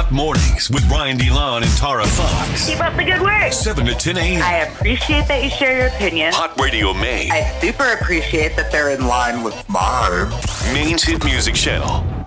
Hot 0.00 0.12
Mornings 0.12 0.70
with 0.70 0.88
Brian 0.88 1.18
DeLon 1.18 1.60
and 1.60 1.70
Tara 1.76 2.06
Fox. 2.06 2.66
Keep 2.66 2.80
up 2.80 2.96
the 2.96 3.04
good 3.04 3.20
work. 3.20 3.52
7 3.52 3.84
to 3.84 3.94
10 3.94 4.16
a.m. 4.16 4.42
I 4.42 4.64
appreciate 4.64 5.28
that 5.28 5.44
you 5.44 5.50
share 5.50 5.76
your 5.76 5.88
opinion. 5.88 6.32
Hot 6.32 6.58
Radio 6.58 6.94
Maine. 6.94 7.30
I 7.30 7.42
super 7.60 7.92
appreciate 7.92 8.56
that 8.56 8.72
they're 8.72 8.88
in 8.88 9.06
line 9.06 9.42
with 9.42 9.68
mine. 9.68 10.30
Maine's 10.72 11.02
hit 11.02 11.22
music 11.22 11.54
channel. 11.54 12.19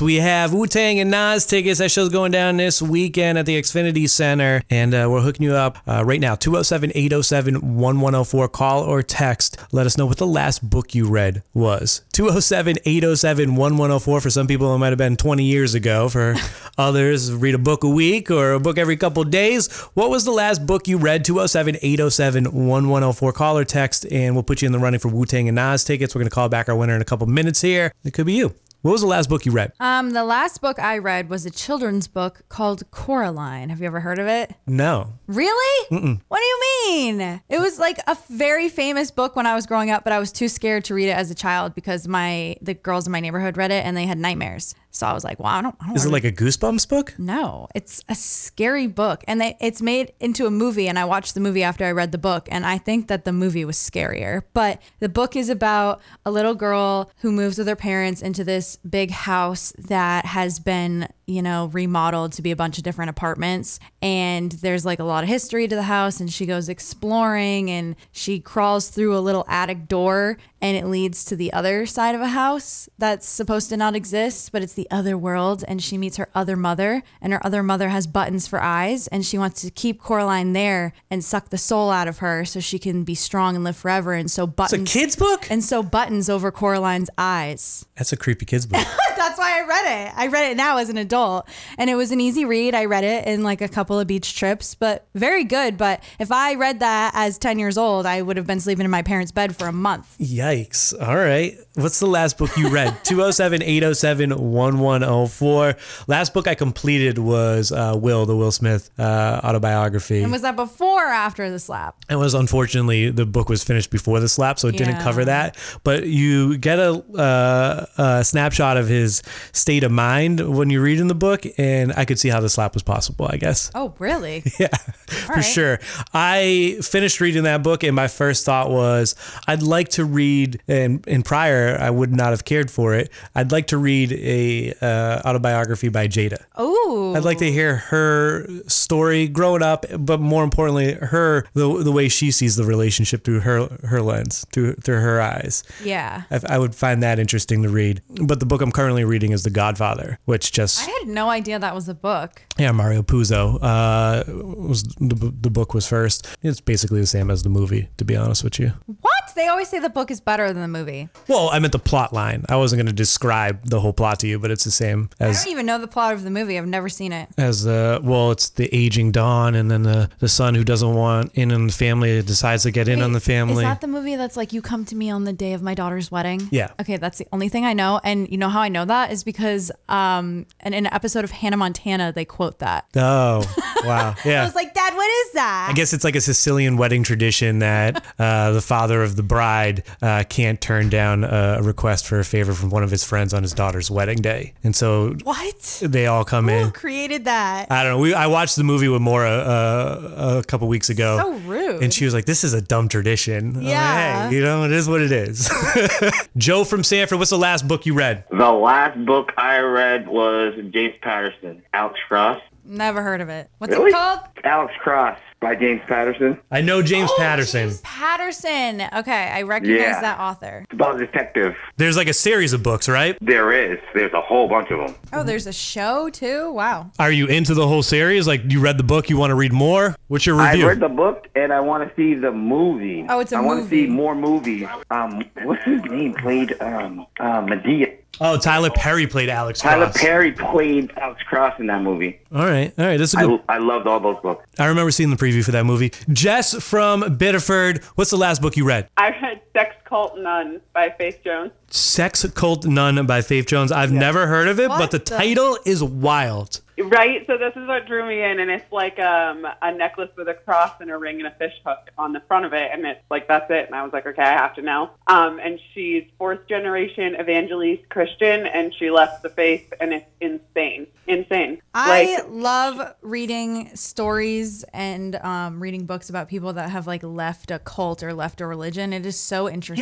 We 0.00 0.16
have 0.16 0.54
Wu 0.54 0.68
Tang 0.68 1.00
and 1.00 1.10
Nas 1.10 1.44
tickets. 1.44 1.80
That 1.80 1.90
show's 1.90 2.08
going 2.08 2.30
down 2.30 2.56
this 2.56 2.80
weekend 2.80 3.36
at 3.36 3.46
the 3.46 3.60
Xfinity 3.60 4.08
Center. 4.08 4.62
And 4.70 4.94
uh, 4.94 5.08
we're 5.10 5.22
hooking 5.22 5.42
you 5.42 5.54
up 5.54 5.78
uh, 5.88 6.04
right 6.04 6.20
now 6.20 6.36
207 6.36 6.92
807 6.94 7.54
1104. 7.54 8.48
Call 8.48 8.84
or 8.84 9.02
text. 9.02 9.56
Let 9.72 9.86
us 9.86 9.98
know 9.98 10.06
what 10.06 10.18
the 10.18 10.26
last 10.26 10.70
book 10.70 10.94
you 10.94 11.08
read 11.08 11.42
was. 11.52 12.02
207 12.12 12.76
807 12.84 13.56
1104. 13.56 14.20
For 14.20 14.30
some 14.30 14.46
people, 14.46 14.72
it 14.72 14.78
might 14.78 14.90
have 14.90 14.98
been 14.98 15.16
20 15.16 15.42
years 15.42 15.74
ago. 15.74 16.08
For 16.08 16.36
others, 16.78 17.32
read 17.32 17.56
a 17.56 17.58
book 17.58 17.82
a 17.82 17.88
week 17.88 18.30
or 18.30 18.52
a 18.52 18.60
book 18.60 18.78
every 18.78 18.96
couple 18.96 19.24
days. 19.24 19.66
What 19.94 20.10
was 20.10 20.24
the 20.24 20.30
last 20.30 20.64
book 20.64 20.86
you 20.86 20.96
read? 20.98 21.24
207 21.24 21.74
807 21.82 22.44
1104. 22.44 23.32
Call 23.32 23.58
or 23.58 23.64
text, 23.64 24.06
and 24.12 24.36
we'll 24.36 24.44
put 24.44 24.62
you 24.62 24.66
in 24.66 24.72
the 24.72 24.78
running 24.78 25.00
for 25.00 25.08
Wu 25.08 25.24
Tang 25.24 25.48
and 25.48 25.56
Nas 25.56 25.82
tickets. 25.82 26.14
We're 26.14 26.20
going 26.20 26.30
to 26.30 26.34
call 26.34 26.48
back 26.48 26.68
our 26.68 26.76
winner 26.76 26.94
in 26.94 27.02
a 27.02 27.04
couple 27.04 27.26
minutes 27.26 27.60
here. 27.60 27.90
It 28.04 28.12
could 28.12 28.26
be 28.26 28.34
you. 28.34 28.54
What 28.82 28.92
was 28.92 29.00
the 29.00 29.08
last 29.08 29.28
book 29.28 29.44
you 29.44 29.50
read? 29.50 29.72
Um, 29.80 30.10
the 30.10 30.22
last 30.22 30.60
book 30.60 30.78
I 30.78 30.98
read 30.98 31.28
was 31.28 31.44
a 31.44 31.50
children's 31.50 32.06
book 32.06 32.42
called 32.48 32.88
Coraline. 32.92 33.70
Have 33.70 33.80
you 33.80 33.86
ever 33.88 33.98
heard 33.98 34.20
of 34.20 34.28
it? 34.28 34.54
No. 34.68 35.14
Really? 35.26 35.86
What 36.28 36.38
do 36.38 36.44
you 36.44 36.60
mean? 36.86 37.40
It 37.48 37.58
was 37.58 37.80
like 37.80 37.98
a 38.06 38.16
very 38.30 38.68
famous 38.68 39.10
book 39.10 39.34
when 39.34 39.46
I 39.46 39.56
was 39.56 39.66
growing 39.66 39.90
up, 39.90 40.04
but 40.04 40.12
I 40.12 40.20
was 40.20 40.30
too 40.30 40.46
scared 40.48 40.84
to 40.84 40.94
read 40.94 41.08
it 41.08 41.16
as 41.16 41.28
a 41.28 41.34
child 41.34 41.74
because 41.74 42.06
my 42.06 42.56
the 42.62 42.74
girls 42.74 43.06
in 43.06 43.12
my 43.12 43.18
neighborhood 43.18 43.56
read 43.56 43.72
it 43.72 43.84
and 43.84 43.96
they 43.96 44.06
had 44.06 44.16
nightmares. 44.16 44.76
So 44.90 45.06
I 45.06 45.12
was 45.12 45.22
like, 45.22 45.38
well, 45.38 45.48
I 45.48 45.60
don't. 45.62 45.76
I 45.80 45.86
don't 45.88 45.96
Is 45.96 46.04
it 46.06 46.10
like 46.10 46.24
a 46.24 46.32
Goosebumps 46.32 46.88
book? 46.88 47.14
no, 47.18 47.68
it's 47.74 48.02
a 48.08 48.14
scary 48.14 48.86
book, 48.86 49.22
and 49.28 49.40
they, 49.40 49.56
it's 49.60 49.82
made 49.82 50.12
into 50.18 50.46
a 50.46 50.50
movie. 50.50 50.88
And 50.88 50.98
I 50.98 51.04
watched 51.04 51.34
the 51.34 51.40
movie 51.40 51.62
after 51.62 51.84
I 51.84 51.92
read 51.92 52.10
the 52.10 52.18
book, 52.18 52.48
and 52.50 52.64
I 52.64 52.78
think 52.78 53.08
that 53.08 53.24
the 53.24 53.32
movie 53.32 53.64
was 53.64 53.76
scarier. 53.76 54.42
But 54.54 54.80
the 54.98 55.08
book 55.08 55.36
is 55.36 55.50
about 55.50 56.00
a 56.24 56.30
little 56.30 56.54
girl 56.54 57.10
who 57.18 57.30
moves 57.32 57.58
with 57.58 57.68
her 57.68 57.76
parents 57.76 58.22
into 58.22 58.44
this 58.44 58.76
big 58.76 59.10
house 59.10 59.72
that 59.78 60.24
has 60.24 60.58
been, 60.58 61.08
you 61.28 61.42
know, 61.42 61.66
remodeled 61.66 62.32
to 62.32 62.42
be 62.42 62.50
a 62.50 62.56
bunch 62.56 62.78
of 62.78 62.84
different 62.84 63.10
apartments. 63.10 63.78
And 64.00 64.50
there's 64.52 64.86
like 64.86 64.98
a 64.98 65.04
lot 65.04 65.22
of 65.22 65.28
history 65.28 65.68
to 65.68 65.76
the 65.76 65.82
house, 65.82 66.20
and 66.20 66.32
she 66.32 66.46
goes 66.46 66.70
exploring, 66.70 67.70
and 67.70 67.94
she 68.10 68.40
crawls 68.40 68.88
through 68.88 69.16
a 69.16 69.20
little 69.20 69.44
attic 69.46 69.88
door, 69.88 70.38
and 70.62 70.76
it 70.76 70.86
leads 70.86 71.26
to 71.26 71.36
the 71.36 71.52
other 71.52 71.84
side 71.84 72.14
of 72.14 72.22
a 72.22 72.28
house 72.28 72.88
that's 72.98 73.28
supposed 73.28 73.68
to 73.68 73.76
not 73.76 73.94
exist, 73.94 74.50
but 74.52 74.62
it's 74.62 74.72
the 74.72 74.90
other 74.90 75.18
world. 75.18 75.62
And 75.68 75.82
she 75.82 75.98
meets 75.98 76.16
her 76.16 76.28
other 76.34 76.56
mother, 76.56 77.02
and 77.20 77.34
her 77.34 77.44
other 77.44 77.62
mother 77.62 77.90
has 77.90 78.06
buttons 78.06 78.46
for 78.48 78.62
eyes, 78.62 79.06
and 79.08 79.24
she 79.24 79.36
wants 79.36 79.60
to 79.62 79.70
keep 79.70 80.00
Coraline 80.00 80.54
there 80.54 80.94
and 81.10 81.22
suck 81.22 81.50
the 81.50 81.58
soul 81.58 81.90
out 81.90 82.08
of 82.08 82.18
her 82.18 82.46
so 82.46 82.58
she 82.58 82.78
can 82.78 83.04
be 83.04 83.14
strong 83.14 83.54
and 83.54 83.64
live 83.64 83.76
forever. 83.76 84.14
And 84.14 84.30
so 84.30 84.46
buttons. 84.46 84.82
It's 84.82 84.96
a 84.96 84.98
kid's 84.98 85.16
book? 85.16 85.46
and 85.50 85.62
so 85.62 85.82
buttons 85.82 86.30
over 86.30 86.50
Coraline's 86.50 87.10
eyes. 87.18 87.84
That's 87.96 88.12
a 88.12 88.16
creepy 88.16 88.46
kid's 88.46 88.64
book. 88.64 88.86
That's 89.18 89.36
why 89.38 89.60
I 89.60 89.66
read 89.66 90.06
it. 90.06 90.12
I 90.16 90.26
read 90.28 90.52
it 90.52 90.56
now 90.56 90.78
as 90.78 90.88
an 90.88 90.96
adult, 90.96 91.48
and 91.76 91.90
it 91.90 91.96
was 91.96 92.12
an 92.12 92.20
easy 92.20 92.44
read. 92.44 92.72
I 92.74 92.84
read 92.84 93.02
it 93.02 93.26
in 93.26 93.42
like 93.42 93.60
a 93.60 93.68
couple 93.68 93.98
of 93.98 94.06
beach 94.06 94.36
trips, 94.36 94.76
but 94.76 95.08
very 95.14 95.42
good. 95.42 95.76
But 95.76 96.02
if 96.20 96.30
I 96.30 96.54
read 96.54 96.80
that 96.80 97.12
as 97.14 97.36
10 97.36 97.58
years 97.58 97.76
old, 97.76 98.06
I 98.06 98.22
would 98.22 98.36
have 98.36 98.46
been 98.46 98.60
sleeping 98.60 98.84
in 98.84 98.90
my 98.92 99.02
parents' 99.02 99.32
bed 99.32 99.56
for 99.56 99.66
a 99.66 99.72
month. 99.72 100.16
Yikes. 100.18 100.94
All 101.00 101.16
right. 101.16 101.58
What's 101.74 101.98
the 101.98 102.06
last 102.06 102.38
book 102.38 102.56
you 102.56 102.68
read? 102.68 102.96
207 103.04 103.62
807 103.62 104.30
1104. 104.30 105.76
Last 106.06 106.32
book 106.32 106.46
I 106.46 106.54
completed 106.54 107.18
was 107.18 107.72
uh, 107.72 107.94
Will, 107.96 108.24
the 108.24 108.36
Will 108.36 108.52
Smith 108.52 108.90
uh, 108.98 109.40
autobiography. 109.42 110.22
And 110.22 110.30
was 110.30 110.42
that 110.42 110.54
before 110.56 111.06
or 111.06 111.12
after 111.12 111.50
the 111.50 111.58
slap? 111.58 111.96
It 112.08 112.16
was 112.16 112.34
unfortunately 112.34 113.10
the 113.10 113.26
book 113.26 113.48
was 113.48 113.64
finished 113.64 113.90
before 113.90 114.20
the 114.20 114.28
slap, 114.28 114.60
so 114.60 114.68
it 114.68 114.76
didn't 114.76 115.00
cover 115.00 115.24
that. 115.24 115.56
But 115.82 116.06
you 116.06 116.56
get 116.58 116.78
a, 116.78 117.02
uh, 117.16 117.86
a 117.98 118.24
snapshot 118.24 118.76
of 118.76 118.86
his 118.88 119.07
state 119.52 119.84
of 119.84 119.92
mind 119.92 120.56
when 120.56 120.70
you 120.70 120.80
read 120.80 121.00
in 121.00 121.08
the 121.08 121.14
book, 121.14 121.44
and 121.58 121.92
I 121.96 122.04
could 122.04 122.18
see 122.18 122.28
how 122.28 122.40
the 122.40 122.48
slap 122.48 122.74
was 122.74 122.82
possible. 122.82 123.26
I 123.30 123.36
guess. 123.36 123.70
Oh, 123.74 123.94
really? 123.98 124.42
Yeah, 124.58 124.76
for 125.06 125.34
right. 125.34 125.40
sure. 125.42 125.78
I 126.12 126.78
finished 126.82 127.20
reading 127.20 127.44
that 127.44 127.62
book, 127.62 127.84
and 127.84 127.94
my 127.94 128.08
first 128.08 128.44
thought 128.44 128.70
was, 128.70 129.14
I'd 129.46 129.62
like 129.62 129.88
to 129.90 130.04
read. 130.04 130.60
And, 130.66 131.06
in 131.06 131.22
prior, 131.22 131.78
I 131.80 131.90
would 131.90 132.12
not 132.12 132.30
have 132.30 132.44
cared 132.44 132.70
for 132.70 132.94
it. 132.94 133.10
I'd 133.36 133.52
like 133.52 133.68
to 133.68 133.78
read 133.78 134.12
a 134.12 134.74
uh, 134.82 135.22
autobiography 135.28 135.90
by 135.90 136.08
Jada. 136.08 136.44
Oh, 136.56 137.14
I'd 137.16 137.24
like 137.24 137.38
to 137.38 137.52
hear 137.52 137.76
her 137.76 138.48
story 138.66 139.28
growing 139.28 139.62
up, 139.62 139.86
but 139.98 140.18
more 140.20 140.42
importantly, 140.42 140.94
her 140.94 141.44
the, 141.54 141.82
the 141.84 141.92
way 141.92 142.08
she 142.08 142.30
sees 142.32 142.56
the 142.56 142.64
relationship 142.64 143.22
through 143.24 143.40
her 143.40 143.68
her 143.84 144.02
lens, 144.02 144.44
through 144.52 144.74
through 144.74 145.00
her 145.00 145.20
eyes. 145.20 145.62
yeah. 145.84 146.22
I, 146.30 146.40
I 146.48 146.58
would 146.58 146.74
find 146.74 147.02
that 147.02 147.18
interesting 147.18 147.62
to 147.62 147.68
read. 147.68 148.02
But 148.08 148.40
the 148.40 148.46
book 148.46 148.60
I'm 148.60 148.72
currently 148.72 148.97
reading 149.04 149.32
is 149.32 149.42
The 149.42 149.50
Godfather, 149.50 150.18
which 150.24 150.52
just 150.52 150.86
I 150.86 150.90
had 150.90 151.08
no 151.08 151.28
idea 151.30 151.58
that 151.58 151.74
was 151.74 151.88
a 151.88 151.94
book. 151.94 152.42
yeah, 152.58 152.72
Mario 152.72 153.02
Puzo 153.02 153.58
uh, 153.62 154.24
was 154.56 154.82
the, 154.84 155.32
the 155.40 155.50
book 155.50 155.74
was 155.74 155.86
first. 155.86 156.26
It's 156.42 156.60
basically 156.60 157.00
the 157.00 157.06
same 157.06 157.30
as 157.30 157.42
the 157.42 157.48
movie, 157.48 157.88
to 157.98 158.04
be 158.04 158.16
honest 158.16 158.44
with 158.44 158.58
you. 158.58 158.72
What? 158.86 159.14
They 159.36 159.46
always 159.46 159.68
say 159.68 159.78
the 159.78 159.88
book 159.90 160.10
is 160.10 160.20
better 160.20 160.52
than 160.52 160.62
the 160.62 160.68
movie. 160.68 161.08
Well, 161.28 161.50
I 161.52 161.58
meant 161.60 161.72
the 161.72 161.78
plot 161.78 162.12
line. 162.12 162.44
I 162.48 162.56
wasn't 162.56 162.78
going 162.78 162.86
to 162.88 162.92
describe 162.92 163.64
the 163.66 163.78
whole 163.78 163.92
plot 163.92 164.18
to 164.20 164.26
you, 164.26 164.38
but 164.38 164.50
it's 164.50 164.64
the 164.64 164.70
same 164.72 165.10
as. 165.20 165.40
I 165.40 165.44
don't 165.44 165.52
even 165.52 165.66
know 165.66 165.78
the 165.78 165.86
plot 165.86 166.14
of 166.14 166.24
the 166.24 166.30
movie. 166.30 166.58
I've 166.58 166.66
never 166.66 166.88
seen 166.88 167.12
it. 167.12 167.28
as 167.38 167.62
the 167.62 168.00
well, 168.02 168.32
it's 168.32 168.48
the 168.50 168.68
aging 168.74 169.12
Don, 169.12 169.54
and 169.54 169.70
then 169.70 169.82
the 169.82 170.10
the 170.18 170.28
son 170.28 170.54
who 170.56 170.64
doesn't 170.64 170.92
want 170.94 171.32
in 171.34 171.52
on 171.52 171.66
the 171.68 171.72
family 171.72 172.20
decides 172.22 172.64
to 172.64 172.70
get 172.72 172.88
in 172.88 173.00
on 173.00 173.12
the 173.12 173.20
family. 173.20 173.62
Is 173.64 173.68
that 173.68 173.80
the 173.80 173.86
movie 173.86 174.16
that's 174.16 174.36
like 174.36 174.52
you 174.52 174.60
come 174.60 174.84
to 174.86 174.96
me 174.96 175.08
on 175.10 175.22
the 175.24 175.32
day 175.32 175.52
of 175.52 175.62
my 175.62 175.74
daughter's 175.74 176.10
wedding? 176.10 176.48
Yeah. 176.50 176.72
Okay, 176.80 176.96
that's 176.96 177.18
the 177.18 177.28
only 177.32 177.48
thing 177.48 177.64
I 177.64 177.74
know. 177.74 178.00
And 178.02 178.28
you 178.30 178.38
know 178.38 178.48
how 178.48 178.60
I 178.60 178.68
know 178.68 178.84
that 178.88 179.12
is 179.12 179.24
because 179.24 179.70
um 179.88 180.44
in 180.64 180.74
an 180.74 180.86
episode 180.86 181.24
of 181.24 181.30
Hannah 181.30 181.56
Montana 181.56 182.12
they 182.12 182.24
quote 182.24 182.58
that. 182.58 182.86
oh, 182.96 183.44
wow, 183.84 184.14
yeah. 184.24 184.42
I 184.42 184.44
was 184.44 184.54
like, 184.54 184.74
Dad, 184.74 184.94
what 184.94 185.08
is 185.26 185.32
that? 185.32 185.68
I 185.70 185.72
guess 185.72 185.92
it's 185.92 186.04
like 186.04 186.16
a 186.16 186.20
Sicilian 186.20 186.76
wedding 186.76 187.02
tradition 187.02 187.60
that 187.60 188.04
uh, 188.18 188.50
the 188.52 188.60
father 188.60 189.02
of 189.02 189.16
the 189.16 189.22
bride 189.22 189.84
uh, 190.02 190.24
can't 190.28 190.60
turn 190.60 190.88
down 190.88 191.24
a 191.24 191.60
request 191.62 192.06
for 192.06 192.18
a 192.18 192.24
favor 192.24 192.52
from 192.52 192.70
one 192.70 192.82
of 192.82 192.90
his 192.90 193.04
friends 193.04 193.32
on 193.32 193.42
his 193.42 193.52
daughter's 193.52 193.90
wedding 193.90 194.18
day, 194.18 194.54
and 194.64 194.74
so 194.74 195.14
what? 195.24 195.82
they 195.82 196.06
all 196.06 196.24
come 196.24 196.48
in. 196.48 196.58
Who 196.60 196.64
in. 196.66 196.70
created 196.72 197.24
that? 197.26 197.70
I 197.70 197.82
don't 197.84 197.92
know. 197.92 197.98
We, 197.98 198.14
I 198.14 198.26
watched 198.26 198.56
the 198.56 198.64
movie 198.64 198.88
with 198.88 199.00
Mora 199.02 199.30
uh, 199.30 200.40
a 200.42 200.44
couple 200.44 200.66
weeks 200.68 200.90
ago. 200.90 201.18
So 201.18 201.32
rude. 201.48 201.82
And 201.82 201.92
she 201.92 202.04
was 202.04 202.14
like, 202.14 202.24
"This 202.24 202.44
is 202.44 202.54
a 202.54 202.60
dumb 202.60 202.88
tradition." 202.88 203.48
I'm 203.48 203.54
like, 203.54 203.64
Yeah. 203.64 204.28
hey, 204.28 204.34
you 204.36 204.42
know, 204.42 204.64
it 204.64 204.72
is 204.72 204.88
what 204.88 205.00
it 205.00 205.12
is. 205.12 205.50
Joe 206.36 206.64
from 206.64 206.82
Sanford, 206.82 207.18
what's 207.18 207.30
the 207.30 207.38
last 207.38 207.66
book 207.68 207.86
you 207.86 207.94
read? 207.94 208.24
The 208.30 208.50
last 208.50 208.77
book 208.86 209.32
I 209.36 209.58
read 209.58 210.08
was 210.08 210.54
James 210.70 210.94
Patterson, 211.02 211.62
Alex 211.72 211.98
Cross. 212.08 212.40
Never 212.64 213.02
heard 213.02 213.22
of 213.22 213.30
it. 213.30 213.48
What's 213.58 213.72
Really? 213.72 213.90
it 213.90 213.94
called? 213.94 214.20
Alex 214.44 214.74
Cross 214.82 215.18
by 215.40 215.54
James 215.54 215.80
Patterson. 215.88 216.38
I 216.50 216.60
know 216.60 216.82
James 216.82 217.10
Oh, 217.10 217.16
Patterson. 217.18 217.68
James 217.68 217.80
Patterson. 217.80 218.82
Okay, 218.94 219.30
I 219.32 219.40
recognize 219.42 219.80
Yeah. 219.80 220.00
that 220.02 220.18
author. 220.20 220.64
It's 220.64 220.74
about 220.74 220.96
a 220.96 220.98
detective. 220.98 221.56
There's 221.78 221.96
like 221.96 222.08
a 222.08 222.12
series 222.12 222.52
of 222.52 222.62
books, 222.62 222.86
right? 222.86 223.16
There 223.22 223.52
is. 223.52 223.78
There's 223.94 224.12
a 224.12 224.20
whole 224.20 224.48
bunch 224.48 224.70
of 224.70 224.80
them. 224.80 224.94
Oh, 225.14 225.22
there's 225.22 225.46
a 225.46 225.52
show 225.52 226.10
too. 226.10 226.52
Wow. 226.52 226.90
Are 226.98 227.10
you 227.10 227.26
into 227.26 227.54
the 227.54 227.66
whole 227.66 227.82
series? 227.82 228.26
Like, 228.26 228.42
you 228.52 228.60
read 228.60 228.76
the 228.76 228.84
book, 228.84 229.08
you 229.08 229.16
want 229.16 229.30
to 229.30 229.34
read 229.34 229.52
more? 229.54 229.94
What's 230.08 230.26
your 230.26 230.36
review? 230.36 230.66
I 230.66 230.68
read 230.68 230.80
the 230.80 230.88
book 230.90 231.28
and 231.36 231.54
I 231.54 231.60
want 231.60 231.88
to 231.88 231.94
see 231.96 232.14
the 232.14 232.32
movie. 232.32 233.06
Oh, 233.08 233.20
it's 233.20 233.32
a 233.32 233.36
I 233.36 233.40
want 233.40 233.62
to 233.62 233.68
see 233.70 233.86
more 233.86 234.14
movies. 234.14 234.68
Um, 234.90 235.22
what's 235.44 235.64
his 235.64 235.82
name? 235.84 236.12
Played 236.14 236.54
um, 236.60 237.06
uh, 237.18 237.40
Madea. 237.42 237.87
Oh, 238.20 238.38
Tyler 238.38 238.70
Perry 238.70 239.06
played 239.06 239.28
Alex 239.28 239.60
Cross. 239.60 239.72
Tyler 239.72 239.86
Cross. 239.86 239.98
Perry 239.98 240.32
played 240.32 240.92
Alex 240.96 241.22
Cross 241.22 241.60
in 241.60 241.66
that 241.66 241.82
movie. 241.82 242.20
All 242.34 242.44
right, 242.44 242.72
all 242.78 242.84
right. 242.86 242.96
This 242.96 243.14
is 243.14 243.20
a 243.20 243.26
good. 243.26 243.42
I, 243.48 243.56
I 243.56 243.58
loved 243.58 243.86
all 243.86 244.00
those 244.00 244.20
books. 244.22 244.46
I 244.58 244.66
remember 244.66 244.90
seeing 244.90 245.10
the 245.10 245.16
preview 245.16 245.44
for 245.44 245.52
that 245.52 245.64
movie. 245.64 245.92
Jess 246.10 246.54
from 246.62 247.16
Biddeford, 247.16 247.82
what's 247.94 248.10
the 248.10 248.16
last 248.16 248.42
book 248.42 248.56
you 248.56 248.64
read? 248.64 248.88
I 248.96 249.10
read 249.10 249.40
Sex 249.52 249.74
Cult 249.88 250.18
Nun 250.18 250.60
by 250.74 250.90
Faith 250.90 251.20
Jones. 251.24 251.50
Sex 251.70 252.26
Cult 252.34 252.66
Nun 252.66 253.06
by 253.06 253.22
Faith 253.22 253.46
Jones. 253.46 253.72
I've 253.72 253.92
never 253.92 254.26
heard 254.26 254.48
of 254.48 254.60
it, 254.60 254.68
but 254.68 254.90
the 254.90 254.98
the- 254.98 255.04
title 255.04 255.58
is 255.64 255.82
wild. 255.82 256.60
Right, 256.80 257.26
so 257.26 257.36
this 257.36 257.52
is 257.56 257.66
what 257.66 257.86
drew 257.86 258.06
me 258.06 258.22
in, 258.22 258.38
and 258.38 258.48
it's 258.52 258.70
like 258.70 259.00
um, 259.00 259.44
a 259.62 259.74
necklace 259.74 260.10
with 260.16 260.28
a 260.28 260.34
cross 260.34 260.74
and 260.80 260.92
a 260.92 260.96
ring 260.96 261.18
and 261.18 261.26
a 261.26 261.32
fish 261.32 261.54
hook 261.66 261.90
on 261.98 262.12
the 262.12 262.20
front 262.20 262.44
of 262.44 262.52
it, 262.52 262.70
and 262.72 262.86
it's 262.86 263.00
like 263.10 263.26
that's 263.26 263.50
it. 263.50 263.66
And 263.66 263.74
I 263.74 263.82
was 263.82 263.92
like, 263.92 264.06
okay, 264.06 264.22
I 264.22 264.36
have 264.36 264.54
to 264.54 264.62
know. 264.62 264.90
Um, 265.08 265.40
and 265.40 265.58
she's 265.74 266.04
fourth 266.18 266.46
generation 266.48 267.16
evangelist 267.16 267.88
Christian, 267.88 268.46
and 268.46 268.72
she 268.72 268.90
left 268.90 269.24
the 269.24 269.28
faith, 269.28 269.72
and 269.80 269.92
it's 269.92 270.06
insane. 270.20 270.86
insane. 271.08 271.60
I 271.74 272.14
like, 272.18 272.26
love 272.28 272.94
reading 273.02 273.74
stories 273.74 274.62
and 274.72 275.16
um, 275.16 275.60
reading 275.60 275.84
books 275.84 276.10
about 276.10 276.28
people 276.28 276.52
that 276.52 276.70
have 276.70 276.86
like 276.86 277.02
left 277.02 277.50
a 277.50 277.58
cult 277.58 278.04
or 278.04 278.14
left 278.14 278.40
a 278.40 278.46
religion. 278.46 278.92
It 278.92 279.04
is 279.04 279.18
so 279.18 279.48
interesting. 279.48 279.77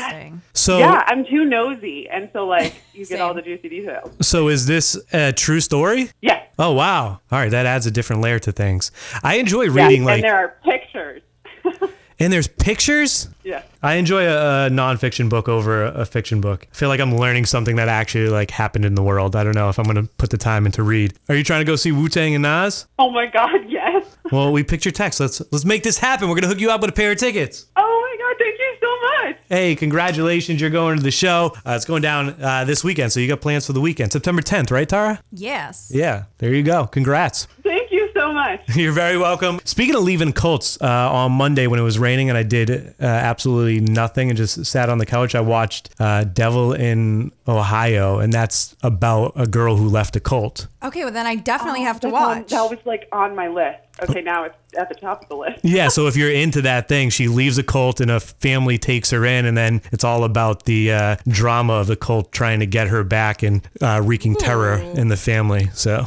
So 0.54 0.78
yeah, 0.78 1.02
I'm 1.06 1.24
too 1.24 1.44
nosy, 1.44 2.08
and 2.08 2.28
so 2.32 2.46
like 2.46 2.74
you 2.94 3.06
get 3.06 3.20
all 3.20 3.34
the 3.34 3.42
juicy 3.42 3.68
details. 3.68 4.14
so 4.20 4.48
is 4.48 4.66
this 4.66 4.98
a 5.12 5.32
true 5.32 5.60
story? 5.60 6.10
Yeah. 6.20 6.42
Oh 6.58 6.72
wow. 6.72 7.20
All 7.30 7.38
right, 7.38 7.50
that 7.50 7.66
adds 7.66 7.86
a 7.86 7.90
different 7.90 8.22
layer 8.22 8.38
to 8.40 8.52
things. 8.52 8.90
I 9.22 9.36
enjoy 9.36 9.64
Yes, 9.64 9.74
reading 9.74 10.04
like 10.04 10.16
and 10.16 10.24
there 10.24 10.36
are 10.36 10.56
pictures. 10.64 11.22
and 12.18 12.32
there's 12.32 12.48
pictures. 12.48 13.28
Yeah. 13.44 13.62
I 13.82 13.94
enjoy 13.94 14.26
a, 14.26 14.66
a 14.66 14.70
nonfiction 14.70 15.28
book 15.28 15.48
over 15.48 15.84
a, 15.84 15.90
a 16.00 16.04
fiction 16.06 16.40
book. 16.40 16.66
I 16.70 16.74
feel 16.74 16.88
like 16.88 16.98
I'm 17.00 17.14
learning 17.14 17.44
something 17.46 17.76
that 17.76 17.88
actually 17.88 18.28
like 18.30 18.50
happened 18.50 18.84
in 18.84 18.94
the 18.94 19.02
world. 19.02 19.36
I 19.36 19.44
don't 19.44 19.54
know 19.54 19.68
if 19.68 19.78
I'm 19.78 19.84
gonna 19.84 20.04
put 20.18 20.30
the 20.30 20.38
time 20.38 20.64
in 20.66 20.72
to 20.72 20.82
read. 20.82 21.12
Are 21.28 21.34
you 21.36 21.44
trying 21.44 21.60
to 21.60 21.64
go 21.64 21.76
see 21.76 21.92
Wu 21.92 22.08
Tang 22.08 22.34
and 22.34 22.42
Nas? 22.42 22.86
Oh 22.98 23.10
my 23.10 23.26
God, 23.26 23.60
yes. 23.68 24.16
Well, 24.32 24.50
we 24.52 24.64
picked 24.64 24.84
your 24.84 24.92
text. 24.92 25.20
Let's 25.20 25.40
let's 25.52 25.64
make 25.64 25.82
this 25.82 25.98
happen. 25.98 26.28
We're 26.28 26.36
gonna 26.36 26.48
hook 26.48 26.60
you 26.60 26.70
up 26.70 26.80
with 26.80 26.90
a 26.90 26.94
pair 26.94 27.12
of 27.12 27.18
tickets. 27.18 27.66
Oh 27.76 27.82
my 27.82 28.24
God, 28.24 28.36
thank 28.38 28.58
you 28.58 28.76
so 28.80 29.26
much. 29.28 29.35
Hey, 29.48 29.76
congratulations! 29.76 30.60
You're 30.60 30.70
going 30.70 30.96
to 30.96 31.02
the 31.04 31.12
show. 31.12 31.52
Uh, 31.64 31.74
it's 31.76 31.84
going 31.84 32.02
down 32.02 32.30
uh, 32.42 32.64
this 32.64 32.82
weekend, 32.82 33.12
so 33.12 33.20
you 33.20 33.28
got 33.28 33.40
plans 33.40 33.64
for 33.64 33.72
the 33.72 33.80
weekend, 33.80 34.10
September 34.10 34.42
10th, 34.42 34.72
right, 34.72 34.88
Tara? 34.88 35.20
Yes. 35.30 35.92
Yeah, 35.94 36.24
there 36.38 36.52
you 36.52 36.64
go. 36.64 36.86
Congrats. 36.88 37.46
Thank 37.62 37.82
you 37.82 37.85
so 38.26 38.32
much. 38.32 38.60
You're 38.76 38.92
very 38.92 39.18
welcome. 39.18 39.60
Speaking 39.64 39.94
of 39.94 40.02
leaving 40.02 40.32
cults, 40.32 40.78
uh, 40.80 40.86
on 40.86 41.32
Monday 41.32 41.66
when 41.66 41.78
it 41.78 41.82
was 41.82 41.98
raining 41.98 42.28
and 42.28 42.38
I 42.38 42.42
did 42.42 42.70
uh, 42.70 43.04
absolutely 43.04 43.80
nothing 43.80 44.30
and 44.30 44.36
just 44.36 44.64
sat 44.66 44.88
on 44.88 44.98
the 44.98 45.06
couch, 45.06 45.34
I 45.34 45.40
watched 45.40 45.90
uh, 45.98 46.24
Devil 46.24 46.72
in 46.72 47.32
Ohio, 47.48 48.18
and 48.18 48.32
that's 48.32 48.76
about 48.82 49.32
a 49.36 49.46
girl 49.46 49.76
who 49.76 49.88
left 49.88 50.16
a 50.16 50.20
cult. 50.20 50.66
Okay, 50.82 51.04
well 51.04 51.12
then 51.12 51.26
I 51.26 51.36
definitely 51.36 51.82
have 51.82 52.00
to 52.00 52.08
That's 52.08 52.16
on- 52.16 52.38
watch. 52.38 52.50
that 52.50 52.70
was 52.70 52.78
like 52.84 53.08
on 53.12 53.34
my 53.34 53.48
list. 53.48 53.78
Okay, 54.02 54.20
now 54.20 54.44
it's 54.44 54.54
at 54.76 54.90
the 54.90 54.94
top 54.94 55.22
of 55.22 55.28
the 55.28 55.36
list. 55.36 55.64
Yeah, 55.64 55.88
so 55.96 56.06
if 56.06 56.16
you're 56.16 56.30
into 56.30 56.62
that 56.62 56.88
thing, 56.88 57.08
she 57.10 57.28
leaves 57.28 57.56
a 57.58 57.62
cult 57.62 58.00
and 58.00 58.10
a 58.10 58.20
family 58.20 58.76
takes 58.78 59.10
her 59.10 59.24
in, 59.24 59.46
and 59.46 59.56
then 59.56 59.80
it's 59.92 60.04
all 60.04 60.24
about 60.24 60.64
the 60.64 60.92
uh, 60.92 61.16
drama 61.28 61.74
of 61.74 61.86
the 61.86 61.96
cult 61.96 62.30
trying 62.32 62.60
to 62.60 62.66
get 62.66 62.88
her 62.88 63.02
back 63.04 63.42
and 63.42 63.66
uh, 63.80 64.02
wreaking 64.04 64.34
terror 64.34 64.76
in 64.76 65.08
the 65.08 65.16
family. 65.16 65.70
So 65.72 66.04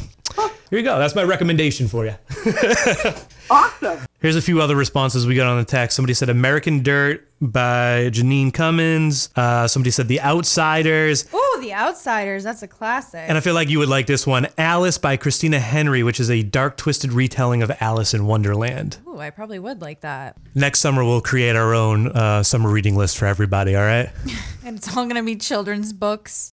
here 0.70 0.78
you 0.78 0.84
go. 0.84 0.98
That's 0.98 1.14
my 1.14 1.24
recommendation 1.24 1.88
for 1.88 2.06
you. 2.06 2.14
Awesome. 3.50 3.98
Here's 4.20 4.36
a 4.36 4.42
few 4.42 4.60
other 4.60 4.76
responses 4.76 5.26
we 5.26 5.34
got 5.34 5.48
on 5.48 5.58
the 5.58 5.64
text. 5.64 5.96
Somebody 5.96 6.14
said 6.14 6.28
American 6.28 6.84
Dirt 6.84 7.26
by 7.40 8.10
Jeanine 8.12 8.54
Cummins. 8.54 9.28
Uh, 9.34 9.66
somebody 9.66 9.90
said 9.90 10.06
The 10.06 10.20
Outsiders. 10.20 11.26
Oh, 11.32 11.58
The 11.60 11.74
Outsiders. 11.74 12.44
That's 12.44 12.62
a 12.62 12.68
classic. 12.68 13.24
And 13.26 13.36
I 13.36 13.40
feel 13.40 13.54
like 13.54 13.68
you 13.68 13.80
would 13.80 13.88
like 13.88 14.06
this 14.06 14.24
one 14.24 14.46
Alice 14.56 14.98
by 14.98 15.16
Christina 15.16 15.58
Henry, 15.58 16.04
which 16.04 16.20
is 16.20 16.30
a 16.30 16.42
dark, 16.44 16.76
twisted 16.76 17.12
retelling 17.12 17.62
of 17.62 17.72
Alice 17.80 18.14
in 18.14 18.26
Wonderland. 18.26 18.98
Ooh, 19.08 19.18
I 19.18 19.30
probably 19.30 19.58
would 19.58 19.80
like 19.80 20.02
that. 20.02 20.36
Next 20.54 20.78
summer, 20.78 21.02
we'll 21.02 21.20
create 21.20 21.56
our 21.56 21.74
own 21.74 22.08
uh, 22.08 22.44
summer 22.44 22.70
reading 22.70 22.94
list 22.94 23.18
for 23.18 23.26
everybody, 23.26 23.74
all 23.74 23.82
right? 23.82 24.10
And 24.62 24.76
it's 24.76 24.94
all 24.94 25.06
gonna 25.06 25.22
be 25.22 25.36
children's 25.36 25.92
books. 25.92 26.52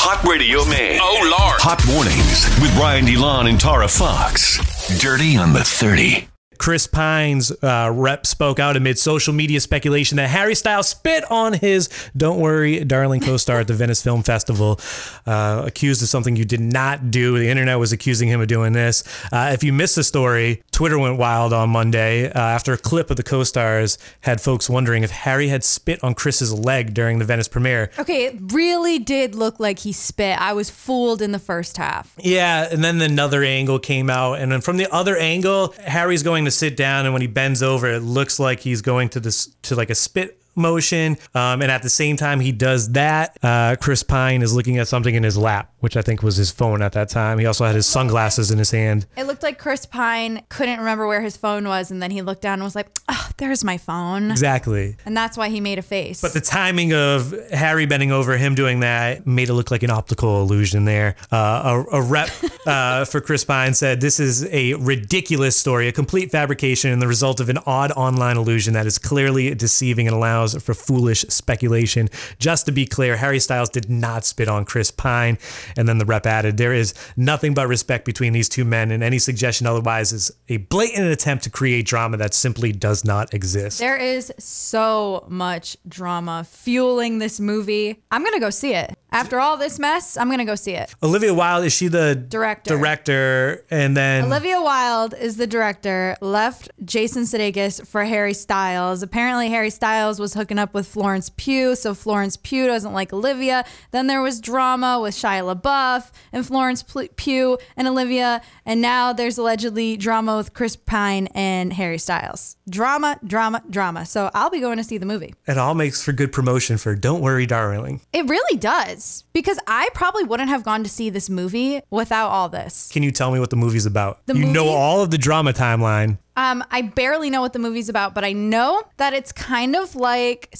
Hot 0.00 0.22
Radio 0.28 0.64
Maine. 0.64 1.00
Oh, 1.02 1.20
Lord. 1.22 1.60
Hot 1.60 1.84
Mornings 1.86 2.46
with 2.62 2.72
Brian 2.76 3.04
DeLon 3.04 3.48
and 3.48 3.58
Tara 3.58 3.88
Fox. 3.88 4.58
Dirty 5.00 5.36
on 5.36 5.52
the 5.52 5.64
30. 5.64 6.28
Chris 6.58 6.86
Pine's 6.86 7.50
uh, 7.62 7.90
rep 7.94 8.26
spoke 8.26 8.58
out 8.58 8.76
amid 8.76 8.98
social 8.98 9.32
media 9.32 9.60
speculation 9.60 10.16
that 10.16 10.28
Harry 10.28 10.54
Styles 10.54 10.88
spit 10.88 11.24
on 11.30 11.52
his 11.52 11.88
Don't 12.16 12.40
Worry, 12.40 12.84
Darling 12.84 13.20
co 13.20 13.36
star 13.36 13.60
at 13.60 13.68
the 13.68 13.74
Venice 13.74 14.02
Film 14.02 14.22
Festival, 14.22 14.80
uh, 15.26 15.62
accused 15.64 16.02
of 16.02 16.08
something 16.08 16.36
you 16.36 16.44
did 16.44 16.60
not 16.60 17.10
do. 17.10 17.38
The 17.38 17.48
internet 17.48 17.78
was 17.78 17.92
accusing 17.92 18.28
him 18.28 18.40
of 18.40 18.48
doing 18.48 18.72
this. 18.72 19.04
Uh, 19.32 19.50
if 19.52 19.62
you 19.62 19.72
missed 19.72 19.96
the 19.96 20.04
story, 20.04 20.62
Twitter 20.72 20.98
went 20.98 21.18
wild 21.18 21.52
on 21.52 21.70
Monday 21.70 22.30
uh, 22.30 22.38
after 22.38 22.72
a 22.72 22.78
clip 22.78 23.10
of 23.10 23.16
the 23.16 23.22
co 23.22 23.44
stars 23.44 23.98
had 24.20 24.40
folks 24.40 24.68
wondering 24.68 25.02
if 25.02 25.10
Harry 25.10 25.48
had 25.48 25.64
spit 25.64 26.02
on 26.02 26.14
Chris's 26.14 26.52
leg 26.52 26.94
during 26.94 27.18
the 27.18 27.24
Venice 27.24 27.48
premiere. 27.48 27.90
Okay, 27.98 28.26
it 28.26 28.52
really 28.52 28.98
did 28.98 29.34
look 29.34 29.60
like 29.60 29.80
he 29.80 29.92
spit. 29.92 30.40
I 30.40 30.52
was 30.52 30.70
fooled 30.70 31.22
in 31.22 31.32
the 31.32 31.38
first 31.38 31.76
half. 31.76 32.14
Yeah, 32.18 32.68
and 32.70 32.82
then 32.82 33.00
another 33.00 33.42
angle 33.42 33.78
came 33.78 34.10
out, 34.10 34.34
and 34.34 34.50
then 34.50 34.60
from 34.60 34.76
the 34.76 34.92
other 34.92 35.16
angle, 35.16 35.74
Harry's 35.84 36.22
going 36.22 36.44
to 36.48 36.56
sit 36.56 36.76
down, 36.76 37.04
and 37.04 37.12
when 37.12 37.22
he 37.22 37.28
bends 37.28 37.62
over, 37.62 37.86
it 37.86 38.00
looks 38.00 38.40
like 38.40 38.60
he's 38.60 38.82
going 38.82 39.08
to 39.10 39.20
this 39.20 39.46
to 39.62 39.76
like 39.76 39.90
a 39.90 39.94
spit 39.94 40.40
motion. 40.58 41.16
Um, 41.34 41.62
and 41.62 41.70
at 41.70 41.82
the 41.82 41.88
same 41.90 42.16
time 42.16 42.40
he 42.40 42.52
does 42.52 42.92
that, 42.92 43.36
uh, 43.42 43.76
Chris 43.80 44.02
Pine 44.02 44.42
is 44.42 44.54
looking 44.54 44.78
at 44.78 44.88
something 44.88 45.14
in 45.14 45.22
his 45.22 45.36
lap, 45.38 45.72
which 45.80 45.96
I 45.96 46.02
think 46.02 46.22
was 46.22 46.36
his 46.36 46.50
phone 46.50 46.82
at 46.82 46.92
that 46.92 47.08
time. 47.08 47.38
He 47.38 47.46
also 47.46 47.64
had 47.64 47.74
his 47.74 47.86
sunglasses 47.86 48.50
in 48.50 48.58
his 48.58 48.70
hand. 48.70 49.06
It 49.16 49.24
looked 49.24 49.42
like 49.42 49.58
Chris 49.58 49.86
Pine 49.86 50.42
couldn't 50.48 50.78
remember 50.78 51.06
where 51.06 51.20
his 51.22 51.36
phone 51.36 51.66
was, 51.68 51.90
and 51.90 52.02
then 52.02 52.10
he 52.10 52.22
looked 52.22 52.42
down 52.42 52.54
and 52.54 52.64
was 52.64 52.74
like, 52.74 52.88
"Oh, 53.08 53.28
there's 53.36 53.62
my 53.64 53.78
phone," 53.78 54.30
Exactly. 54.30 54.96
and 55.06 55.16
that's 55.16 55.36
why 55.36 55.48
he 55.48 55.60
made 55.60 55.78
a 55.78 55.82
face. 55.82 56.20
But 56.20 56.32
the 56.34 56.40
timing 56.40 56.92
of 56.92 57.32
Harry 57.52 57.86
bending 57.86 58.10
over, 58.12 58.36
him 58.36 58.54
doing 58.54 58.80
that, 58.80 59.26
made 59.26 59.48
it 59.48 59.54
look 59.54 59.70
like 59.70 59.82
an 59.82 59.90
optical 59.90 60.42
illusion 60.42 60.84
there. 60.84 61.14
Uh, 61.30 61.84
a, 61.92 61.96
a 61.98 62.02
rep 62.02 62.30
uh, 62.66 63.04
for 63.04 63.20
Chris 63.20 63.44
Pine 63.44 63.74
said, 63.74 64.00
This 64.00 64.18
is 64.20 64.44
a 64.46 64.74
ridiculous 64.74 65.56
story, 65.56 65.88
a 65.88 65.92
complete 65.92 66.30
fabrication 66.30 66.90
and 66.90 67.00
the 67.00 67.06
result 67.08 67.40
of 67.40 67.48
an 67.48 67.58
odd 67.66 67.92
online 67.92 68.36
illusion 68.36 68.74
that 68.74 68.86
is 68.86 68.98
clearly 68.98 69.54
deceiving 69.54 70.06
and 70.08 70.16
allows 70.16 70.47
for 70.54 70.74
foolish 70.74 71.22
speculation. 71.28 72.08
Just 72.38 72.66
to 72.66 72.72
be 72.72 72.86
clear, 72.86 73.16
Harry 73.16 73.40
Styles 73.40 73.68
did 73.68 73.88
not 73.90 74.24
spit 74.24 74.48
on 74.48 74.64
Chris 74.64 74.90
Pine. 74.90 75.38
And 75.76 75.88
then 75.88 75.98
the 75.98 76.04
rep 76.04 76.26
added, 76.26 76.56
There 76.56 76.72
is 76.72 76.94
nothing 77.16 77.54
but 77.54 77.68
respect 77.68 78.04
between 78.04 78.32
these 78.32 78.48
two 78.48 78.64
men, 78.64 78.90
and 78.90 79.02
any 79.02 79.18
suggestion 79.18 79.66
otherwise 79.66 80.12
is 80.12 80.30
a 80.48 80.58
blatant 80.58 81.06
attempt 81.08 81.44
to 81.44 81.50
create 81.50 81.86
drama 81.86 82.16
that 82.16 82.34
simply 82.34 82.72
does 82.72 83.04
not 83.04 83.32
exist. 83.34 83.78
there 83.78 83.96
is 83.96 84.32
so 84.38 85.24
much 85.28 85.76
drama 85.88 86.44
fueling 86.48 87.18
this 87.18 87.40
movie. 87.40 88.02
I'm 88.10 88.24
gonna 88.24 88.40
go 88.40 88.50
see 88.50 88.74
it. 88.74 88.96
After 89.10 89.40
all 89.40 89.56
this 89.56 89.78
mess, 89.78 90.16
I'm 90.16 90.28
gonna 90.30 90.44
go 90.44 90.54
see 90.54 90.72
it. 90.72 90.94
Olivia 91.02 91.32
Wilde, 91.32 91.64
is 91.64 91.72
she 91.72 91.88
the 91.88 92.14
Director. 92.14 92.76
Director, 92.76 93.64
and 93.70 93.96
then 93.96 94.24
Olivia 94.24 94.60
Wilde 94.60 95.14
is 95.18 95.36
the 95.36 95.46
director, 95.46 96.16
left 96.20 96.70
Jason 96.84 97.22
Sudeikis 97.22 97.86
for 97.86 98.04
Harry 98.04 98.34
Styles. 98.34 99.02
Apparently, 99.02 99.48
Harry 99.48 99.70
Styles 99.70 100.20
was 100.20 100.34
hooking 100.34 100.58
up 100.58 100.74
with 100.74 100.86
Florence 100.86 101.30
Pugh, 101.36 101.74
so 101.74 101.94
Florence 101.94 102.36
Pugh 102.36 102.66
doesn't 102.66 102.92
like 102.92 103.12
Olivia. 103.12 103.64
Then 103.92 104.06
there 104.08 104.20
was 104.22 104.40
drama 104.40 105.00
with 105.00 105.14
Shia 105.14 105.42
LaBeouf 105.54 106.10
and 106.32 106.46
Florence 106.46 106.84
Pugh 107.16 107.58
and 107.76 107.88
Olivia, 107.88 108.42
and 108.66 108.80
now 108.80 109.12
there's 109.12 109.38
allegedly 109.38 109.96
drama 109.96 110.36
with 110.36 110.52
Chris 110.52 110.76
Pine 110.76 111.28
and 111.34 111.72
Harry 111.72 111.98
Styles. 111.98 112.56
Drama, 112.68 113.18
drama, 113.26 113.62
drama. 113.70 114.04
So 114.04 114.30
I'll 114.34 114.50
be 114.50 114.60
going 114.60 114.76
to 114.76 114.84
see 114.84 114.98
the 114.98 115.06
movie. 115.06 115.34
it 115.46 115.56
all 115.56 115.74
makes 115.74 116.02
for 116.02 116.12
good 116.12 116.32
promotion 116.32 116.76
for 116.76 116.94
Don't 116.94 117.20
Worry, 117.22 117.46
Darling. 117.46 118.00
It 118.12 118.26
really 118.28 118.58
does, 118.58 118.97
because 119.32 119.58
I 119.66 119.88
probably 119.94 120.24
wouldn't 120.24 120.48
have 120.48 120.64
gone 120.64 120.82
to 120.82 120.88
see 120.88 121.10
this 121.10 121.28
movie 121.30 121.80
without 121.90 122.28
all 122.28 122.48
this. 122.48 122.88
Can 122.92 123.02
you 123.02 123.10
tell 123.10 123.30
me 123.30 123.40
what 123.40 123.50
the 123.50 123.56
movie's 123.56 123.86
about? 123.86 124.26
The 124.26 124.36
you 124.36 124.46
know 124.46 124.68
all 124.68 125.02
of 125.02 125.10
the 125.10 125.18
drama 125.18 125.52
timeline. 125.52 126.18
Um, 126.36 126.64
I 126.70 126.82
barely 126.82 127.30
know 127.30 127.40
what 127.40 127.52
the 127.52 127.58
movie's 127.58 127.88
about, 127.88 128.14
but 128.14 128.24
I 128.24 128.32
know 128.32 128.82
that 128.96 129.12
it's 129.12 129.32
kind 129.32 129.74
of 129.74 129.96
like 129.96 130.54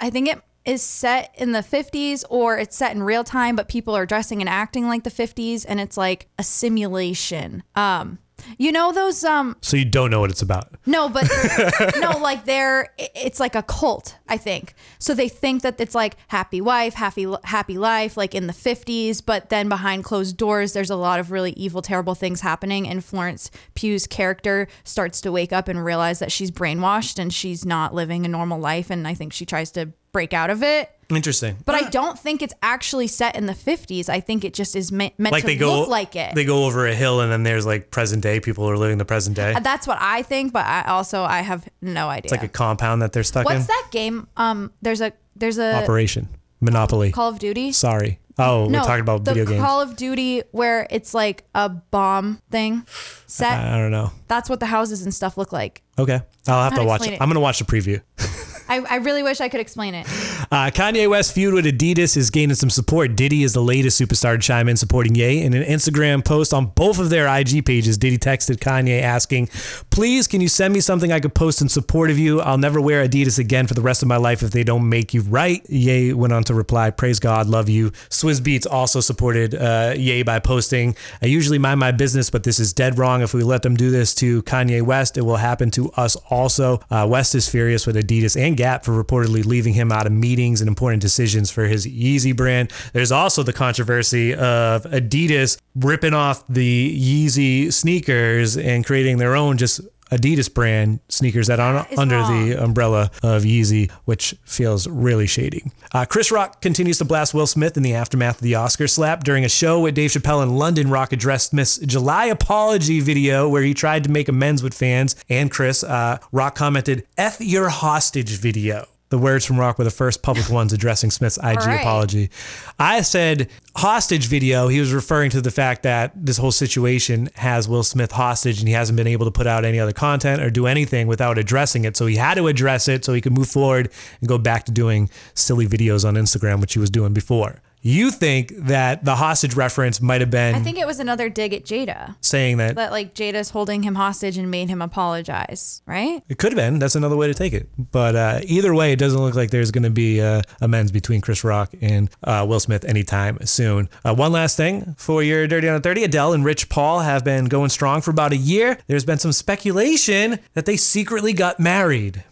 I 0.00 0.10
think 0.10 0.28
it 0.28 0.42
is 0.64 0.82
set 0.82 1.34
in 1.38 1.52
the 1.52 1.60
50s 1.60 2.24
or 2.28 2.58
it's 2.58 2.76
set 2.76 2.94
in 2.94 3.02
real 3.02 3.24
time, 3.24 3.56
but 3.56 3.68
people 3.68 3.96
are 3.96 4.06
dressing 4.06 4.40
and 4.40 4.48
acting 4.48 4.88
like 4.88 5.04
the 5.04 5.10
50s, 5.10 5.64
and 5.68 5.80
it's 5.80 5.96
like 5.96 6.28
a 6.38 6.42
simulation. 6.42 7.62
Um, 7.74 8.18
you 8.58 8.72
know 8.72 8.92
those 8.92 9.24
um 9.24 9.56
So 9.60 9.76
you 9.76 9.84
don't 9.84 10.10
know 10.10 10.20
what 10.20 10.30
it's 10.30 10.42
about. 10.42 10.74
no, 10.86 11.08
but 11.08 11.28
no, 12.00 12.18
like 12.18 12.44
they're 12.44 12.92
it's 12.98 13.40
like 13.40 13.54
a 13.54 13.62
cult, 13.62 14.16
I 14.28 14.36
think. 14.36 14.74
So 14.98 15.14
they 15.14 15.28
think 15.28 15.62
that 15.62 15.80
it's 15.80 15.94
like 15.94 16.16
happy 16.28 16.60
wife, 16.60 16.94
happy 16.94 17.26
happy 17.44 17.78
life, 17.78 18.16
like 18.16 18.34
in 18.34 18.46
the 18.46 18.52
50s, 18.52 19.22
but 19.24 19.48
then 19.50 19.68
behind 19.68 20.04
closed 20.04 20.36
doors 20.36 20.72
there's 20.72 20.90
a 20.90 20.96
lot 20.96 21.20
of 21.20 21.30
really 21.30 21.52
evil, 21.52 21.82
terrible 21.82 22.14
things 22.14 22.40
happening 22.40 22.88
and 22.88 23.04
Florence 23.04 23.50
Pugh's 23.74 24.06
character 24.06 24.68
starts 24.84 25.20
to 25.22 25.32
wake 25.32 25.52
up 25.52 25.68
and 25.68 25.84
realize 25.84 26.18
that 26.18 26.32
she's 26.32 26.50
brainwashed 26.50 27.18
and 27.18 27.32
she's 27.32 27.64
not 27.64 27.94
living 27.94 28.24
a 28.24 28.28
normal 28.28 28.58
life 28.58 28.90
and 28.90 29.06
I 29.06 29.14
think 29.14 29.32
she 29.32 29.46
tries 29.46 29.70
to 29.72 29.92
break 30.12 30.32
out 30.32 30.50
of 30.50 30.62
it. 30.62 30.90
Interesting. 31.10 31.56
But 31.64 31.74
I 31.74 31.88
don't 31.90 32.18
think 32.18 32.42
it's 32.42 32.54
actually 32.62 33.06
set 33.06 33.36
in 33.36 33.46
the 33.46 33.52
50s. 33.52 34.08
I 34.08 34.20
think 34.20 34.44
it 34.44 34.54
just 34.54 34.76
is 34.76 34.92
me- 34.92 35.12
meant 35.18 35.32
like 35.32 35.42
to 35.42 35.46
they 35.48 35.56
go 35.56 35.80
look 35.80 35.88
like 35.88 36.16
it. 36.16 36.34
They 36.34 36.44
go 36.44 36.64
over 36.64 36.86
a 36.86 36.94
hill 36.94 37.20
and 37.20 37.30
then 37.32 37.42
there's 37.42 37.66
like 37.66 37.90
present 37.90 38.22
day 38.22 38.40
people 38.40 38.64
who 38.64 38.70
are 38.70 38.78
living 38.78 38.98
the 38.98 39.04
present 39.04 39.36
day. 39.36 39.54
That's 39.60 39.86
what 39.86 39.98
I 40.00 40.22
think, 40.22 40.52
but 40.52 40.64
I 40.66 40.82
also 40.82 41.22
I 41.22 41.40
have 41.40 41.68
no 41.82 42.08
idea. 42.08 42.26
It's 42.26 42.32
like 42.32 42.42
a 42.42 42.48
compound 42.48 43.02
that 43.02 43.12
they're 43.12 43.24
stuck 43.24 43.44
What's 43.44 43.54
in. 43.54 43.60
What's 43.60 43.68
that 43.68 43.88
game? 43.90 44.28
Um, 44.36 44.72
there's 44.82 45.00
a 45.00 45.12
there's 45.36 45.58
a 45.58 45.82
Operation 45.82 46.28
Monopoly. 46.60 47.12
Call 47.12 47.30
of 47.30 47.38
Duty. 47.38 47.72
Sorry. 47.72 48.18
Oh, 48.38 48.66
no, 48.70 48.78
we're 48.78 48.84
talking 48.84 49.02
about 49.02 49.24
the 49.24 49.32
video 49.32 49.44
games. 49.44 49.60
Call 49.60 49.82
of 49.82 49.96
Duty 49.96 50.42
where 50.50 50.86
it's 50.90 51.12
like 51.12 51.44
a 51.54 51.68
bomb 51.68 52.40
thing 52.50 52.86
set. 53.26 53.52
I 53.52 53.76
don't 53.76 53.90
know. 53.90 54.12
That's 54.28 54.48
what 54.48 54.60
the 54.60 54.66
houses 54.66 55.02
and 55.02 55.12
stuff 55.12 55.36
look 55.36 55.52
like. 55.52 55.82
Okay, 55.98 56.20
I'll 56.46 56.62
have 56.62 56.74
to 56.74 56.80
to 56.80 56.86
watch 56.86 57.06
it. 57.06 57.14
it? 57.14 57.20
I'm 57.20 57.28
gonna 57.28 57.40
watch 57.40 57.58
the 57.58 57.64
preview. 57.64 58.00
I, 58.70 58.78
I 58.88 58.96
really 58.98 59.24
wish 59.24 59.40
I 59.40 59.48
could 59.48 59.58
explain 59.58 59.94
it. 59.94 60.06
Uh, 60.52 60.70
Kanye 60.70 61.10
West 61.10 61.34
feud 61.34 61.54
with 61.54 61.64
Adidas 61.64 62.16
is 62.16 62.30
gaining 62.30 62.54
some 62.54 62.70
support. 62.70 63.16
Diddy 63.16 63.42
is 63.42 63.52
the 63.52 63.60
latest 63.60 64.00
superstar 64.00 64.36
to 64.36 64.38
chime 64.38 64.68
in 64.68 64.76
supporting 64.76 65.16
Ye. 65.16 65.42
In 65.42 65.54
an 65.54 65.64
Instagram 65.64 66.24
post 66.24 66.54
on 66.54 66.66
both 66.66 67.00
of 67.00 67.10
their 67.10 67.26
IG 67.26 67.66
pages, 67.66 67.98
Diddy 67.98 68.16
texted 68.16 68.58
Kanye 68.58 69.02
asking, 69.02 69.48
Please, 69.90 70.28
can 70.28 70.40
you 70.40 70.46
send 70.46 70.72
me 70.72 70.78
something 70.78 71.10
I 71.10 71.18
could 71.18 71.34
post 71.34 71.60
in 71.60 71.68
support 71.68 72.10
of 72.10 72.18
you? 72.18 72.40
I'll 72.40 72.58
never 72.58 72.80
wear 72.80 73.04
Adidas 73.04 73.40
again 73.40 73.66
for 73.66 73.74
the 73.74 73.80
rest 73.80 74.02
of 74.02 74.08
my 74.08 74.18
life 74.18 74.44
if 74.44 74.52
they 74.52 74.62
don't 74.62 74.88
make 74.88 75.12
you 75.14 75.22
right. 75.22 75.68
Ye 75.68 76.12
went 76.12 76.32
on 76.32 76.44
to 76.44 76.54
reply, 76.54 76.90
Praise 76.90 77.18
God, 77.18 77.48
love 77.48 77.68
you. 77.68 77.90
Swizz 78.08 78.40
Beatz 78.40 78.68
also 78.70 79.00
supported 79.00 79.56
uh, 79.56 79.94
Ye 79.96 80.22
by 80.22 80.38
posting, 80.38 80.94
I 81.20 81.26
usually 81.26 81.58
mind 81.58 81.80
my 81.80 81.90
business, 81.90 82.30
but 82.30 82.44
this 82.44 82.60
is 82.60 82.72
dead 82.72 82.98
wrong. 82.98 83.20
If 83.20 83.34
we 83.34 83.42
let 83.42 83.62
them 83.62 83.74
do 83.74 83.90
this 83.90 84.14
to 84.16 84.44
Kanye 84.44 84.80
West, 84.82 85.18
it 85.18 85.22
will 85.22 85.36
happen 85.36 85.72
to 85.72 85.90
us 85.92 86.14
also. 86.30 86.80
Uh, 86.88 87.04
West 87.10 87.34
is 87.34 87.48
furious 87.48 87.84
with 87.84 87.96
Adidas 87.96 88.40
and 88.40 88.59
Gap 88.60 88.84
for 88.84 88.92
reportedly 88.92 89.42
leaving 89.42 89.72
him 89.72 89.90
out 89.90 90.04
of 90.04 90.12
meetings 90.12 90.60
and 90.60 90.68
important 90.68 91.00
decisions 91.00 91.50
for 91.50 91.64
his 91.64 91.86
Yeezy 91.86 92.36
brand. 92.36 92.70
There's 92.92 93.10
also 93.10 93.42
the 93.42 93.54
controversy 93.54 94.34
of 94.34 94.82
Adidas 94.82 95.56
ripping 95.74 96.12
off 96.12 96.44
the 96.46 96.94
Yeezy 96.94 97.72
sneakers 97.72 98.58
and 98.58 98.84
creating 98.84 99.16
their 99.16 99.34
own 99.34 99.56
just 99.56 99.80
Adidas 100.10 100.52
brand 100.52 101.00
sneakers 101.08 101.46
that 101.46 101.60
are 101.60 101.86
is 101.90 101.98
under 101.98 102.16
wrong. 102.16 102.48
the 102.48 102.62
umbrella 102.62 103.10
of 103.22 103.42
Yeezy, 103.42 103.90
which 104.04 104.34
feels 104.44 104.86
really 104.86 105.26
shady. 105.26 105.64
Uh, 105.92 106.04
Chris 106.04 106.30
Rock 106.30 106.60
continues 106.60 106.98
to 106.98 107.04
blast 107.04 107.34
Will 107.34 107.46
Smith 107.46 107.76
in 107.76 107.82
the 107.82 107.94
aftermath 107.94 108.36
of 108.36 108.42
the 108.42 108.54
Oscar 108.54 108.88
slap. 108.88 109.24
During 109.24 109.44
a 109.44 109.48
show 109.48 109.80
with 109.80 109.94
Dave 109.94 110.10
Chappelle 110.10 110.42
in 110.42 110.56
London, 110.56 110.90
Rock 110.90 111.12
addressed 111.12 111.50
Smith's 111.50 111.78
July 111.78 112.26
apology 112.26 113.00
video 113.00 113.48
where 113.48 113.62
he 113.62 113.74
tried 113.74 114.04
to 114.04 114.10
make 114.10 114.28
amends 114.28 114.62
with 114.62 114.74
fans 114.74 115.16
and 115.28 115.50
Chris. 115.50 115.82
Uh, 115.82 116.18
Rock 116.32 116.54
commented, 116.54 117.06
F 117.16 117.40
your 117.40 117.68
hostage 117.68 118.30
video. 118.30 118.86
The 119.10 119.18
words 119.18 119.44
from 119.44 119.58
Rock 119.58 119.76
were 119.76 119.84
the 119.84 119.90
first 119.90 120.22
public 120.22 120.48
ones 120.50 120.72
addressing 120.72 121.10
Smith's 121.10 121.36
IG 121.36 121.58
right. 121.58 121.80
apology. 121.80 122.30
I 122.78 123.02
said 123.02 123.50
hostage 123.76 124.26
video. 124.26 124.68
He 124.68 124.80
was 124.80 124.92
referring 124.92 125.30
to 125.30 125.40
the 125.40 125.50
fact 125.50 125.82
that 125.82 126.12
this 126.14 126.38
whole 126.38 126.52
situation 126.52 127.28
has 127.34 127.68
Will 127.68 127.82
Smith 127.82 128.12
hostage 128.12 128.60
and 128.60 128.68
he 128.68 128.74
hasn't 128.74 128.96
been 128.96 129.08
able 129.08 129.26
to 129.26 129.32
put 129.32 129.46
out 129.46 129.64
any 129.64 129.80
other 129.80 129.92
content 129.92 130.40
or 130.40 130.48
do 130.48 130.66
anything 130.66 131.06
without 131.08 131.38
addressing 131.38 131.84
it. 131.84 131.96
So 131.96 132.06
he 132.06 132.16
had 132.16 132.34
to 132.34 132.46
address 132.46 132.88
it 132.88 133.04
so 133.04 133.12
he 133.12 133.20
could 133.20 133.36
move 133.36 133.48
forward 133.48 133.90
and 134.20 134.28
go 134.28 134.38
back 134.38 134.64
to 134.64 134.72
doing 134.72 135.10
silly 135.34 135.66
videos 135.66 136.06
on 136.06 136.14
Instagram, 136.14 136.60
which 136.60 136.72
he 136.72 136.78
was 136.78 136.90
doing 136.90 137.12
before. 137.12 137.60
You 137.82 138.10
think 138.10 138.52
that 138.56 139.04
the 139.04 139.16
hostage 139.16 139.54
reference 139.54 140.00
might 140.02 140.20
have 140.20 140.30
been 140.30 140.54
I 140.54 140.60
think 140.60 140.76
it 140.78 140.86
was 140.86 141.00
another 141.00 141.28
dig 141.28 141.54
at 141.54 141.64
Jada. 141.64 142.14
saying 142.20 142.58
that 142.58 142.76
That 142.76 142.90
like 142.92 143.14
Jada's 143.14 143.50
holding 143.50 143.82
him 143.82 143.94
hostage 143.94 144.36
and 144.36 144.50
made 144.50 144.68
him 144.68 144.82
apologize, 144.82 145.82
right? 145.86 146.22
It 146.28 146.38
could 146.38 146.52
have 146.52 146.56
been. 146.56 146.78
That's 146.78 146.94
another 146.94 147.16
way 147.16 147.26
to 147.26 147.34
take 147.34 147.52
it. 147.52 147.68
But 147.90 148.16
uh, 148.16 148.40
either 148.44 148.74
way, 148.74 148.92
it 148.92 148.98
doesn't 148.98 149.20
look 149.20 149.34
like 149.34 149.50
there's 149.50 149.70
going 149.70 149.84
to 149.84 149.90
be 149.90 150.20
uh, 150.20 150.42
amends 150.60 150.92
between 150.92 151.20
Chris 151.20 151.42
Rock 151.42 151.72
and 151.80 152.10
uh, 152.24 152.44
Will 152.48 152.60
Smith 152.60 152.84
anytime 152.84 153.38
soon. 153.46 153.88
Uh, 154.04 154.14
one 154.14 154.32
last 154.32 154.56
thing 154.56 154.94
for 154.98 155.22
your 155.22 155.46
Dirty 155.46 155.68
on 155.68 155.74
the 155.74 155.80
30 155.80 156.04
Adele 156.04 156.32
and 156.34 156.44
Rich 156.44 156.68
Paul 156.68 157.00
have 157.00 157.24
been 157.24 157.46
going 157.46 157.70
strong 157.70 158.02
for 158.02 158.10
about 158.10 158.32
a 158.32 158.36
year. 158.36 158.78
There's 158.88 159.04
been 159.04 159.18
some 159.18 159.32
speculation 159.32 160.38
that 160.54 160.66
they 160.66 160.76
secretly 160.76 161.32
got 161.32 161.58
married. 161.58 162.24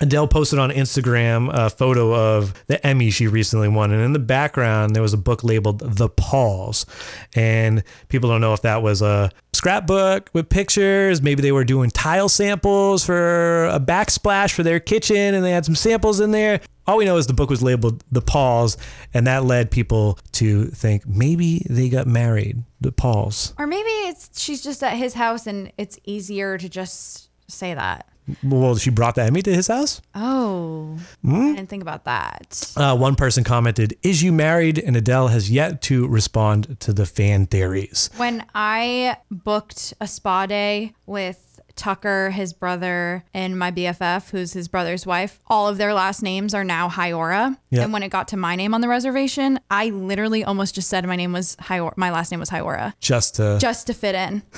Adele 0.00 0.26
posted 0.26 0.58
on 0.58 0.70
Instagram 0.70 1.50
a 1.52 1.70
photo 1.70 2.14
of 2.14 2.54
the 2.66 2.84
Emmy 2.86 3.10
she 3.10 3.28
recently 3.28 3.68
won, 3.68 3.92
and 3.92 4.02
in 4.02 4.12
the 4.12 4.18
background 4.18 4.94
there 4.96 5.02
was 5.02 5.12
a 5.12 5.18
book 5.18 5.44
labeled 5.44 5.78
"The 5.80 6.08
Pauls," 6.08 6.86
and 7.34 7.84
people 8.08 8.28
don't 8.28 8.40
know 8.40 8.52
if 8.52 8.62
that 8.62 8.82
was 8.82 9.02
a 9.02 9.30
scrapbook 9.52 10.30
with 10.32 10.48
pictures. 10.48 11.22
Maybe 11.22 11.42
they 11.42 11.52
were 11.52 11.64
doing 11.64 11.90
tile 11.90 12.28
samples 12.28 13.04
for 13.04 13.66
a 13.66 13.78
backsplash 13.78 14.52
for 14.52 14.62
their 14.62 14.80
kitchen, 14.80 15.34
and 15.34 15.44
they 15.44 15.52
had 15.52 15.64
some 15.64 15.76
samples 15.76 16.20
in 16.20 16.32
there. 16.32 16.60
All 16.86 16.96
we 16.96 17.04
know 17.04 17.16
is 17.16 17.28
the 17.28 17.34
book 17.34 17.50
was 17.50 17.62
labeled 17.62 18.02
"The 18.10 18.22
Pauls," 18.22 18.76
and 19.14 19.26
that 19.26 19.44
led 19.44 19.70
people 19.70 20.18
to 20.32 20.66
think 20.66 21.06
maybe 21.06 21.64
they 21.70 21.88
got 21.88 22.06
married. 22.06 22.64
The 22.80 22.90
Pauls. 22.90 23.54
Or 23.58 23.68
maybe 23.68 23.88
it's 23.88 24.40
she's 24.40 24.62
just 24.62 24.82
at 24.82 24.94
his 24.94 25.14
house 25.14 25.46
and 25.46 25.70
it's 25.78 25.98
easier 26.04 26.58
to 26.58 26.68
just 26.68 27.28
say 27.48 27.74
that. 27.74 28.08
Well, 28.42 28.76
she 28.76 28.90
brought 28.90 29.14
the 29.16 29.22
Emmy 29.22 29.42
to 29.42 29.54
his 29.54 29.66
house. 29.66 30.00
Oh, 30.14 30.96
Hmm? 31.24 31.34
I 31.52 31.54
didn't 31.56 31.68
think 31.68 31.82
about 31.82 32.04
that. 32.04 32.72
Uh, 32.76 32.96
one 32.96 33.14
person 33.16 33.42
commented, 33.44 33.96
"Is 34.02 34.22
you 34.22 34.32
married?" 34.32 34.78
And 34.78 34.96
Adele 34.96 35.28
has 35.28 35.50
yet 35.50 35.82
to 35.82 36.06
respond 36.06 36.78
to 36.80 36.92
the 36.92 37.06
fan 37.06 37.46
theories. 37.46 38.10
When 38.16 38.44
I 38.54 39.16
booked 39.30 39.94
a 40.00 40.06
spa 40.06 40.46
day 40.46 40.94
with 41.06 41.48
Tucker, 41.74 42.28
his 42.30 42.52
brother, 42.52 43.24
and 43.32 43.58
my 43.58 43.70
BFF, 43.70 44.30
who's 44.30 44.52
his 44.52 44.68
brother's 44.68 45.06
wife, 45.06 45.40
all 45.46 45.68
of 45.68 45.78
their 45.78 45.94
last 45.94 46.22
names 46.22 46.52
are 46.52 46.64
now 46.64 46.88
Hyora. 46.88 47.56
Yeah. 47.70 47.82
And 47.84 47.92
when 47.94 48.02
it 48.02 48.10
got 48.10 48.28
to 48.28 48.36
my 48.36 48.56
name 48.56 48.74
on 48.74 48.82
the 48.82 48.88
reservation, 48.88 49.58
I 49.70 49.88
literally 49.88 50.44
almost 50.44 50.74
just 50.74 50.88
said 50.90 51.06
my 51.06 51.16
name 51.16 51.32
was 51.32 51.56
Hyora. 51.56 51.96
My 51.96 52.10
last 52.10 52.30
name 52.30 52.40
was 52.40 52.50
Hyora, 52.50 52.92
Just 53.00 53.36
to 53.36 53.56
just 53.58 53.86
to 53.86 53.94
fit 53.94 54.14
in. 54.14 54.42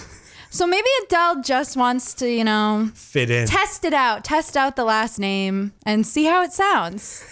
So 0.54 0.68
maybe 0.68 0.87
Adele 1.04 1.42
just 1.42 1.76
wants 1.76 2.14
to, 2.14 2.30
you 2.30 2.44
know, 2.44 2.88
fit 2.94 3.28
in. 3.28 3.46
test 3.49 3.84
it 3.84 3.92
out, 3.92 4.23
test 4.23 4.56
out 4.56 4.76
the 4.76 4.84
last 4.84 5.18
name, 5.18 5.73
and 5.84 6.06
see 6.06 6.25
how 6.26 6.42
it 6.42 6.52
sounds. 6.52 7.25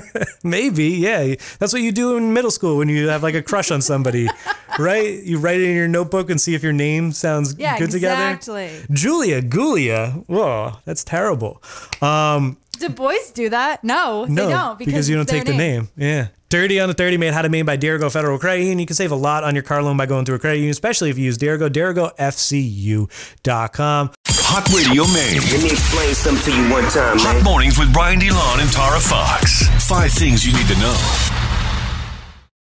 Maybe, 0.44 0.84
yeah. 0.90 1.34
That's 1.58 1.72
what 1.72 1.82
you 1.82 1.90
do 1.90 2.16
in 2.16 2.32
middle 2.32 2.52
school 2.52 2.76
when 2.78 2.88
you 2.88 3.08
have 3.08 3.24
like 3.24 3.34
a 3.34 3.42
crush 3.42 3.72
on 3.72 3.80
somebody, 3.82 4.28
right? 4.78 5.20
You 5.24 5.38
write 5.40 5.60
it 5.60 5.68
in 5.68 5.74
your 5.74 5.88
notebook 5.88 6.30
and 6.30 6.40
see 6.40 6.54
if 6.54 6.62
your 6.62 6.72
name 6.72 7.10
sounds 7.10 7.56
Yeah, 7.58 7.76
good 7.80 7.90
together. 7.90 8.34
exactly. 8.34 8.70
Julia, 8.92 9.42
Gulia. 9.42 10.24
Whoa, 10.28 10.74
that's 10.84 11.02
terrible. 11.02 11.60
Um, 12.00 12.58
Do 12.80 12.88
boys 12.88 13.30
do 13.32 13.48
that? 13.50 13.84
No, 13.84 14.24
no, 14.24 14.46
they 14.46 14.52
don't 14.52 14.78
because, 14.78 15.08
you 15.08 15.14
don't 15.16 15.22
it's 15.22 15.32
their 15.32 15.42
take 15.44 15.52
the 15.52 15.56
name. 15.56 15.88
Yeah. 15.96 16.28
Dirty 16.48 16.80
on 16.80 16.88
the 16.88 16.94
30 16.94 17.18
made 17.18 17.34
how 17.34 17.42
to 17.42 17.50
made 17.50 17.66
by 17.66 17.76
Dirigo 17.76 18.10
Federal 18.10 18.38
Credit 18.38 18.60
Union. 18.60 18.78
You 18.78 18.86
can 18.86 18.96
save 18.96 19.12
a 19.12 19.16
lot 19.16 19.44
on 19.44 19.54
your 19.54 19.62
car 19.62 19.82
loan 19.82 19.98
by 19.98 20.06
going 20.06 20.24
through 20.24 20.36
a 20.36 20.38
credit 20.38 20.56
union, 20.58 20.70
especially 20.70 21.10
if 21.10 21.18
you 21.18 21.24
use 21.24 21.36
Dirigo, 21.36 21.68
DirigoFCU.com. 21.68 24.10
Hot 24.26 24.66
Radio 24.70 25.04
Maine. 25.12 25.42
Let 25.52 25.62
me 25.62 25.70
explain 25.70 26.14
something 26.14 26.54
to 26.54 26.58
you 26.58 26.70
one 26.72 26.84
time, 26.84 27.18
Hot 27.18 27.34
man. 27.34 27.44
mornings 27.44 27.78
with 27.78 27.92
Brian 27.92 28.18
DeLon 28.18 28.62
and 28.62 28.72
Tara 28.72 28.98
Fox. 28.98 29.68
Five 29.86 30.10
things 30.12 30.46
you 30.46 30.54
need 30.54 30.66
to 30.68 30.74
know. 30.80 30.96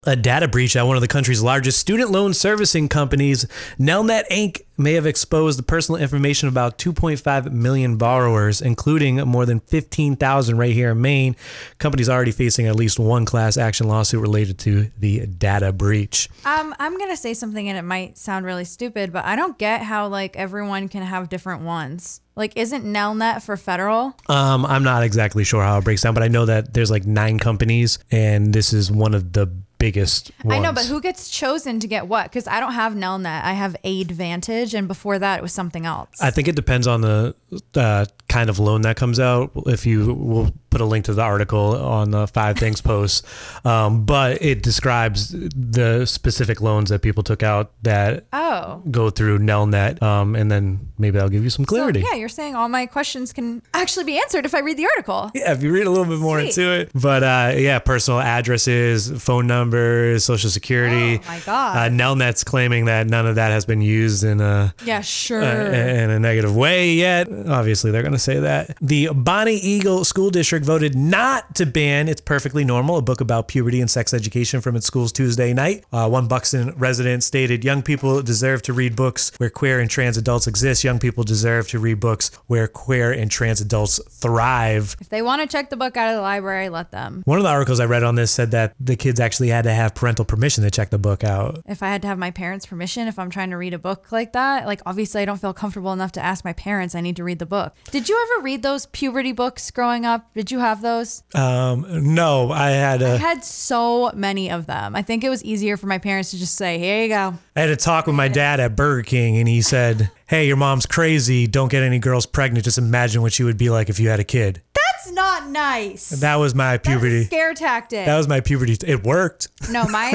A 0.06 0.18
data 0.18 0.50
breach 0.50 0.76
at 0.76 0.84
one 0.84 0.98
of 0.98 1.02
the 1.02 1.08
country's 1.08 1.42
largest 1.42 1.80
student 1.80 2.12
loan 2.12 2.34
servicing 2.34 2.90
companies, 2.90 3.46
Nelnet 3.80 4.24
Inc., 4.30 4.64
may 4.78 4.94
have 4.94 5.06
exposed 5.06 5.60
the 5.60 5.64
personal 5.64 6.00
information 6.00 6.48
of 6.48 6.54
about 6.54 6.78
2.5 6.78 7.52
million 7.52 7.98
borrowers, 7.98 8.62
including 8.62 9.18
more 9.18 9.46
than 9.46 9.60
15,000 9.60 10.58
right 10.58 10.74
here 10.74 10.92
in 10.92 11.02
Maine. 11.02 11.36
Companies 11.80 12.10
already 12.10 12.32
facing 12.32 12.68
at 12.68 12.76
least 12.76 13.00
one 13.00 13.26
class 13.26 13.58
action 13.58 13.88
lawsuit 13.88 14.22
related 14.22 14.58
to 14.60 14.90
the 15.00 15.26
data 15.26 15.72
breach. 15.72 16.30
Um, 16.46 16.76
I'm 16.80 16.98
gonna 16.98 17.18
say 17.18 17.34
something 17.34 17.68
and 17.68 17.78
it 17.78 17.84
might 17.84 18.18
sound 18.18 18.46
really 18.46 18.66
stupid, 18.66 19.12
but 19.12 19.26
I 19.26 19.36
don't 19.36 19.58
get 19.58 19.82
how 19.82 20.08
like 20.08 20.36
everyone 20.36 20.90
can 20.90 21.04
have 21.04 21.30
different 21.30 21.64
ones. 21.64 22.22
Like, 22.38 22.54
isn't 22.56 22.86
Nelnet 22.86 23.42
for 23.42 23.58
federal? 23.58 24.16
Um, 24.30 24.64
I'm 24.64 24.84
not 24.84 25.02
exactly 25.02 25.44
sure 25.44 25.64
how 25.64 25.80
it 25.80 25.84
breaks 25.84 26.04
down, 26.04 26.14
but 26.14 26.22
I 26.22 26.28
know 26.28 26.46
that 26.46 26.72
there's 26.72 26.92
like 26.92 27.04
nine 27.08 27.40
companies, 27.40 27.98
and 28.12 28.54
this 28.54 28.74
is 28.74 28.92
one 28.92 29.16
of 29.16 29.34
the 29.34 29.48
biggest 29.80 30.32
ones. 30.44 30.56
I 30.56 30.60
know, 30.60 30.72
but 30.72 30.86
who 30.86 31.02
gets 31.02 31.30
chosen 31.30 31.80
to 31.80 31.88
get 31.88 32.08
what? 32.08 32.26
Because 32.26 32.48
I 32.48 32.60
don't 32.60 32.74
have 32.74 32.94
Nelnet. 32.94 33.44
I 33.44 33.54
have 33.54 33.76
Aidvantage, 33.84 34.67
and 34.74 34.88
before 34.88 35.20
that, 35.20 35.40
it 35.40 35.42
was 35.42 35.54
something 35.54 35.86
else. 35.86 36.10
I 36.22 36.32
think 36.32 36.48
it 36.48 36.56
depends 36.56 36.88
on 36.88 37.02
the 37.02 37.36
uh, 37.76 38.06
kind 38.30 38.50
of 38.50 38.60
loan 38.60 38.82
that 38.82 38.98
comes 38.98 39.20
out. 39.20 39.52
If 39.68 39.86
you 39.86 40.14
will 40.14 40.52
put 40.70 40.82
a 40.82 40.86
link 40.86 41.06
to 41.06 41.14
the 41.14 41.22
article 41.22 41.76
on 41.78 42.12
the 42.12 42.28
Five 42.28 42.58
Things 42.58 42.82
post, 42.92 43.26
um, 43.66 44.04
but 44.06 44.42
it 44.42 44.62
describes 44.64 45.32
the 45.32 46.06
specific 46.06 46.60
loans 46.62 46.90
that 46.90 47.02
people 47.02 47.24
took 47.24 47.42
out 47.42 47.72
that 47.84 48.26
oh. 48.34 48.82
go 48.92 49.10
through 49.10 49.40
Nelnet, 49.40 50.02
um, 50.04 50.36
and 50.36 50.52
then 50.52 50.90
maybe 50.98 51.20
I'll 51.20 51.30
give 51.30 51.44
you 51.44 51.50
some 51.50 51.66
So, 51.66 51.76
clarity. 51.76 52.02
yeah, 52.02 52.16
you're 52.18 52.28
saying 52.30 52.56
all 52.56 52.68
my 52.70 52.86
questions 52.86 53.32
can 53.32 53.62
actually 53.74 54.04
be 54.06 54.18
answered 54.20 54.46
if 54.46 54.54
I 54.54 54.60
read 54.60 54.78
the 54.78 54.88
article. 54.88 55.32
Yeah, 55.34 55.54
if 55.54 55.64
you 55.64 55.72
read 55.72 55.88
a 55.88 55.90
little 55.90 56.06
bit 56.06 56.20
more 56.20 56.40
Sweet. 56.40 56.58
into 56.58 56.72
it. 56.82 56.92
But 56.94 57.24
uh, 57.24 57.54
yeah, 57.56 57.80
personal 57.80 58.20
addresses, 58.20 59.10
phone 59.24 59.48
numbers, 59.48 60.26
social 60.26 60.50
security. 60.50 61.22
Oh, 61.24 61.28
my 61.28 61.40
God. 61.46 61.78
Uh, 61.78 61.90
Nelnet's 61.96 62.44
claiming 62.44 62.86
that 62.86 63.08
none 63.08 63.26
of 63.26 63.36
that 63.36 63.52
has 63.52 63.66
been 63.66 63.82
used 63.82 64.24
in 64.24 64.42
a 64.42 64.74
Yeah, 64.84 65.02
sure. 65.02 65.42
uh, 65.44 65.72
in 65.72 66.10
a 66.10 66.20
negative 66.20 66.56
way 66.56 66.92
yet. 66.94 67.28
Obviously, 67.48 67.92
they're 67.92 68.02
going 68.02 68.14
to 68.18 68.24
say 68.24 68.40
that. 68.40 68.78
The 68.82 69.10
Bonny 69.14 69.56
Eagle 69.56 70.04
School 70.04 70.30
District 70.30 70.66
voted 70.66 70.96
not 70.96 71.56
to 71.56 71.66
ban 71.66 72.08
It's 72.08 72.22
Perfectly 72.22 72.64
Normal, 72.64 72.98
a 72.98 73.02
book 73.02 73.22
about 73.22 73.48
puberty 73.48 73.80
and 73.82 73.90
sex 73.90 74.14
education 74.14 74.62
from 74.62 74.76
its 74.76 74.86
schools 74.86 75.12
Tuesday 75.12 75.54
night. 75.54 75.86
Uh, 75.92 76.10
one 76.10 76.28
Buxton 76.28 76.74
resident 76.78 77.24
stated, 77.24 77.64
Young 77.64 77.82
people 77.82 78.22
deserve 78.22 78.62
to 78.64 78.74
read 78.74 78.96
books 78.96 79.32
where 79.38 79.50
queer 79.50 79.80
and 79.80 79.90
trans 79.90 80.18
adults 80.18 80.48
exist. 80.48 80.84
Young 80.84 81.00
people 81.00 81.24
deserve 81.24 81.68
to 81.70 81.80
read 81.80 82.00
books 82.00 82.32
where 82.48 82.68
queer 82.68 83.12
and 83.12 83.30
trans 83.30 83.62
adults 83.62 84.00
thrive. 84.10 84.96
if 85.00 85.10
they 85.10 85.22
want 85.22 85.42
to 85.42 85.48
check 85.48 85.70
the 85.70 85.78
book 85.78 85.96
out 85.98 86.10
of 86.10 86.16
the 86.16 86.22
library, 86.22 86.70
let 86.70 86.92
them. 86.92 87.22
One 87.26 87.38
of 87.38 87.44
the 87.44 87.50
articles 87.50 87.80
I 87.80 87.86
read 87.86 88.04
on 88.04 88.16
this 88.16 88.32
said 88.32 88.52
that 88.52 88.74
the 88.80 88.96
kids 88.96 89.20
actually 89.20 89.50
had 89.50 89.64
to 89.64 89.74
have 89.74 89.96
parental 89.96 90.26
permission 90.26 90.64
to 90.64 90.72
check 90.72 90.90
the 90.90 90.98
book 90.98 91.24
out. 91.24 91.62
If 91.68 91.84
I 91.84 91.88
had 91.88 92.02
to 92.02 92.08
have 92.08 92.18
my 92.18 92.32
parents' 92.32 92.66
permission, 92.66 93.08
if 93.08 93.20
I'm 93.20 93.30
trying 93.30 93.52
to 93.52 93.58
read 93.58 93.74
a 93.74 93.80
book 93.80 94.12
like 94.12 94.34
that, 94.34 94.66
like 94.66 94.82
obviously 94.86 95.22
I 95.22 95.26
don't 95.26 95.40
feel 95.40 95.54
comfortable 95.54 95.94
enough 95.94 96.12
to 96.14 96.24
ask 96.24 96.44
my 96.44 96.54
parents 96.54 96.96
I 96.96 97.02
need 97.02 97.16
to 97.18 97.24
read 97.24 97.40
the 97.40 97.46
book. 97.46 97.76
Did 97.92 98.07
Did 98.08 98.14
you 98.14 98.28
ever 98.32 98.44
read 98.46 98.64
those 98.64 98.86
puberty 98.86 99.34
books 99.34 99.70
growing 99.70 100.06
up? 100.06 100.34
Did 100.34 100.50
you 100.50 100.60
have 100.60 100.82
those? 100.82 101.24
Um, 101.36 102.16
no, 102.16 102.50
I 102.54 102.70
had 102.70 103.04
I 103.04 103.16
a, 103.16 103.18
had 103.18 103.44
so 103.44 104.14
many 104.16 104.50
of 104.50 104.66
them. 104.66 104.96
I 104.96 105.02
think 105.02 105.26
it 105.26 105.30
was 105.30 105.44
easier 105.44 105.76
for 105.76 105.88
my 105.88 105.98
parents 105.98 106.32
to 106.32 106.38
just 106.38 106.56
say, 106.56 106.80
"Here 106.80 107.04
you 107.04 107.10
go." 107.10 107.34
I 107.54 107.60
had 107.60 107.70
a 107.70 107.76
talk 107.76 108.08
with 108.08 108.16
my 108.16 108.30
dad 108.30 108.62
at 108.62 108.78
Burger 108.78 109.04
King, 109.04 109.36
and 109.36 109.46
he 109.46 109.62
said, 109.62 110.10
"Hey, 110.28 110.48
your 110.48 110.56
mom's 110.56 110.86
crazy. 110.86 111.48
Don't 111.48 111.68
get 111.70 111.84
any 111.84 112.00
girls 112.00 112.26
pregnant. 112.26 112.64
Just 112.64 112.78
imagine 112.78 113.22
what 113.22 113.34
she 113.34 113.44
would 113.44 113.58
be 113.58 113.70
like 113.70 113.90
if 113.90 114.00
you 114.00 114.08
had 114.08 114.22
a 114.22 114.24
kid." 114.24 114.62
That's 114.74 115.12
not 115.12 115.50
nice. 115.50 116.10
That 116.12 116.38
was 116.38 116.56
my 116.56 116.78
puberty. 116.78 117.26
scare 117.26 117.54
tactic. 117.54 118.06
That 118.06 118.16
was 118.16 118.30
my 118.30 118.40
puberty. 118.40 118.78
It 118.86 119.04
worked. 119.04 119.50
No, 119.70 119.86
my 119.86 120.14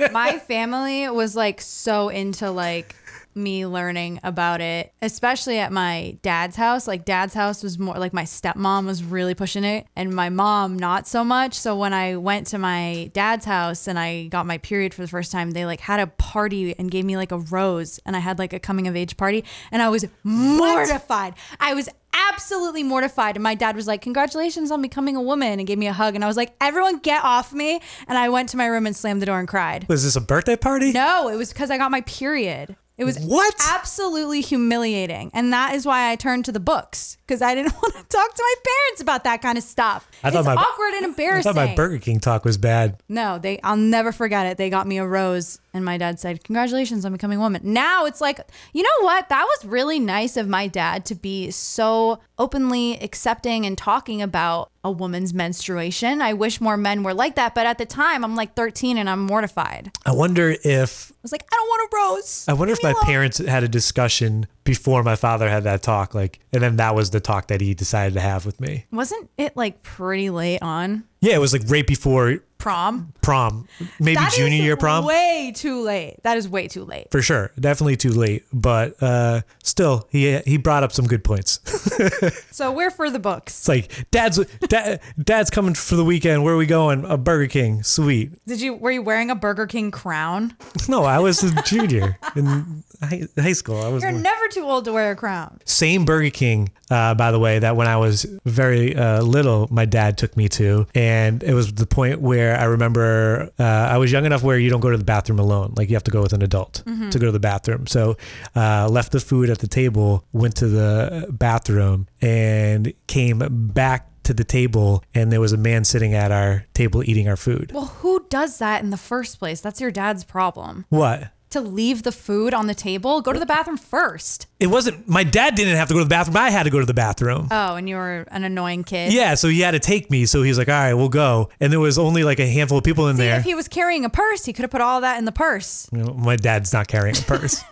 my 0.12 0.40
family 0.40 1.08
was 1.08 1.36
like 1.36 1.60
so 1.60 2.08
into 2.08 2.50
like 2.50 2.96
me 3.34 3.66
learning 3.66 4.20
about 4.22 4.60
it, 4.60 4.92
especially 5.02 5.58
at 5.58 5.72
my 5.72 6.18
dad's 6.22 6.56
house. 6.56 6.86
Like 6.86 7.04
dad's 7.04 7.34
house 7.34 7.62
was 7.62 7.78
more 7.78 7.96
like 7.96 8.12
my 8.12 8.24
stepmom 8.24 8.86
was 8.86 9.02
really 9.02 9.34
pushing 9.34 9.64
it 9.64 9.86
and 9.96 10.14
my 10.14 10.28
mom 10.28 10.78
not 10.78 11.06
so 11.06 11.24
much. 11.24 11.54
So 11.54 11.76
when 11.76 11.92
I 11.92 12.16
went 12.16 12.46
to 12.48 12.58
my 12.58 13.10
dad's 13.12 13.44
house 13.44 13.86
and 13.86 13.98
I 13.98 14.26
got 14.26 14.46
my 14.46 14.58
period 14.58 14.94
for 14.94 15.02
the 15.02 15.08
first 15.08 15.32
time, 15.32 15.52
they 15.52 15.66
like 15.66 15.80
had 15.80 16.00
a 16.00 16.06
party 16.06 16.74
and 16.78 16.90
gave 16.90 17.04
me 17.04 17.16
like 17.16 17.32
a 17.32 17.38
rose 17.38 18.00
and 18.04 18.16
I 18.16 18.18
had 18.20 18.38
like 18.38 18.52
a 18.52 18.58
coming 18.58 18.86
of 18.88 18.96
age 18.96 19.16
party 19.16 19.44
and 19.70 19.82
I 19.82 19.88
was 19.88 20.06
mortified. 20.24 21.34
I 21.58 21.74
was 21.74 21.88
absolutely 22.12 22.82
mortified 22.82 23.36
and 23.36 23.42
my 23.42 23.54
dad 23.54 23.76
was 23.76 23.86
like 23.86 24.02
congratulations 24.02 24.70
on 24.70 24.82
becoming 24.82 25.16
a 25.16 25.22
woman 25.22 25.58
and 25.58 25.66
gave 25.66 25.78
me 25.78 25.86
a 25.86 25.92
hug 25.92 26.14
and 26.16 26.24
i 26.24 26.26
was 26.26 26.36
like 26.36 26.52
everyone 26.60 26.98
get 26.98 27.22
off 27.22 27.52
me 27.52 27.80
and 28.08 28.18
i 28.18 28.28
went 28.28 28.48
to 28.48 28.56
my 28.56 28.66
room 28.66 28.84
and 28.84 28.96
slammed 28.96 29.22
the 29.22 29.26
door 29.26 29.38
and 29.38 29.46
cried 29.46 29.86
Was 29.88 30.02
this 30.02 30.16
a 30.16 30.20
birthday 30.20 30.56
party? 30.56 30.90
no 30.92 31.28
it 31.28 31.36
was 31.36 31.52
because 31.52 31.70
i 31.70 31.78
got 31.78 31.90
my 31.90 32.00
period 32.02 32.74
it 33.00 33.04
was 33.04 33.18
What? 33.18 33.54
absolutely 33.70 34.40
humiliating 34.42 35.30
and 35.34 35.52
that 35.52 35.74
is 35.74 35.86
why 35.86 36.10
i 36.10 36.16
turned 36.16 36.44
to 36.44 36.52
the 36.52 36.60
books 36.60 37.16
because 37.26 37.40
i 37.42 37.54
didn't 37.54 37.72
want 37.82 37.94
to 37.94 38.02
talk 38.04 38.34
to 38.34 38.42
my 38.42 38.54
parents 38.64 39.00
about 39.00 39.24
that 39.24 39.40
kind 39.42 39.56
of 39.58 39.64
stuff 39.64 40.06
I 40.22 40.30
thought 40.30 40.40
it's 40.40 40.46
my- 40.46 40.54
awkward 40.54 40.92
and 40.96 41.04
embarrassing. 41.06 41.48
I 41.50 41.52
thought 41.54 41.68
my 41.68 41.74
Burger 41.74 41.98
King 41.98 42.20
talk 42.20 42.44
was 42.44 42.58
bad. 42.58 42.96
no, 43.08 43.38
they 43.38 43.58
I'll 43.62 43.76
never 43.76 44.12
forget 44.12 44.44
it. 44.46 44.58
They 44.58 44.68
got 44.68 44.86
me 44.86 44.98
a 44.98 45.06
rose 45.06 45.58
and 45.72 45.84
my 45.84 45.96
dad 45.98 46.20
said, 46.20 46.44
"Congratulations 46.44 47.04
on 47.04 47.12
becoming 47.12 47.38
a 47.38 47.40
woman." 47.40 47.60
Now 47.64 48.04
it's 48.06 48.20
like, 48.20 48.40
you 48.72 48.82
know 48.82 49.04
what? 49.04 49.28
That 49.28 49.44
was 49.44 49.64
really 49.64 49.98
nice 49.98 50.36
of 50.36 50.48
my 50.48 50.66
dad 50.66 51.04
to 51.06 51.14
be 51.14 51.50
so 51.50 52.20
openly 52.38 52.98
accepting 53.00 53.66
and 53.66 53.76
talking 53.76 54.22
about 54.22 54.70
a 54.82 54.90
woman's 54.90 55.34
menstruation. 55.34 56.22
I 56.22 56.32
wish 56.32 56.60
more 56.60 56.76
men 56.76 57.02
were 57.02 57.12
like 57.12 57.34
that, 57.34 57.54
but 57.54 57.66
at 57.66 57.76
the 57.78 57.84
time 57.84 58.24
I'm 58.24 58.34
like 58.34 58.54
13 58.54 58.96
and 58.96 59.10
I'm 59.10 59.20
mortified. 59.26 59.92
I 60.06 60.12
wonder 60.12 60.56
if 60.64 61.12
I 61.12 61.18
was 61.22 61.32
like, 61.32 61.44
"I 61.52 61.56
don't 61.56 61.68
want 61.68 61.92
a 61.92 61.96
rose." 61.96 62.44
I 62.48 62.54
wonder 62.54 62.72
if 62.72 62.82
my 62.82 62.92
alone. 62.92 63.04
parents 63.04 63.38
had 63.38 63.62
a 63.62 63.68
discussion 63.68 64.46
before 64.64 65.02
my 65.02 65.16
father 65.16 65.50
had 65.50 65.64
that 65.64 65.82
talk, 65.82 66.14
like, 66.14 66.40
and 66.52 66.62
then 66.62 66.76
that 66.76 66.94
was 66.94 67.10
the 67.10 67.20
talk 67.20 67.48
that 67.48 67.60
he 67.60 67.74
decided 67.74 68.14
to 68.14 68.20
have 68.20 68.46
with 68.46 68.60
me. 68.60 68.86
Wasn't 68.90 69.28
it 69.36 69.56
like 69.56 69.82
pretty 69.82 70.30
late 70.30 70.62
on 70.62 71.04
Yeah, 71.20 71.34
it 71.34 71.40
was 71.40 71.52
like 71.52 71.62
right 71.66 71.86
before 71.86 72.42
prom? 72.60 73.12
prom, 73.22 73.66
maybe 73.98 74.14
That 74.16 74.32
junior 74.32 74.62
year 74.62 74.76
prom. 74.76 75.04
Way 75.04 75.52
too 75.54 75.80
late. 75.82 76.16
That 76.22 76.36
is 76.36 76.48
way 76.48 76.68
too 76.68 76.84
late. 76.84 77.08
for 77.10 77.22
sure, 77.22 77.50
definitely 77.58 77.96
too 77.96 78.10
late, 78.12 78.44
but 78.52 78.94
uh, 79.02 79.40
still, 79.62 80.06
he 80.10 80.38
he 80.40 80.56
brought 80.56 80.82
up 80.82 80.92
some 80.92 81.06
good 81.06 81.24
points. 81.24 81.60
So 82.50 82.72
we're 82.72 82.90
for 82.90 83.08
the 83.10 83.18
books. 83.18 83.58
It's 83.60 83.68
like 83.68 84.10
dad's 84.10 84.38
dad, 84.68 85.00
dad's 85.22 85.48
coming 85.50 85.74
for 85.74 85.96
the 85.96 86.04
weekend. 86.04 86.44
Where 86.44 86.52
are 86.54 86.58
we 86.58 86.66
going? 86.66 87.04
A 87.06 87.16
Burger 87.16 87.46
King. 87.46 87.82
Sweet. 87.82 88.32
Did 88.46 88.60
you 88.60 88.74
were 88.74 88.90
you 88.90 89.00
wearing 89.02 89.30
a 89.30 89.34
Burger 89.34 89.66
King 89.66 89.90
crown? 89.90 90.56
No, 90.88 91.04
I 91.04 91.20
was 91.20 91.42
a 91.44 91.62
junior 91.62 92.18
in 92.34 92.82
high, 93.00 93.22
high 93.38 93.52
school. 93.52 93.80
I 93.80 93.88
was 93.88 94.02
You're 94.02 94.12
never 94.12 94.48
too 94.48 94.64
old 94.64 94.84
to 94.86 94.92
wear 94.92 95.12
a 95.12 95.16
crown. 95.16 95.60
same 95.64 96.04
Burger 96.04 96.30
King, 96.30 96.70
uh, 96.90 97.14
by 97.14 97.30
the 97.30 97.38
way, 97.38 97.58
that 97.60 97.76
when 97.76 97.86
I 97.86 97.96
was 97.96 98.24
very 98.44 98.94
uh, 98.96 99.22
little, 99.22 99.68
my 99.70 99.84
dad 99.84 100.18
took 100.18 100.36
me 100.36 100.48
to, 100.50 100.86
and 100.94 101.42
it 101.44 101.54
was 101.54 101.72
the 101.74 101.86
point 101.86 102.20
where 102.20 102.49
I 102.58 102.64
remember 102.64 103.50
uh, 103.58 103.62
I 103.62 103.98
was 103.98 104.10
young 104.12 104.24
enough 104.24 104.42
where 104.42 104.58
you 104.58 104.70
don't 104.70 104.80
go 104.80 104.90
to 104.90 104.96
the 104.96 105.04
bathroom 105.04 105.38
alone, 105.38 105.74
like 105.76 105.88
you 105.88 105.96
have 105.96 106.04
to 106.04 106.10
go 106.10 106.22
with 106.22 106.32
an 106.32 106.42
adult 106.42 106.82
to 107.10 107.18
go 107.18 107.26
to 107.26 107.32
the 107.32 107.40
bathroom. 107.40 107.86
So, 107.86 108.16
uh, 108.56 108.88
left 108.88 109.12
the 109.12 109.20
food 109.20 109.50
at 109.50 109.58
the 109.58 109.68
table, 109.68 110.24
went 110.32 110.56
to 110.56 110.68
the 110.68 111.26
bathroom, 111.30 112.08
and 112.20 112.92
came 113.06 113.42
back 113.72 114.06
to 114.24 114.34
the 114.34 114.44
table, 114.44 115.02
and 115.14 115.32
there 115.32 115.40
was 115.40 115.52
a 115.52 115.56
man 115.56 115.84
sitting 115.84 116.14
at 116.14 116.30
our 116.30 116.64
table 116.74 117.02
eating 117.02 117.28
our 117.28 117.36
food. 117.36 117.72
Well, 117.74 117.86
who 117.86 118.26
does 118.28 118.58
that 118.58 118.82
in 118.82 118.90
the 118.90 118.96
first 118.96 119.38
place? 119.38 119.60
That's 119.60 119.80
your 119.80 119.90
dad's 119.90 120.24
problem. 120.24 120.84
What? 120.88 121.30
To 121.50 121.60
leave 121.60 122.04
the 122.04 122.12
food 122.12 122.54
on 122.54 122.68
the 122.68 122.74
table, 122.76 123.20
go 123.22 123.32
to 123.32 123.38
the 123.40 123.44
bathroom 123.46 123.76
first. 123.76 124.46
It 124.60 124.68
wasn't. 124.68 125.08
My 125.08 125.24
dad 125.24 125.56
didn't 125.56 125.74
have 125.76 125.88
to 125.88 125.94
go 125.94 125.98
to 125.98 126.04
the 126.04 126.08
bathroom. 126.08 126.36
I 126.36 126.48
had 126.50 126.62
to 126.62 126.70
go 126.70 126.78
to 126.78 126.86
the 126.86 126.94
bathroom. 126.94 127.48
Oh, 127.50 127.74
and 127.74 127.88
you 127.88 127.96
were 127.96 128.24
an 128.30 128.44
annoying 128.44 128.84
kid. 128.84 129.12
Yeah, 129.12 129.34
so 129.34 129.48
he 129.48 129.58
had 129.60 129.72
to 129.72 129.80
take 129.80 130.12
me. 130.12 130.26
So 130.26 130.42
he 130.42 130.48
was 130.48 130.58
like, 130.58 130.68
"All 130.68 130.74
right, 130.74 130.94
we'll 130.94 131.08
go." 131.08 131.48
And 131.58 131.72
there 131.72 131.80
was 131.80 131.98
only 131.98 132.22
like 132.22 132.38
a 132.38 132.46
handful 132.46 132.78
of 132.78 132.84
people 132.84 133.08
in 133.08 133.16
See, 133.16 133.24
there. 133.24 133.38
if 133.40 133.44
he 133.44 133.56
was 133.56 133.66
carrying 133.66 134.04
a 134.04 134.08
purse, 134.08 134.44
he 134.44 134.52
could 134.52 134.62
have 134.62 134.70
put 134.70 134.80
all 134.80 135.00
that 135.00 135.18
in 135.18 135.24
the 135.24 135.32
purse. 135.32 135.88
You 135.92 136.04
know, 136.04 136.14
my 136.14 136.36
dad's 136.36 136.72
not 136.72 136.86
carrying 136.86 137.16
a 137.16 137.22
purse. 137.22 137.64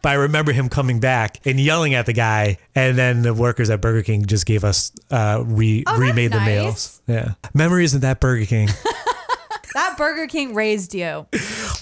but 0.00 0.08
I 0.08 0.14
remember 0.14 0.52
him 0.52 0.68
coming 0.68 1.00
back 1.00 1.44
and 1.44 1.58
yelling 1.58 1.94
at 1.94 2.06
the 2.06 2.12
guy, 2.12 2.58
and 2.76 2.96
then 2.96 3.22
the 3.22 3.34
workers 3.34 3.68
at 3.68 3.80
Burger 3.80 4.02
King 4.04 4.26
just 4.26 4.46
gave 4.46 4.62
us 4.62 4.92
uh, 5.10 5.42
re 5.44 5.82
Oh, 5.88 5.98
remade 5.98 6.30
the 6.30 6.38
nice. 6.38 6.46
meals. 6.46 7.02
Yeah, 7.08 7.32
memories 7.52 7.94
of 7.94 8.02
that 8.02 8.20
Burger 8.20 8.46
King. 8.46 8.68
That 9.74 9.96
Burger 9.96 10.26
King 10.26 10.54
raised 10.54 10.92
you. 10.94 11.24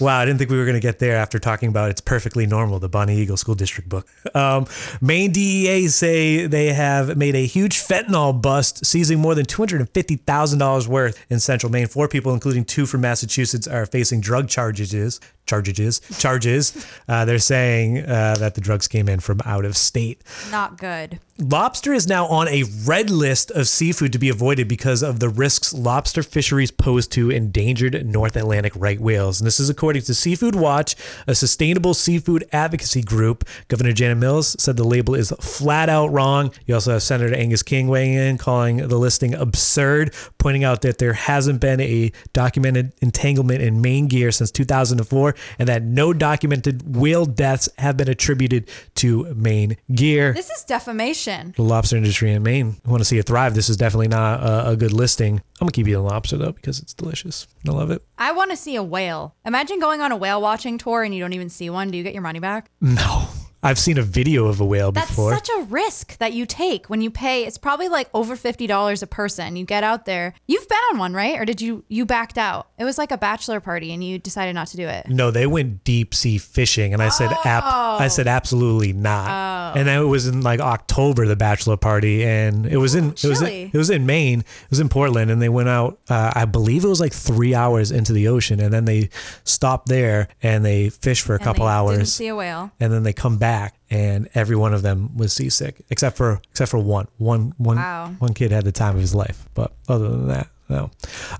Wow, 0.01 0.17
I 0.17 0.25
didn't 0.25 0.39
think 0.39 0.49
we 0.49 0.57
were 0.57 0.65
gonna 0.65 0.79
get 0.79 0.97
there 0.97 1.15
after 1.15 1.37
talking 1.37 1.69
about 1.69 1.91
it's 1.91 2.01
perfectly 2.01 2.47
normal, 2.47 2.79
the 2.79 2.89
Bonny 2.89 3.15
Eagle 3.17 3.37
School 3.37 3.53
District 3.53 3.87
book. 3.87 4.07
Um, 4.33 4.65
Maine 4.99 5.31
DEA 5.31 5.87
say 5.89 6.47
they 6.47 6.73
have 6.73 7.17
made 7.17 7.35
a 7.35 7.45
huge 7.45 7.77
fentanyl 7.77 8.41
bust, 8.41 8.83
seizing 8.83 9.19
more 9.19 9.35
than 9.35 9.45
two 9.45 9.61
hundred 9.61 9.81
and 9.81 9.89
fifty 9.89 10.15
thousand 10.15 10.57
dollars 10.57 10.87
worth 10.87 11.23
in 11.29 11.39
Central 11.39 11.71
Maine. 11.71 11.85
Four 11.85 12.07
people, 12.07 12.33
including 12.33 12.65
two 12.65 12.87
from 12.87 13.01
Massachusetts, 13.01 13.67
are 13.67 13.85
facing 13.85 14.21
drug 14.21 14.47
charges. 14.47 15.19
Charges, 15.51 15.99
charges. 16.17 16.87
Uh, 17.09 17.25
they're 17.25 17.37
saying 17.37 18.05
uh, 18.05 18.37
that 18.39 18.55
the 18.55 18.61
drugs 18.61 18.87
came 18.87 19.09
in 19.09 19.19
from 19.19 19.41
out 19.43 19.65
of 19.65 19.75
state. 19.75 20.21
Not 20.49 20.77
good. 20.77 21.19
Lobster 21.41 21.91
is 21.91 22.07
now 22.07 22.27
on 22.27 22.47
a 22.49 22.63
red 22.85 23.09
list 23.09 23.49
of 23.51 23.67
seafood 23.67 24.13
to 24.13 24.19
be 24.19 24.29
avoided 24.29 24.67
because 24.67 25.01
of 25.01 25.19
the 25.19 25.27
risks 25.27 25.73
lobster 25.73 26.21
fisheries 26.21 26.69
pose 26.69 27.07
to 27.07 27.31
endangered 27.31 28.05
North 28.05 28.35
Atlantic 28.35 28.73
right 28.75 28.99
whales. 28.99 29.41
And 29.41 29.47
this 29.47 29.59
is 29.59 29.67
according 29.67 30.03
to 30.03 30.13
Seafood 30.13 30.55
Watch, 30.55 30.95
a 31.25 31.33
sustainable 31.33 31.95
seafood 31.95 32.47
advocacy 32.53 33.01
group. 33.01 33.43
Governor 33.69 33.91
Janet 33.91 34.19
Mills 34.19 34.55
said 34.59 34.77
the 34.77 34.83
label 34.83 35.15
is 35.15 35.33
flat 35.41 35.89
out 35.89 36.11
wrong. 36.13 36.51
You 36.67 36.75
also 36.75 36.93
have 36.93 37.03
Senator 37.03 37.35
Angus 37.35 37.63
King 37.63 37.87
weighing 37.87 38.13
in, 38.13 38.37
calling 38.37 38.87
the 38.87 38.99
listing 38.99 39.33
absurd, 39.33 40.13
pointing 40.37 40.63
out 40.63 40.81
that 40.83 40.99
there 40.99 41.13
hasn't 41.13 41.59
been 41.59 41.81
a 41.81 42.11
documented 42.33 42.93
entanglement 43.01 43.63
in 43.63 43.81
Maine 43.81 44.07
gear 44.07 44.31
since 44.31 44.51
2004 44.51 45.35
and 45.59 45.67
that 45.69 45.83
no 45.83 46.13
documented 46.13 46.95
whale 46.95 47.25
deaths 47.25 47.69
have 47.77 47.97
been 47.97 48.09
attributed 48.09 48.69
to 48.95 49.33
Maine 49.35 49.77
gear 49.93 50.33
This 50.33 50.49
is 50.49 50.63
defamation. 50.63 51.53
the 51.55 51.63
lobster 51.63 51.97
industry 51.97 52.31
in 52.31 52.43
Maine. 52.43 52.75
I 52.85 52.89
want 52.89 53.01
to 53.01 53.05
see 53.05 53.17
it 53.17 53.25
thrive. 53.25 53.55
This 53.55 53.69
is 53.69 53.77
definitely 53.77 54.07
not 54.09 54.41
a, 54.41 54.69
a 54.71 54.75
good 54.75 54.93
listing. 54.93 55.35
I'm 55.59 55.65
gonna 55.65 55.71
keep 55.71 55.87
eating 55.87 56.03
lobster 56.03 56.37
though 56.37 56.51
because 56.51 56.79
it's 56.79 56.93
delicious. 56.93 57.47
I 57.67 57.71
love 57.71 57.91
it. 57.91 58.03
I 58.17 58.31
want 58.31 58.51
to 58.51 58.57
see 58.57 58.75
a 58.75 58.83
whale. 58.83 59.35
Imagine 59.45 59.79
going 59.79 60.01
on 60.01 60.11
a 60.11 60.17
whale 60.17 60.41
watching 60.41 60.77
tour 60.77 61.03
and 61.03 61.13
you 61.13 61.19
don't 61.21 61.33
even 61.33 61.49
see 61.49 61.69
one. 61.69 61.91
Do 61.91 61.97
you 61.97 62.03
get 62.03 62.13
your 62.13 62.23
money 62.23 62.39
back? 62.39 62.69
No, 62.81 63.27
I've 63.63 63.77
seen 63.79 63.97
a 63.97 64.01
video 64.01 64.47
of 64.47 64.59
a 64.59 64.65
whale 64.65 64.91
That's 64.91 65.07
before. 65.09 65.31
That's 65.31 65.47
such 65.47 65.57
a 65.61 65.63
risk 65.65 66.17
that 66.17 66.33
you 66.33 66.45
take 66.45 66.87
when 66.87 67.01
you 67.01 67.11
pay. 67.11 67.45
It's 67.45 67.57
probably 67.57 67.87
like 67.89 68.09
over 68.13 68.35
fifty 68.35 68.65
dollars 68.67 69.03
a 69.03 69.07
person. 69.07 69.55
You 69.55 69.65
get 69.65 69.83
out 69.83 70.05
there. 70.05 70.33
You've 70.47 70.67
been 70.67 70.79
on 70.91 70.97
one, 70.97 71.13
right? 71.13 71.39
Or 71.39 71.45
did 71.45 71.61
you 71.61 71.83
you 71.87 72.05
backed 72.05 72.37
out? 72.37 72.67
It 72.79 72.83
was 72.85 72.97
like 72.97 73.11
a 73.11 73.17
bachelor 73.17 73.59
party, 73.59 73.93
and 73.93 74.03
you 74.03 74.17
decided 74.17 74.53
not 74.55 74.67
to 74.67 74.77
do 74.77 74.87
it. 74.87 75.07
no, 75.07 75.29
they 75.31 75.45
went 75.45 75.83
deep 75.83 76.15
sea 76.15 76.37
fishing, 76.39 76.93
and 76.93 77.01
I 77.03 77.09
said, 77.09 77.31
ap- 77.45 77.63
I 77.63 78.07
said 78.07 78.27
absolutely 78.27 78.93
not. 78.93 79.77
And 79.77 79.87
then 79.87 80.01
it 80.01 80.05
was 80.05 80.27
in 80.27 80.41
like 80.41 80.59
October, 80.59 81.27
the 81.27 81.35
bachelor 81.35 81.77
party, 81.77 82.23
and 82.25 82.65
it 82.65 82.77
was 82.77 82.95
in 82.95 83.11
it 83.11 83.23
was 83.25 83.41
in, 83.41 83.69
it 83.71 83.77
was 83.77 83.89
in 83.89 84.05
Maine, 84.05 84.39
it 84.39 84.69
was 84.71 84.79
in 84.79 84.89
Portland, 84.89 85.29
and 85.29 85.41
they 85.41 85.49
went 85.49 85.69
out. 85.69 85.99
Uh, 86.09 86.31
I 86.35 86.45
believe 86.45 86.83
it 86.83 86.87
was 86.89 86.99
like 86.99 87.13
three 87.13 87.53
hours 87.53 87.91
into 87.91 88.11
the 88.11 88.27
ocean, 88.27 88.59
and 88.59 88.73
then 88.73 88.85
they 88.85 89.09
stopped 89.43 89.87
there 89.87 90.27
and 90.41 90.65
they 90.65 90.89
fished 90.89 91.23
for 91.23 91.33
a 91.33 91.35
And 91.35 91.43
couple 91.43 91.65
they 91.65 91.71
hours. 91.71 91.97
Didn't 91.97 92.07
see 92.07 92.27
a 92.27 92.35
whale. 92.35 92.71
and 92.79 92.91
then 92.91 93.03
they 93.03 93.13
come 93.13 93.37
back 93.51 93.69
and 93.89 94.29
every 94.33 94.55
one 94.55 94.73
of 94.73 94.81
them 94.81 95.15
was 95.17 95.33
seasick 95.33 95.75
except 95.89 96.15
for 96.17 96.39
except 96.51 96.71
for 96.71 96.79
one 96.79 97.07
one 97.17 97.53
one 97.57 97.77
Wow. 97.77 98.15
one 98.19 98.33
kid 98.33 98.51
had 98.51 98.63
the 98.63 98.71
time 98.71 98.95
of 98.95 99.01
his 99.01 99.13
life 99.15 99.39
but 99.53 99.69
other 99.89 100.09
than 100.09 100.27
that 100.27 100.47
No. 100.69 100.89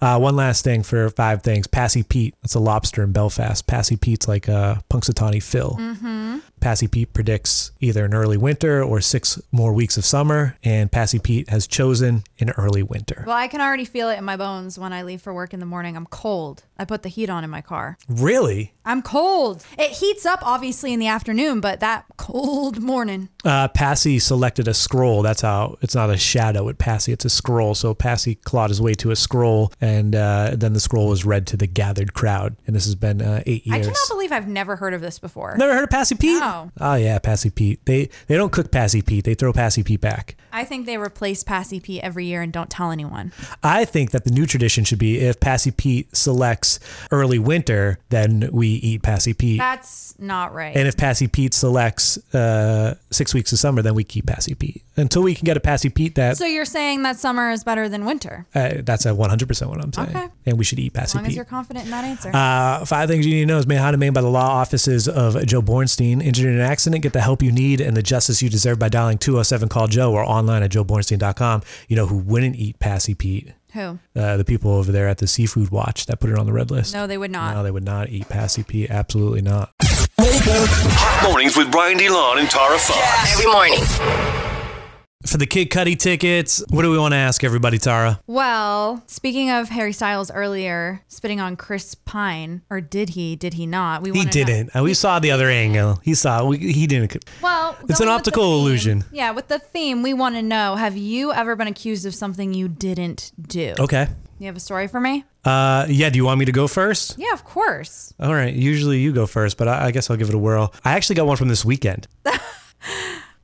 Uh, 0.01 0.17
one 0.19 0.35
last 0.35 0.65
thing 0.65 0.83
for 0.83 1.09
five 1.09 1.41
things. 1.41 1.65
Passy 1.65 2.03
Pete. 2.03 2.33
That's 2.41 2.55
a 2.55 2.59
lobster 2.59 3.01
in 3.01 3.13
Belfast. 3.13 3.65
Passy 3.65 3.95
Pete's 3.95 4.27
like 4.27 4.49
a 4.49 4.83
Punxsutawney 4.89 5.41
Phil. 5.41 5.77
Mm-hmm. 5.79 6.39
Passy 6.61 6.87
Pete 6.87 7.11
predicts 7.11 7.71
either 7.79 8.05
an 8.05 8.13
early 8.13 8.37
winter 8.37 8.83
or 8.83 9.01
six 9.01 9.41
more 9.51 9.73
weeks 9.73 9.97
of 9.97 10.05
summer, 10.05 10.57
and 10.63 10.91
Passy 10.91 11.19
Pete 11.19 11.49
has 11.49 11.67
chosen 11.67 12.23
an 12.39 12.51
early 12.51 12.83
winter. 12.83 13.23
Well, 13.27 13.35
I 13.35 13.47
can 13.47 13.59
already 13.61 13.85
feel 13.85 14.09
it 14.09 14.17
in 14.17 14.23
my 14.23 14.37
bones 14.37 14.77
when 14.79 14.93
I 14.93 15.01
leave 15.01 15.21
for 15.21 15.33
work 15.33 15.53
in 15.53 15.59
the 15.59 15.65
morning. 15.65 15.97
I'm 15.97 16.05
cold. 16.05 16.63
I 16.77 16.85
put 16.85 17.03
the 17.03 17.09
heat 17.09 17.29
on 17.29 17.43
in 17.43 17.49
my 17.49 17.61
car. 17.61 17.97
Really? 18.07 18.73
I'm 18.85 19.01
cold. 19.01 19.63
It 19.77 19.91
heats 19.91 20.25
up 20.25 20.39
obviously 20.43 20.93
in 20.93 20.99
the 20.99 21.07
afternoon, 21.07 21.61
but 21.61 21.79
that 21.79 22.05
cold 22.17 22.81
morning. 22.81 23.29
Uh, 23.43 23.67
Passy 23.67 24.19
selected 24.19 24.67
a 24.67 24.73
scroll. 24.73 25.21
That's 25.21 25.41
how 25.41 25.77
it's 25.81 25.93
not 25.95 26.09
a 26.09 26.17
shadow 26.17 26.69
at 26.69 26.77
Passy, 26.77 27.11
it's 27.11 27.25
a 27.25 27.29
scroll. 27.29 27.75
So 27.75 27.93
Passy 27.93 28.35
clawed 28.35 28.69
his 28.69 28.81
way 28.81 28.93
to 28.95 29.11
a 29.11 29.15
scroll, 29.15 29.71
and 29.81 30.15
uh, 30.15 30.51
then 30.55 30.73
the 30.73 30.79
scroll 30.79 31.07
was 31.09 31.25
read 31.25 31.47
to 31.47 31.57
the 31.57 31.67
gathered 31.67 32.13
crowd. 32.13 32.55
And 32.67 32.75
this 32.75 32.85
has 32.85 32.95
been 32.95 33.21
uh, 33.21 33.43
eight 33.45 33.63
I 33.69 33.79
cannot 33.79 33.95
believe 34.09 34.31
I've 34.31 34.47
never 34.47 34.75
heard 34.75 34.93
of 34.93 35.01
this 35.01 35.19
before. 35.19 35.55
Never 35.57 35.73
heard 35.73 35.83
of 35.83 35.89
Passy 35.89 36.15
Pete? 36.15 36.39
No. 36.39 36.50
Oh 36.79 36.95
yeah, 36.95 37.19
Passy 37.19 37.49
Pete. 37.49 37.85
They 37.85 38.09
they 38.27 38.35
don't 38.35 38.51
cook 38.51 38.71
Passy 38.71 39.01
Pete. 39.01 39.25
They 39.25 39.33
throw 39.33 39.53
Passy 39.53 39.83
Pete 39.83 40.01
back. 40.01 40.35
I 40.53 40.65
think 40.65 40.85
they 40.85 40.97
replace 40.97 41.43
Passy 41.43 41.79
Pete 41.79 42.03
every 42.03 42.25
year 42.25 42.41
and 42.41 42.51
don't 42.51 42.69
tell 42.69 42.91
anyone. 42.91 43.31
I 43.63 43.85
think 43.85 44.11
that 44.11 44.25
the 44.25 44.31
new 44.31 44.45
tradition 44.45 44.83
should 44.83 44.99
be 44.99 45.19
if 45.19 45.39
Passy 45.39 45.71
Pete 45.71 46.13
selects 46.15 46.79
early 47.09 47.39
winter, 47.39 47.99
then 48.09 48.49
we 48.51 48.67
eat 48.67 49.01
Passy 49.01 49.33
Pete. 49.33 49.59
That's 49.59 50.13
not 50.19 50.53
right. 50.53 50.75
and 50.75 50.87
if 50.87 50.97
Passy 50.97 51.27
Pete 51.27 51.53
selects 51.53 52.17
uh, 52.35 52.95
six 53.11 53.33
weeks 53.33 53.53
of 53.53 53.59
summer, 53.59 53.81
then 53.81 53.95
we 53.95 54.03
keep 54.03 54.25
Passy 54.27 54.53
Pete 54.55 54.83
until 55.01 55.23
we 55.23 55.35
can 55.35 55.45
get 55.45 55.57
a 55.57 55.59
Passy 55.59 55.89
Pete 55.89 56.15
that. 56.15 56.37
so 56.37 56.45
you're 56.45 56.63
saying 56.65 57.03
that 57.03 57.17
summer 57.17 57.51
is 57.51 57.63
better 57.63 57.89
than 57.89 58.05
winter? 58.05 58.45
uh, 58.55 58.75
that's 58.83 59.05
a 59.05 59.09
100% 59.09 59.67
what 59.67 59.81
I'm 59.83 59.91
saying. 59.91 60.09
Okay. 60.09 60.27
And 60.45 60.57
we 60.57 60.63
should 60.63 60.79
eat 60.79 60.93
Passy 60.93 61.17
long 61.17 61.25
as 61.25 61.29
Pete. 61.29 61.35
you're 61.35 61.45
confident 61.45 61.85
in 61.85 61.91
that 61.91 62.03
answer. 62.05 62.31
Uh, 62.33 62.85
five 62.85 63.09
things 63.09 63.25
you 63.25 63.33
need 63.33 63.41
to 63.41 63.45
know 63.47 63.57
is 63.57 63.67
made 63.67 63.77
how 63.79 63.91
to 63.91 63.97
made 63.97 64.11
by 64.13 64.21
the 64.21 64.29
law 64.29 64.47
offices 64.49 65.07
of 65.07 65.45
Joe 65.45 65.61
Bornstein. 65.61 66.21
Injured 66.23 66.45
in 66.47 66.55
an 66.55 66.61
accident, 66.61 67.03
get 67.03 67.13
the 67.13 67.21
help 67.21 67.41
you 67.43 67.51
need 67.51 67.81
and 67.81 67.97
the 67.97 68.03
justice 68.03 68.41
you 68.41 68.49
deserve 68.49 68.79
by 68.79 68.89
dialing 68.89 69.17
207 69.17 69.67
Call 69.69 69.87
Joe 69.87 70.11
or 70.13 70.23
online 70.23 70.63
at 70.63 70.71
joebornstein.com. 70.71 71.63
You 71.87 71.95
know 71.95 72.05
who 72.05 72.17
wouldn't 72.17 72.55
eat 72.55 72.79
Passy 72.79 73.13
Pete? 73.15 73.51
Who? 73.73 73.99
Uh, 74.15 74.35
the 74.35 74.43
people 74.43 74.71
over 74.71 74.91
there 74.91 75.07
at 75.07 75.19
the 75.19 75.27
Seafood 75.27 75.69
Watch 75.71 76.05
that 76.07 76.19
put 76.19 76.29
it 76.29 76.37
on 76.37 76.45
the 76.45 76.51
red 76.53 76.69
list. 76.71 76.93
No, 76.93 77.07
they 77.07 77.17
would 77.17 77.31
not. 77.31 77.55
No, 77.55 77.63
they 77.63 77.71
would 77.71 77.85
not 77.85 78.09
eat 78.09 78.27
Passy 78.27 78.63
Pete. 78.63 78.89
Absolutely 78.91 79.41
not. 79.41 79.71
Hot 80.19 81.29
mornings 81.29 81.55
with 81.55 81.71
Brian 81.71 81.97
DeLon 81.97 82.39
and 82.39 82.49
Tara 82.49 82.77
Fox. 82.77 83.33
Every 83.33 83.51
morning. 83.51 84.60
For 85.25 85.37
the 85.37 85.45
Kid 85.45 85.69
Cudi 85.69 85.97
tickets, 85.97 86.63
what 86.69 86.81
do 86.81 86.89
we 86.91 86.97
want 86.97 87.13
to 87.13 87.17
ask 87.17 87.43
everybody, 87.43 87.77
Tara? 87.77 88.19
Well, 88.25 89.03
speaking 89.05 89.51
of 89.51 89.69
Harry 89.69 89.93
Styles 89.93 90.31
earlier 90.31 91.03
spitting 91.09 91.39
on 91.39 91.55
Chris 91.55 91.93
Pine, 91.93 92.63
or 92.71 92.81
did 92.81 93.09
he? 93.09 93.35
Did 93.35 93.53
he 93.53 93.67
not? 93.67 94.01
We 94.01 94.11
He 94.11 94.25
didn't. 94.25 94.75
Uh, 94.75 94.81
we 94.83 94.95
saw 94.95 95.19
the 95.19 95.29
other 95.31 95.47
angle. 95.47 95.99
He 96.03 96.15
saw. 96.15 96.45
We, 96.45 96.57
he 96.57 96.87
didn't. 96.87 97.23
Well, 97.41 97.77
It's 97.87 97.99
an 97.99 98.07
optical 98.07 98.43
theme- 98.43 98.53
illusion. 98.61 99.03
Yeah, 99.11 99.31
with 99.31 99.47
the 99.47 99.59
theme, 99.59 100.01
we 100.01 100.13
want 100.15 100.35
to 100.35 100.41
know: 100.41 100.75
Have 100.75 100.97
you 100.97 101.31
ever 101.31 101.55
been 101.55 101.67
accused 101.67 102.05
of 102.07 102.15
something 102.15 102.53
you 102.53 102.67
didn't 102.67 103.31
do? 103.47 103.75
Okay. 103.79 104.07
You 104.39 104.47
have 104.47 104.55
a 104.55 104.59
story 104.59 104.87
for 104.87 104.99
me? 104.99 105.23
Uh, 105.45 105.85
yeah. 105.87 106.09
Do 106.09 106.17
you 106.17 106.25
want 106.25 106.39
me 106.39 106.45
to 106.45 106.51
go 106.51 106.67
first? 106.67 107.15
Yeah, 107.19 107.31
of 107.33 107.43
course. 107.43 108.11
All 108.19 108.33
right. 108.33 108.53
Usually 108.53 108.97
you 108.99 109.13
go 109.13 109.27
first, 109.27 109.55
but 109.57 109.67
I, 109.67 109.85
I 109.87 109.91
guess 109.91 110.09
I'll 110.09 110.17
give 110.17 110.29
it 110.29 110.35
a 110.35 110.39
whirl. 110.39 110.73
I 110.83 110.93
actually 110.93 111.15
got 111.17 111.27
one 111.27 111.37
from 111.37 111.47
this 111.47 111.63
weekend. 111.63 112.07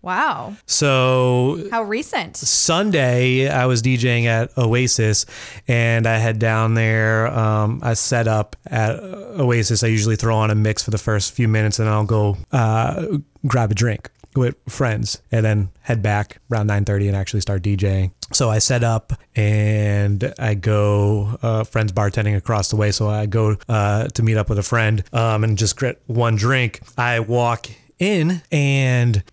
Wow. 0.02 0.56
So 0.66 1.68
How 1.72 1.84
recent? 1.84 2.38
Sunday, 2.38 3.50
I 3.50 3.66
was 3.66 3.82
DJing 3.82 4.26
at 4.26 4.58
Oasis, 4.58 5.26
and 5.68 6.08
I 6.08 6.18
head 6.18 6.40
down 6.40 6.76
there. 6.76 7.28
Um, 7.28 7.80
I 7.84 7.94
set 7.94 8.28
up 8.28 8.56
at 8.66 9.00
Oasis. 9.00 9.84
I 9.84 9.88
usually 9.88 10.16
throw 10.16 10.38
on 10.38 10.52
a 10.52 10.56
mix 10.56 10.84
for 10.84 10.92
the 10.92 10.98
first 10.98 11.34
few 11.34 11.48
minutes, 11.48 11.80
and 11.80 11.90
I'll 11.90 12.06
go 12.06 12.38
uh, 12.52 13.18
grab 13.46 13.72
a 13.72 13.76
drink 13.76 14.10
with 14.36 14.56
friends, 14.70 15.22
and 15.32 15.44
then 15.44 15.70
head 15.82 16.02
back 16.02 16.40
around 16.52 16.68
9:30 16.68 17.08
and 17.08 17.16
actually 17.18 17.42
start 17.42 17.64
DJing. 17.64 18.12
So 18.34 18.50
I 18.50 18.60
set 18.60 18.84
up 18.84 19.14
and 19.36 20.34
I 20.38 20.54
go 20.54 21.38
uh, 21.42 21.64
friends 21.64 21.92
bartending 21.94 22.36
across 22.36 22.70
the 22.70 22.76
way. 22.76 22.92
So 22.92 23.10
I 23.10 23.26
go 23.26 23.56
uh, 23.70 24.08
to 24.08 24.24
meet 24.24 24.38
up 24.38 24.50
with 24.50 24.60
a 24.60 24.64
friend 24.64 25.04
um, 25.14 25.44
and 25.44 25.58
just 25.58 25.80
get 25.80 26.02
one 26.08 26.36
drink. 26.36 26.82
I 26.98 27.22
walk 27.22 27.68
in 28.00 28.42
and 28.52 29.24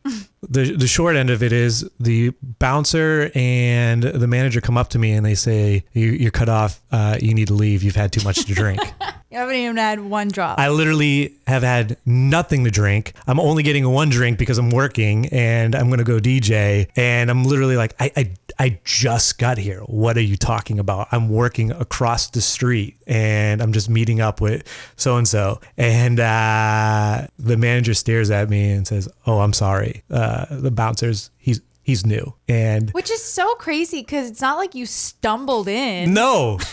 the 0.48 0.74
the 0.76 0.86
short 0.86 1.16
end 1.16 1.30
of 1.30 1.42
it 1.42 1.52
is 1.52 1.88
the 2.00 2.32
bouncer 2.58 3.30
and 3.34 4.02
the 4.02 4.26
manager 4.26 4.60
come 4.60 4.76
up 4.76 4.88
to 4.90 4.98
me 4.98 5.12
and 5.12 5.24
they 5.24 5.34
say 5.34 5.84
you, 5.92 6.08
you're 6.10 6.30
cut 6.30 6.48
off. 6.48 6.80
Uh, 6.92 7.16
you 7.20 7.34
need 7.34 7.48
to 7.48 7.54
leave. 7.54 7.82
You've 7.82 7.96
had 7.96 8.12
too 8.12 8.22
much 8.24 8.44
to 8.44 8.54
drink. 8.54 8.80
You 9.30 9.40
haven't 9.40 9.56
even 9.56 9.76
had 9.78 9.98
one 9.98 10.28
drop. 10.28 10.60
i 10.60 10.68
literally 10.68 11.34
have 11.48 11.64
had 11.64 11.96
nothing 12.06 12.62
to 12.66 12.70
drink. 12.70 13.14
I'm 13.26 13.40
only 13.40 13.64
getting 13.64 13.88
one 13.90 14.08
drink 14.08 14.38
because 14.38 14.58
i'm 14.58 14.70
working 14.70 15.26
and 15.32 15.74
i'm 15.74 15.90
gonna 15.90 16.04
go 16.04 16.20
dj 16.20 16.86
and 16.94 17.28
i'm 17.30 17.42
literally 17.42 17.76
like 17.76 17.96
i 17.98 18.12
i, 18.16 18.30
I 18.58 18.78
just 18.84 19.38
got 19.38 19.58
here. 19.58 19.80
What 19.80 20.16
are 20.16 20.22
you 20.22 20.36
talking 20.36 20.78
about? 20.78 21.08
I'm 21.12 21.28
working 21.28 21.70
across 21.72 22.30
the 22.30 22.40
street 22.40 22.96
and 23.06 23.60
i'm 23.62 23.72
just 23.72 23.88
meeting 23.90 24.20
up 24.20 24.40
with 24.40 24.62
so 24.96 25.16
and 25.16 25.26
so 25.28 25.60
and 25.76 26.18
uh, 26.20 27.26
the 27.38 27.56
manager 27.56 27.94
stares 27.94 28.30
at 28.30 28.48
me 28.48 28.70
and 28.72 28.86
says 28.86 29.08
oh 29.26 29.40
i'm 29.40 29.52
sorry. 29.52 30.02
Uh, 30.10 30.46
the 30.50 30.70
bouncer's 30.70 31.30
he's 31.36 31.60
he's 31.82 32.06
new. 32.06 32.34
And 32.48 32.90
Which 32.92 33.10
is 33.10 33.22
so 33.22 33.54
crazy 33.56 34.00
because 34.00 34.30
it's 34.30 34.40
not 34.40 34.56
like 34.56 34.74
you 34.74 34.86
stumbled 34.86 35.68
in. 35.68 36.14
no. 36.14 36.58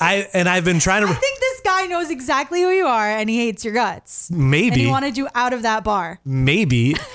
I 0.00 0.28
and 0.34 0.46
i've 0.48 0.64
been 0.64 0.78
trying 0.78 1.06
to 1.06 1.08
I 1.10 1.14
think 1.14 1.40
this 1.40 1.60
guy 1.64 1.86
knows 1.86 2.10
exactly 2.10 2.60
who 2.62 2.70
you 2.70 2.86
are 2.86 3.08
and 3.08 3.30
he 3.30 3.38
hates 3.38 3.64
your 3.64 3.72
guts. 3.74 4.30
Maybe 4.30 4.68
and 4.74 4.80
he 4.82 4.86
wanted 4.86 5.16
you 5.16 5.28
out 5.34 5.52
of 5.52 5.62
that 5.62 5.84
bar. 5.84 6.20
maybe. 6.24 6.96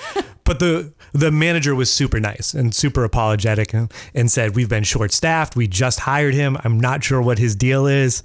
But 0.42 0.58
the 0.58 0.92
the 1.12 1.30
manager 1.30 1.74
was 1.74 1.90
super 1.90 2.20
nice 2.20 2.54
and 2.54 2.74
super 2.74 3.04
apologetic 3.04 3.72
and, 3.74 3.90
said 4.30 4.54
we've 4.54 4.68
been 4.68 4.84
short 4.84 5.12
staffed 5.12 5.56
we 5.56 5.66
just 5.66 6.00
hired 6.00 6.34
him. 6.34 6.56
I'm 6.62 6.78
not 6.78 7.02
sure 7.02 7.20
what 7.20 7.38
his 7.38 7.56
deal 7.56 7.86
is. 7.86 8.22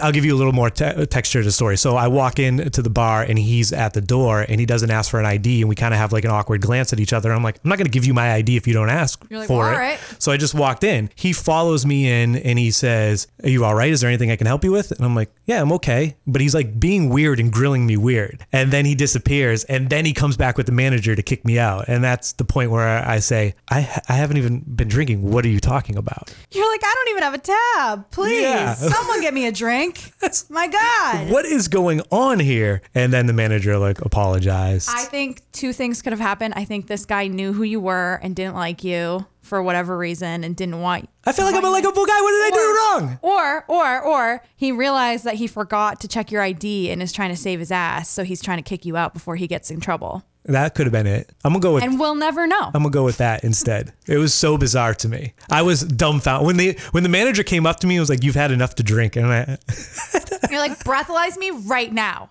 I'll 0.00 0.12
give 0.12 0.24
you 0.24 0.34
a 0.34 0.38
little 0.38 0.52
more 0.52 0.70
te- 0.70 1.04
texture 1.06 1.40
to 1.40 1.44
the 1.44 1.52
story. 1.52 1.76
So 1.76 1.96
i 1.96 2.08
walk 2.08 2.38
in 2.38 2.70
to 2.70 2.80
the 2.80 2.90
bar 2.90 3.22
and 3.22 3.38
he's 3.38 3.72
at 3.72 3.92
the 3.92 4.00
door 4.00 4.46
and 4.48 4.58
he 4.60 4.66
doesn't 4.66 4.90
ask 4.90 5.10
for 5.10 5.20
an 5.20 5.26
id 5.26 5.60
and 5.60 5.68
we 5.68 5.74
kind 5.74 5.92
of 5.92 5.98
have 5.98 6.12
like 6.12 6.24
an 6.24 6.30
awkward 6.30 6.60
glance 6.60 6.92
at 6.92 7.00
each 7.00 7.12
other. 7.12 7.32
I'm 7.32 7.42
like 7.42 7.58
i'm 7.62 7.68
not 7.68 7.76
going 7.76 7.86
to 7.86 7.90
give 7.90 8.04
you 8.04 8.14
my 8.14 8.32
id 8.34 8.56
if 8.56 8.66
you 8.66 8.72
don't 8.72 8.88
ask 8.88 9.24
like, 9.30 9.46
for 9.46 9.58
"Well, 9.64 9.72
it. 9.74 9.76
right." 9.76 9.98
so 10.18 10.32
i 10.32 10.36
just 10.36 10.54
walked 10.54 10.84
in. 10.84 11.10
He 11.14 11.32
follows 11.32 11.84
me 11.84 12.10
in 12.10 12.36
and 12.36 12.58
he 12.58 12.70
says 12.70 13.26
are 13.42 13.48
you 13.48 13.64
all 13.64 13.74
right? 13.74 13.90
Is 13.90 14.00
there 14.00 14.08
anything 14.08 14.30
i 14.30 14.36
can 14.36 14.46
help 14.46 14.64
you 14.64 14.72
with? 14.72 14.90
And 14.92 15.04
i'm 15.04 15.14
like 15.14 15.30
yeah 15.46 15.60
i'm 15.60 15.72
okay. 15.72 16.16
But 16.26 16.40
he's 16.40 16.54
like 16.54 16.78
being 16.80 17.08
weird 17.10 17.40
and 17.40 17.52
grilling 17.52 17.84
me 17.86 17.96
weird. 17.96 18.46
And 18.52 18.70
then 18.70 18.84
he 18.84 18.94
disappears 18.94 19.64
and 19.64 19.90
then 19.90 20.04
he 20.04 20.12
comes 20.12 20.36
back 20.36 20.56
with 20.56 20.66
the 20.66 20.72
manager 20.72 21.14
to 21.14 21.22
kick 21.22 21.44
me 21.44 21.58
out. 21.58 21.86
And 21.88 22.02
that's 22.22 22.34
the 22.34 22.44
point 22.44 22.70
where 22.70 22.86
i 22.86 23.18
say 23.18 23.52
i, 23.68 23.78
I 24.08 24.12
haven't 24.12 24.36
even 24.36 24.60
been 24.60 24.86
drinking 24.86 25.28
what 25.28 25.44
are 25.44 25.48
you 25.48 25.58
talking 25.58 25.96
about 25.96 26.32
You're 26.52 26.70
like, 26.70 26.82
I 26.84 26.94
don't 26.94 27.08
even 27.10 27.22
have 27.24 27.34
a 27.34 27.38
tab. 27.38 28.10
Please, 28.12 28.42
Yeah. 28.42 28.74
someone 28.74 29.20
get 29.22 29.34
me 29.34 29.46
a 29.46 29.52
drink. 29.52 30.12
My 30.48 30.68
God. 30.68 31.30
what 31.32 31.44
is 31.44 31.66
going 31.66 32.00
on 32.10 32.38
here 32.38 32.82
and 32.94 33.12
then 33.12 33.26
the 33.26 33.32
manager 33.32 33.76
like 33.76 34.00
apologized 34.02 34.88
I 34.92 35.02
think 35.04 35.40
two 35.50 35.72
things 35.72 36.00
could 36.00 36.12
have 36.12 36.20
happened. 36.20 36.54
I 36.56 36.64
think 36.64 36.86
this 36.86 37.04
guy 37.06 37.26
knew 37.26 37.52
who 37.52 37.64
you 37.64 37.80
were 37.80 38.20
and 38.22 38.36
didn't 38.36 38.54
like 38.54 38.84
you 38.84 39.26
for 39.40 39.60
whatever 39.62 39.98
reason 39.98 40.44
and 40.44 40.54
didn't 40.54 40.80
want 40.80 41.08
I 41.24 41.32
feel 41.32 41.44
like 41.44 41.54
i'm 41.54 41.64
a 41.64 41.70
likable 41.70 42.04
guy 42.06 42.20
what 42.20 42.30
did 42.30 42.44
i 42.46 42.50
do 42.52 43.04
wrong 43.06 43.18
Or 43.22 43.64
or 43.68 44.00
or 44.02 44.42
he 44.56 44.72
realized 44.72 45.24
that 45.24 45.34
he 45.34 45.46
forgot 45.46 46.00
to 46.00 46.08
check 46.08 46.30
your 46.32 46.42
ID 46.42 46.90
and 46.90 47.02
is 47.02 47.12
trying 47.12 47.30
to 47.30 47.36
save 47.36 47.60
his 47.60 47.70
ass, 47.70 48.08
so 48.08 48.24
he's 48.24 48.42
trying 48.42 48.58
to 48.58 48.62
kick 48.62 48.84
you 48.84 48.96
out 48.96 49.12
before 49.14 49.36
he 49.36 49.46
gets 49.46 49.70
in 49.70 49.78
trouble. 49.80 50.24
that 50.46 50.74
could 50.74 50.86
have 50.86 50.92
been 50.92 51.06
it 51.06 51.30
i'm 51.44 51.52
gonna 51.52 51.62
go 51.62 51.74
with 51.74 51.84
And 51.84 52.00
we'll 52.00 52.16
never 52.16 52.46
know. 52.48 52.64
I'm 52.74 52.82
gonna 52.82 52.90
go 52.90 53.04
with 53.04 53.18
that 53.18 53.44
instead. 53.44 53.92
It 54.08 54.18
was 54.18 54.34
so 54.34 54.58
bizarre 54.58 54.94
to 54.94 55.08
me. 55.08 55.34
I 55.50 55.62
was 55.62 55.82
dumbfounded 55.84 56.46
when 56.46 56.56
the 56.56 56.76
when 56.90 57.02
the 57.04 57.08
manager 57.08 57.44
came 57.44 57.66
up 57.66 57.78
to 57.80 57.86
me. 57.86 57.94
and 57.96 58.00
was 58.02 58.08
like, 58.10 58.24
"You've 58.24 58.34
had 58.34 58.50
enough 58.50 58.74
to 58.76 58.82
drink," 58.82 59.14
and 59.16 59.26
I, 59.26 59.58
You're 60.50 60.58
like, 60.60 60.78
breathalyze 60.84 61.36
me 61.38 61.50
right 61.50 61.92
now. 61.92 62.30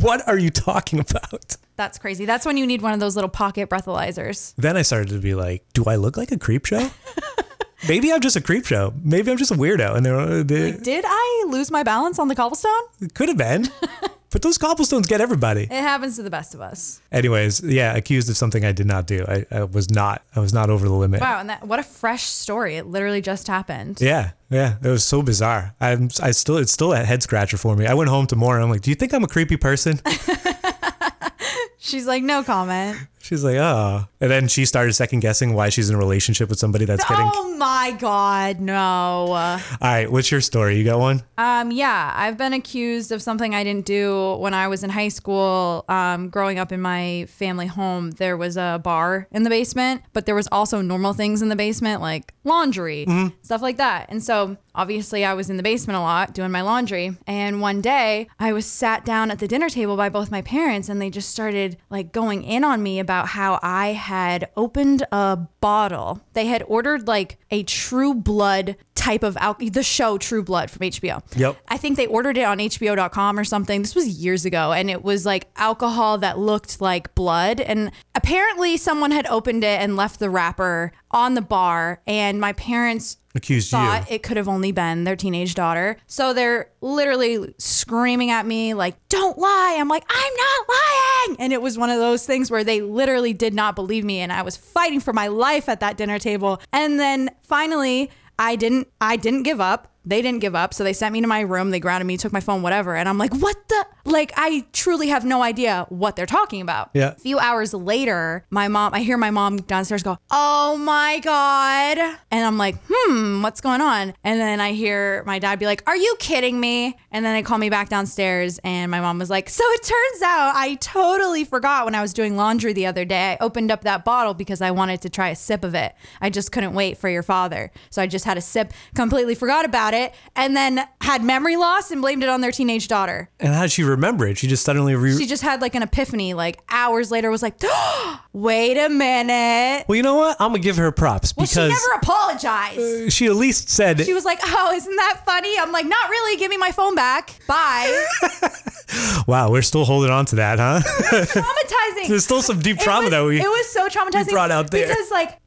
what 0.00 0.26
are 0.28 0.36
you 0.38 0.50
talking 0.50 0.98
about? 0.98 1.56
That's 1.76 1.98
crazy. 1.98 2.24
That's 2.26 2.44
when 2.44 2.56
you 2.56 2.66
need 2.66 2.82
one 2.82 2.92
of 2.92 3.00
those 3.00 3.14
little 3.16 3.30
pocket 3.30 3.70
breathalyzers. 3.70 4.54
Then 4.56 4.76
I 4.76 4.82
started 4.82 5.08
to 5.10 5.18
be 5.20 5.34
like, 5.34 5.64
"Do 5.74 5.84
I 5.86 5.94
look 5.96 6.16
like 6.16 6.32
a 6.32 6.38
creep 6.38 6.66
show?" 6.66 6.90
Maybe 7.88 8.12
I'm 8.12 8.20
just 8.20 8.36
a 8.36 8.40
creep 8.40 8.64
show. 8.66 8.94
Maybe 9.02 9.30
I'm 9.30 9.36
just 9.38 9.50
a 9.50 9.54
weirdo, 9.54 9.96
and 9.96 10.06
they're, 10.06 10.44
they 10.44 10.72
Did 10.72 11.04
I 11.06 11.44
lose 11.48 11.70
my 11.70 11.82
balance 11.82 12.18
on 12.18 12.28
the 12.28 12.34
cobblestone? 12.34 12.70
it 13.00 13.14
could 13.14 13.28
have 13.28 13.36
been. 13.38 13.68
but 14.30 14.42
those 14.42 14.56
cobblestones 14.56 15.06
get 15.06 15.20
everybody. 15.20 15.64
It 15.64 15.70
happens 15.70 16.16
to 16.16 16.22
the 16.22 16.30
best 16.30 16.54
of 16.54 16.60
us. 16.60 17.00
Anyways, 17.10 17.62
yeah, 17.62 17.94
accused 17.96 18.30
of 18.30 18.36
something 18.36 18.64
I 18.64 18.72
did 18.72 18.86
not 18.86 19.06
do. 19.06 19.24
I, 19.26 19.44
I 19.50 19.64
was 19.64 19.90
not. 19.90 20.22
I 20.36 20.40
was 20.40 20.52
not 20.52 20.70
over 20.70 20.86
the 20.86 20.94
limit. 20.94 21.20
Wow, 21.20 21.40
and 21.40 21.50
that 21.50 21.66
what 21.66 21.78
a 21.78 21.82
fresh 21.82 22.24
story. 22.24 22.76
It 22.76 22.86
literally 22.86 23.20
just 23.20 23.48
happened. 23.48 23.98
Yeah, 24.00 24.30
yeah, 24.48 24.76
it 24.82 24.88
was 24.88 25.04
so 25.04 25.22
bizarre. 25.22 25.74
I'm, 25.80 26.08
I 26.22 26.30
still, 26.30 26.58
it's 26.58 26.72
still 26.72 26.92
a 26.92 27.02
head 27.04 27.22
scratcher 27.22 27.56
for 27.56 27.74
me. 27.76 27.86
I 27.86 27.94
went 27.94 28.10
home 28.10 28.26
tomorrow. 28.26 28.56
and 28.56 28.64
I'm 28.64 28.70
like, 28.70 28.82
do 28.82 28.90
you 28.90 28.96
think 28.96 29.12
I'm 29.12 29.24
a 29.24 29.28
creepy 29.28 29.56
person? 29.56 30.00
She's 31.78 32.06
like, 32.06 32.22
no 32.22 32.42
comment. 32.44 32.96
She's 33.22 33.44
like, 33.44 33.54
oh. 33.54 34.08
And 34.20 34.30
then 34.30 34.48
she 34.48 34.64
started 34.64 34.92
second 34.94 35.20
guessing 35.20 35.54
why 35.54 35.68
she's 35.68 35.88
in 35.88 35.94
a 35.94 35.98
relationship 35.98 36.48
with 36.48 36.58
somebody 36.58 36.84
that's 36.84 37.04
getting. 37.08 37.30
Oh 37.32 37.56
my 37.56 37.96
God, 38.00 38.58
no. 38.58 38.74
All 38.74 39.60
right, 39.80 40.10
what's 40.10 40.32
your 40.32 40.40
story? 40.40 40.76
You 40.76 40.84
got 40.84 40.98
one? 40.98 41.22
Um, 41.38 41.70
yeah, 41.70 42.12
I've 42.16 42.36
been 42.36 42.52
accused 42.52 43.12
of 43.12 43.22
something 43.22 43.54
I 43.54 43.62
didn't 43.62 43.86
do 43.86 44.34
when 44.38 44.54
I 44.54 44.66
was 44.66 44.82
in 44.82 44.90
high 44.90 45.08
school. 45.08 45.84
Um, 45.88 46.30
growing 46.30 46.58
up 46.58 46.72
in 46.72 46.80
my 46.80 47.26
family 47.28 47.66
home, 47.66 48.10
there 48.10 48.36
was 48.36 48.56
a 48.56 48.80
bar 48.82 49.28
in 49.30 49.44
the 49.44 49.50
basement, 49.50 50.02
but 50.12 50.26
there 50.26 50.34
was 50.34 50.48
also 50.50 50.80
normal 50.80 51.12
things 51.12 51.42
in 51.42 51.48
the 51.48 51.56
basement 51.56 52.00
like 52.00 52.34
laundry, 52.42 53.06
stuff 53.42 53.62
like 53.62 53.76
that. 53.76 54.06
And 54.08 54.20
so 54.22 54.56
obviously 54.74 55.24
I 55.24 55.34
was 55.34 55.48
in 55.48 55.58
the 55.58 55.62
basement 55.62 55.96
a 55.96 56.00
lot 56.00 56.34
doing 56.34 56.50
my 56.50 56.62
laundry. 56.62 57.16
And 57.26 57.60
one 57.60 57.80
day 57.80 58.26
I 58.40 58.52
was 58.52 58.66
sat 58.66 59.04
down 59.04 59.30
at 59.30 59.38
the 59.38 59.46
dinner 59.46 59.68
table 59.68 59.96
by 59.96 60.08
both 60.08 60.30
my 60.30 60.42
parents 60.42 60.88
and 60.88 61.00
they 61.00 61.10
just 61.10 61.30
started 61.30 61.76
like 61.88 62.10
going 62.10 62.42
in 62.42 62.64
on 62.64 62.82
me 62.82 62.98
about 62.98 63.11
how 63.20 63.58
I 63.62 63.88
had 63.88 64.50
opened 64.56 65.04
a 65.12 65.36
bottle. 65.60 66.20
They 66.32 66.46
had 66.46 66.64
ordered 66.66 67.06
like 67.06 67.38
a 67.50 67.62
true 67.62 68.14
blood 68.14 68.76
type 68.94 69.22
of 69.22 69.36
alcohol, 69.38 69.70
the 69.70 69.82
show 69.82 70.18
True 70.18 70.42
Blood 70.42 70.70
from 70.70 70.80
HBO. 70.80 71.22
Yep. 71.36 71.56
I 71.68 71.76
think 71.76 71.96
they 71.96 72.06
ordered 72.06 72.36
it 72.36 72.44
on 72.44 72.58
HBO.com 72.58 73.38
or 73.38 73.44
something. 73.44 73.82
This 73.82 73.94
was 73.94 74.08
years 74.08 74.44
ago, 74.44 74.72
and 74.72 74.90
it 74.90 75.02
was 75.02 75.26
like 75.26 75.48
alcohol 75.56 76.18
that 76.18 76.38
looked 76.38 76.80
like 76.80 77.14
blood. 77.14 77.60
And 77.60 77.90
apparently, 78.14 78.76
someone 78.76 79.10
had 79.10 79.26
opened 79.26 79.64
it 79.64 79.80
and 79.80 79.96
left 79.96 80.20
the 80.20 80.30
wrapper 80.30 80.92
on 81.10 81.34
the 81.34 81.42
bar, 81.42 82.00
and 82.06 82.40
my 82.40 82.52
parents 82.52 83.18
Accused 83.34 83.70
thought 83.70 84.10
you. 84.10 84.16
it 84.16 84.22
could 84.22 84.36
have 84.36 84.48
only 84.48 84.72
been 84.72 85.04
their 85.04 85.16
teenage 85.16 85.54
daughter. 85.54 85.96
So 86.06 86.34
they're 86.34 86.70
literally 86.82 87.54
screaming 87.58 88.30
at 88.30 88.44
me, 88.44 88.74
like, 88.74 88.96
don't 89.08 89.38
lie. 89.38 89.76
I'm 89.78 89.88
like, 89.88 90.04
I'm 90.08 90.34
not 90.34 90.68
lying. 90.68 91.36
And 91.40 91.52
it 91.52 91.62
was 91.62 91.78
one 91.78 91.88
of 91.88 91.98
those 91.98 92.26
things 92.26 92.50
where 92.50 92.62
they 92.62 92.82
literally 92.82 93.32
did 93.32 93.54
not 93.54 93.74
believe 93.74 94.04
me. 94.04 94.18
And 94.18 94.30
I 94.32 94.42
was 94.42 94.56
fighting 94.58 95.00
for 95.00 95.14
my 95.14 95.28
life 95.28 95.68
at 95.70 95.80
that 95.80 95.96
dinner 95.96 96.18
table. 96.18 96.60
And 96.72 97.00
then 97.00 97.30
finally, 97.42 98.10
I 98.44 98.56
didn't 98.56 98.88
I 99.00 99.16
didn't 99.16 99.44
give 99.44 99.60
up. 99.60 99.91
They 100.04 100.22
didn't 100.22 100.40
give 100.40 100.54
up. 100.54 100.74
So 100.74 100.84
they 100.84 100.92
sent 100.92 101.12
me 101.12 101.20
to 101.20 101.26
my 101.26 101.40
room. 101.40 101.70
They 101.70 101.80
grounded 101.80 102.06
me, 102.06 102.16
took 102.16 102.32
my 102.32 102.40
phone, 102.40 102.62
whatever. 102.62 102.96
And 102.96 103.08
I'm 103.08 103.18
like, 103.18 103.34
what 103.34 103.56
the? 103.68 103.86
Like, 104.04 104.32
I 104.36 104.66
truly 104.72 105.08
have 105.08 105.24
no 105.24 105.42
idea 105.42 105.86
what 105.88 106.16
they're 106.16 106.26
talking 106.26 106.60
about. 106.60 106.90
Yeah. 106.92 107.12
A 107.12 107.14
few 107.14 107.38
hours 107.38 107.72
later, 107.72 108.44
my 108.50 108.66
mom, 108.66 108.94
I 108.94 109.00
hear 109.00 109.16
my 109.16 109.30
mom 109.30 109.58
downstairs 109.58 110.02
go, 110.02 110.18
oh 110.30 110.76
my 110.76 111.20
God. 111.20 111.98
And 112.32 112.44
I'm 112.44 112.58
like, 112.58 112.74
hmm, 112.88 113.42
what's 113.42 113.60
going 113.60 113.80
on? 113.80 114.14
And 114.24 114.40
then 114.40 114.60
I 114.60 114.72
hear 114.72 115.22
my 115.24 115.38
dad 115.38 115.60
be 115.60 115.66
like, 115.66 115.84
are 115.86 115.96
you 115.96 116.16
kidding 116.18 116.58
me? 116.58 116.96
And 117.12 117.24
then 117.24 117.34
they 117.34 117.42
call 117.42 117.58
me 117.58 117.70
back 117.70 117.90
downstairs. 117.90 118.58
And 118.64 118.90
my 118.90 119.00
mom 119.00 119.20
was 119.20 119.30
like, 119.30 119.48
so 119.48 119.62
it 119.68 119.82
turns 119.84 120.22
out 120.22 120.52
I 120.56 120.74
totally 120.80 121.44
forgot 121.44 121.84
when 121.84 121.94
I 121.94 122.02
was 122.02 122.12
doing 122.12 122.36
laundry 122.36 122.72
the 122.72 122.86
other 122.86 123.04
day. 123.04 123.36
I 123.40 123.44
opened 123.44 123.70
up 123.70 123.82
that 123.82 124.04
bottle 124.04 124.34
because 124.34 124.60
I 124.60 124.72
wanted 124.72 125.00
to 125.02 125.10
try 125.10 125.28
a 125.28 125.36
sip 125.36 125.62
of 125.62 125.76
it. 125.76 125.94
I 126.20 126.28
just 126.28 126.50
couldn't 126.50 126.74
wait 126.74 126.98
for 126.98 127.08
your 127.08 127.22
father. 127.22 127.70
So 127.90 128.02
I 128.02 128.08
just 128.08 128.24
had 128.24 128.36
a 128.36 128.40
sip, 128.40 128.72
completely 128.96 129.36
forgot 129.36 129.64
about 129.64 129.91
it, 129.94 130.14
and 130.36 130.56
then 130.56 130.86
had 131.00 131.22
memory 131.22 131.56
loss 131.56 131.90
and 131.90 132.00
blamed 132.00 132.22
it 132.22 132.28
on 132.28 132.40
their 132.40 132.52
teenage 132.52 132.88
daughter. 132.88 133.28
And 133.40 133.54
how 133.54 133.62
did 133.62 133.72
she 133.72 133.82
remember 133.82 134.26
it? 134.26 134.38
She 134.38 134.46
just 134.46 134.64
suddenly 134.64 134.94
re- 134.94 135.16
She 135.16 135.26
just 135.26 135.42
had 135.42 135.60
like 135.60 135.74
an 135.74 135.82
epiphany, 135.82 136.34
like 136.34 136.60
hours 136.68 137.10
later, 137.10 137.30
was 137.30 137.42
like, 137.42 137.60
wait 138.32 138.76
a 138.78 138.88
minute. 138.88 139.84
Well, 139.88 139.96
you 139.96 140.02
know 140.02 140.16
what? 140.16 140.36
I'm 140.40 140.50
gonna 140.50 140.58
give 140.60 140.76
her 140.76 140.90
props 140.92 141.34
Well, 141.36 141.46
she 141.46 141.60
never 141.60 141.92
apologized. 141.96 142.78
Uh, 142.78 143.10
she 143.10 143.26
at 143.26 143.34
least 143.36 143.68
said 143.68 144.00
She 144.04 144.14
was 144.14 144.24
like, 144.24 144.40
oh, 144.44 144.72
isn't 144.74 144.96
that 144.96 145.22
funny? 145.24 145.58
I'm 145.58 145.72
like, 145.72 145.86
not 145.86 146.08
really. 146.10 146.38
Give 146.38 146.50
me 146.50 146.56
my 146.56 146.72
phone 146.72 146.94
back. 146.94 147.38
Bye. 147.46 148.04
Wow, 149.26 149.50
we're 149.50 149.62
still 149.62 149.84
holding 149.84 150.10
on 150.10 150.24
to 150.26 150.36
that, 150.36 150.58
huh? 150.58 150.80
traumatizing. 150.82 152.08
There's 152.08 152.24
still 152.24 152.42
some 152.42 152.58
deep 152.60 152.78
trauma 152.78 153.02
was- 153.04 153.10
that 153.12 153.24
we 153.24 153.40
It 153.40 153.46
was 153.48 153.68
so 153.70 153.88
traumatizing. 153.88 154.30
brought 154.30 154.50
out 154.50 154.70
there. 154.70 154.88
Because, 154.88 155.10
like, 155.10 155.38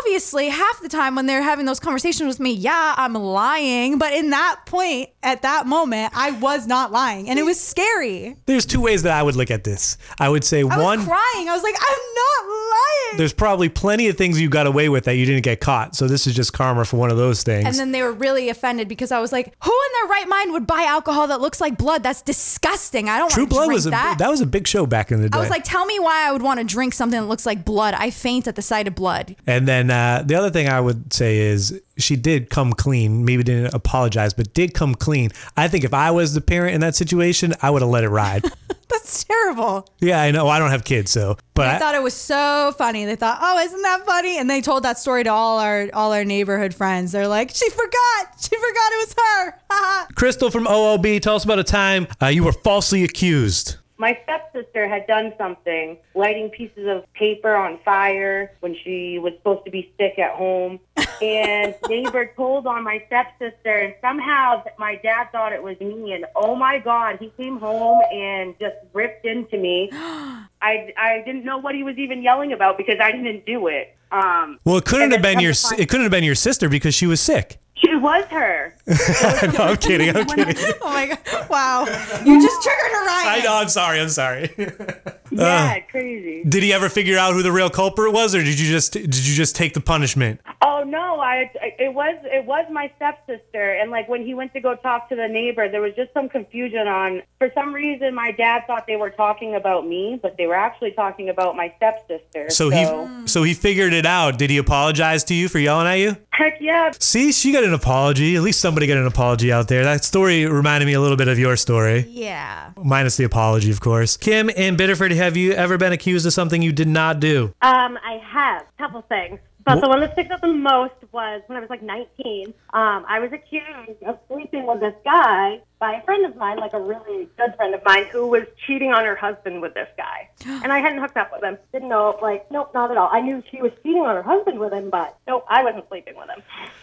obviously, 0.00 0.48
half 0.48 0.80
the 0.82 0.88
time 0.88 1.14
when 1.14 1.26
they're 1.26 1.42
having 1.42 1.64
those 1.64 1.80
conversations 1.80 2.26
with 2.28 2.40
me, 2.40 2.52
yeah, 2.52 2.94
I'm 2.96 3.14
lying. 3.14 3.98
But 3.98 4.12
in 4.12 4.30
that 4.30 4.60
point, 4.66 5.10
at 5.22 5.42
that 5.42 5.66
moment, 5.66 6.12
I 6.14 6.32
was 6.32 6.66
not 6.66 6.92
lying. 6.92 7.28
And 7.30 7.38
it 7.38 7.44
was 7.44 7.58
scary. 7.58 8.36
There's 8.46 8.66
two 8.66 8.80
ways 8.80 9.02
that 9.04 9.12
I 9.12 9.22
would 9.22 9.36
look 9.36 9.50
at 9.50 9.64
this. 9.64 9.96
I 10.18 10.28
would 10.28 10.44
say 10.44 10.60
I 10.60 10.64
one, 10.64 10.98
was 10.98 11.06
crying. 11.08 11.48
I 11.48 11.54
was 11.54 11.62
like, 11.62 11.76
I'm 11.76 12.14
not 12.14 12.54
lying. 12.70 13.18
there's 13.18 13.32
probably 13.32 13.68
plenty 13.68 14.08
of 14.08 14.16
things 14.18 14.40
you 14.40 14.48
got 14.50 14.66
away 14.66 14.88
with 14.88 15.04
that 15.04 15.14
you 15.16 15.24
didn't 15.24 15.42
get 15.44 15.60
caught. 15.60 15.96
So 15.96 16.08
this 16.08 16.26
is 16.26 16.34
just 16.34 16.52
karma 16.52 16.84
for 16.84 16.96
one 16.98 17.10
of 17.10 17.16
those 17.16 17.42
things. 17.42 17.64
And 17.66 17.74
then 17.76 17.92
they 17.92 18.02
were 18.02 18.12
really 18.12 18.48
offended 18.50 18.88
because 18.88 19.12
I 19.12 19.20
was 19.20 19.32
like, 19.32 19.54
who 19.64 19.70
in 19.70 19.92
their 20.02 20.10
right 20.10 20.28
mind 20.28 20.52
would 20.52 20.66
buy 20.66 20.82
alcohol 20.84 21.28
that 21.28 21.40
looks 21.40 21.60
like 21.60 21.78
blood? 21.78 22.02
That's 22.02 22.20
disgusting. 22.22 22.74
I 22.92 23.18
don't 23.18 23.30
True 23.30 23.44
want 23.44 23.50
to 23.50 23.54
Blood 23.54 23.64
drink 23.66 23.74
was 23.76 23.86
a 23.86 23.90
that. 23.90 24.18
that 24.18 24.28
was 24.30 24.40
a 24.40 24.46
big 24.46 24.66
show 24.66 24.86
back 24.86 25.10
in 25.12 25.20
the 25.22 25.28
day. 25.28 25.36
I 25.36 25.40
was 25.40 25.50
like, 25.50 25.64
tell 25.64 25.84
me 25.86 25.98
why 25.98 26.28
I 26.28 26.32
would 26.32 26.42
want 26.42 26.60
to 26.60 26.64
drink 26.64 26.94
something 26.94 27.20
that 27.20 27.26
looks 27.26 27.46
like 27.46 27.64
blood. 27.64 27.94
I 27.94 28.10
faint 28.10 28.46
at 28.46 28.56
the 28.56 28.62
sight 28.62 28.86
of 28.88 28.94
blood. 28.94 29.36
and 29.46 29.66
then 29.66 29.90
uh, 29.90 30.22
the 30.24 30.34
other 30.34 30.50
thing 30.50 30.68
I 30.68 30.80
would 30.80 31.12
say 31.12 31.38
is 31.38 31.80
she 31.96 32.16
did 32.16 32.50
come 32.50 32.72
clean. 32.72 33.24
Maybe 33.24 33.42
didn't 33.42 33.74
apologize, 33.74 34.34
but 34.34 34.52
did 34.54 34.74
come 34.74 34.94
clean. 34.94 35.30
I 35.56 35.68
think 35.68 35.84
if 35.84 35.94
I 35.94 36.10
was 36.10 36.34
the 36.34 36.40
parent 36.40 36.74
in 36.74 36.80
that 36.80 36.94
situation, 36.94 37.54
I 37.62 37.70
would 37.70 37.82
have 37.82 37.90
let 37.90 38.04
it 38.04 38.08
ride. 38.08 38.44
That's 38.88 39.24
terrible. 39.24 39.88
yeah, 40.00 40.20
I 40.20 40.30
know. 40.30 40.48
I 40.48 40.58
don't 40.58 40.70
have 40.70 40.84
kids, 40.84 41.10
so 41.10 41.36
but 41.54 41.68
I 41.68 41.76
I, 41.76 41.78
thought 41.78 41.94
it 41.94 42.02
was 42.02 42.14
so 42.14 42.72
funny. 42.78 43.04
They 43.04 43.16
thought, 43.16 43.38
"Oh, 43.40 43.58
isn't 43.58 43.82
that 43.82 44.04
funny?" 44.06 44.38
And 44.38 44.48
they 44.48 44.60
told 44.60 44.82
that 44.84 44.98
story 44.98 45.24
to 45.24 45.30
all 45.30 45.58
our 45.58 45.88
all 45.92 46.12
our 46.12 46.24
neighborhood 46.24 46.74
friends. 46.74 47.12
They're 47.12 47.28
like, 47.28 47.50
"She 47.50 47.68
forgot. 47.70 48.34
She 48.38 48.50
forgot 48.50 48.92
it 48.92 49.08
was 49.08 49.14
her." 49.18 50.06
Crystal 50.14 50.50
from 50.50 50.66
OOB, 50.66 51.20
tell 51.22 51.34
us 51.36 51.44
about 51.44 51.58
a 51.58 51.64
time 51.64 52.06
uh, 52.22 52.26
you 52.26 52.44
were 52.44 52.52
falsely 52.52 53.04
accused. 53.04 53.76
My 53.96 54.18
stepsister 54.24 54.88
had 54.88 55.06
done 55.06 55.32
something, 55.38 55.98
lighting 56.14 56.50
pieces 56.50 56.88
of 56.88 57.04
paper 57.12 57.54
on 57.54 57.78
fire 57.84 58.52
when 58.60 58.76
she 58.82 59.18
was 59.20 59.32
supposed 59.34 59.64
to 59.66 59.70
be 59.70 59.92
sick 59.98 60.18
at 60.18 60.32
home. 60.32 60.80
And 61.22 61.76
neighbor 61.88 62.32
told 62.36 62.66
on 62.66 62.82
my 62.82 63.00
stepsister, 63.06 63.70
and 63.72 63.94
somehow 64.00 64.64
my 64.78 64.96
dad 64.96 65.28
thought 65.30 65.52
it 65.52 65.62
was 65.62 65.78
me. 65.80 66.12
And 66.12 66.26
oh 66.34 66.56
my 66.56 66.80
God, 66.80 67.18
he 67.20 67.30
came 67.40 67.58
home 67.60 68.02
and 68.12 68.54
just 68.58 68.74
ripped 68.92 69.24
into 69.24 69.56
me. 69.56 69.88
I, 69.92 70.92
I 70.98 71.22
didn't 71.24 71.44
know 71.44 71.58
what 71.58 71.76
he 71.76 71.84
was 71.84 71.96
even 71.98 72.20
yelling 72.22 72.52
about 72.52 72.76
because 72.76 72.96
I 73.00 73.12
didn't 73.12 73.46
do 73.46 73.68
it. 73.68 73.96
Um, 74.10 74.58
Well, 74.64 74.76
it 74.78 74.84
couldn't 74.84 75.12
have 75.12 75.22
been 75.22 75.38
your 75.38 75.50
s- 75.52 75.72
it 75.72 75.88
couldn't 75.88 76.02
have 76.04 76.10
been 76.10 76.24
your 76.24 76.34
sister 76.34 76.68
because 76.68 76.94
she 76.96 77.06
was 77.06 77.20
sick. 77.20 77.58
It 77.76 78.00
was 78.00 78.24
her. 78.26 78.74
no, 78.86 79.64
I'm 79.64 79.76
kidding. 79.76 80.16
I'm 80.16 80.26
kidding. 80.26 80.56
oh 80.82 80.90
my 80.90 81.06
god! 81.06 81.48
Wow, 81.50 81.84
you 82.24 82.40
just 82.40 82.62
triggered 82.62 82.92
a 82.92 83.04
riot. 83.04 83.26
I 83.26 83.40
know. 83.44 83.56
I'm 83.56 83.68
sorry. 83.68 84.00
I'm 84.00 84.08
sorry. 84.08 84.50
Yeah, 85.30 85.78
uh, 85.78 85.90
crazy. 85.90 86.44
Did 86.48 86.62
he 86.62 86.72
ever 86.72 86.88
figure 86.88 87.18
out 87.18 87.32
who 87.32 87.42
the 87.42 87.50
real 87.50 87.70
culprit 87.70 88.12
was, 88.12 88.36
or 88.36 88.44
did 88.44 88.60
you 88.60 88.68
just 88.68 88.92
did 88.92 89.26
you 89.26 89.34
just 89.34 89.56
take 89.56 89.74
the 89.74 89.80
punishment? 89.80 90.40
Oh 90.62 90.84
no, 90.86 91.18
I 91.18 91.50
it 91.78 91.92
was 91.92 92.16
it 92.24 92.44
was 92.44 92.66
my 92.70 92.92
stepsister, 92.96 93.72
and 93.72 93.90
like 93.90 94.08
when 94.08 94.24
he 94.24 94.34
went 94.34 94.52
to 94.52 94.60
go 94.60 94.76
talk 94.76 95.08
to 95.08 95.16
the 95.16 95.26
neighbor, 95.26 95.68
there 95.68 95.80
was 95.80 95.94
just 95.96 96.12
some 96.12 96.28
confusion 96.28 96.86
on. 96.86 97.22
For 97.38 97.50
some 97.54 97.74
reason, 97.74 98.14
my 98.14 98.30
dad 98.30 98.62
thought 98.66 98.86
they 98.86 98.96
were 98.96 99.10
talking 99.10 99.56
about 99.56 99.88
me, 99.88 100.20
but 100.22 100.36
they 100.36 100.46
were 100.46 100.54
actually 100.54 100.92
talking 100.92 101.28
about 101.28 101.56
my 101.56 101.72
stepsister. 101.78 102.50
So 102.50 102.70
he 102.70 103.26
so 103.26 103.42
he 103.42 103.54
figured 103.54 103.92
it 103.92 104.06
out. 104.06 104.38
Did 104.38 104.50
he 104.50 104.58
apologize 104.58 105.24
to 105.24 105.34
you 105.34 105.48
for 105.48 105.58
yelling 105.58 105.88
at 105.88 105.94
you? 105.94 106.16
Heck 106.36 106.58
yeah, 106.60 106.90
See, 106.98 107.30
she 107.30 107.52
got 107.52 107.62
an 107.62 107.72
apology. 107.74 108.34
At 108.34 108.42
least 108.42 108.60
somebody 108.60 108.88
got 108.88 108.96
an 108.96 109.06
apology 109.06 109.52
out 109.52 109.68
there. 109.68 109.84
That 109.84 110.04
story 110.04 110.46
reminded 110.46 110.86
me 110.86 110.94
a 110.94 111.00
little 111.00 111.16
bit 111.16 111.28
of 111.28 111.38
your 111.38 111.54
story, 111.56 112.06
Yeah. 112.10 112.70
minus 112.82 113.16
the 113.16 113.22
apology, 113.24 113.70
of 113.70 113.80
course. 113.80 114.16
Kim 114.16 114.50
in 114.50 114.76
Biddeford, 114.76 115.12
have 115.12 115.36
you 115.36 115.52
ever 115.52 115.78
been 115.78 115.92
accused 115.92 116.26
of 116.26 116.32
something 116.32 116.60
you 116.60 116.72
did 116.72 116.88
not 116.88 117.20
do? 117.20 117.54
Um, 117.62 117.96
I 118.04 118.20
have 118.32 118.62
a 118.62 118.82
couple 118.82 119.02
things. 119.02 119.38
But 119.64 119.80
the 119.80 119.88
one 119.88 120.00
that 120.00 120.12
sticks 120.12 120.30
out 120.30 120.42
the 120.42 120.48
most 120.48 120.94
was 121.10 121.42
when 121.46 121.56
I 121.56 121.60
was 121.60 121.70
like 121.70 121.82
19. 121.82 122.48
Um, 122.48 123.04
I 123.08 123.18
was 123.18 123.32
accused 123.32 124.02
of 124.02 124.18
sleeping 124.28 124.66
with 124.66 124.80
this 124.80 124.94
guy 125.04 125.60
by 125.78 125.94
a 125.94 126.02
friend 126.04 126.26
of 126.26 126.36
mine, 126.36 126.58
like 126.58 126.74
a 126.74 126.80
really 126.80 127.28
good 127.38 127.54
friend 127.56 127.74
of 127.74 127.82
mine, 127.84 128.04
who 128.06 128.26
was 128.26 128.42
cheating 128.66 128.92
on 128.92 129.04
her 129.04 129.16
husband 129.16 129.62
with 129.62 129.74
this 129.74 129.88
guy. 129.96 130.28
And 130.64 130.72
I 130.72 130.78
hadn't 130.78 131.00
hooked 131.00 131.16
up 131.16 131.30
with 131.32 131.42
him. 131.42 131.58
Didn't 131.72 131.88
know, 131.88 132.18
like, 132.22 132.50
nope, 132.50 132.70
not 132.74 132.90
at 132.90 132.96
all. 132.96 133.10
I 133.12 133.20
knew 133.20 133.42
she 133.50 133.60
was 133.60 133.72
cheating 133.82 134.02
on 134.02 134.14
her 134.14 134.22
husband 134.22 134.58
with 134.58 134.72
him, 134.72 134.88
but 134.90 135.18
nope, 135.26 135.44
I 135.48 135.62
wasn't 135.62 135.86
sleeping 135.88 136.14
with 136.16 136.28
him. 136.30 136.42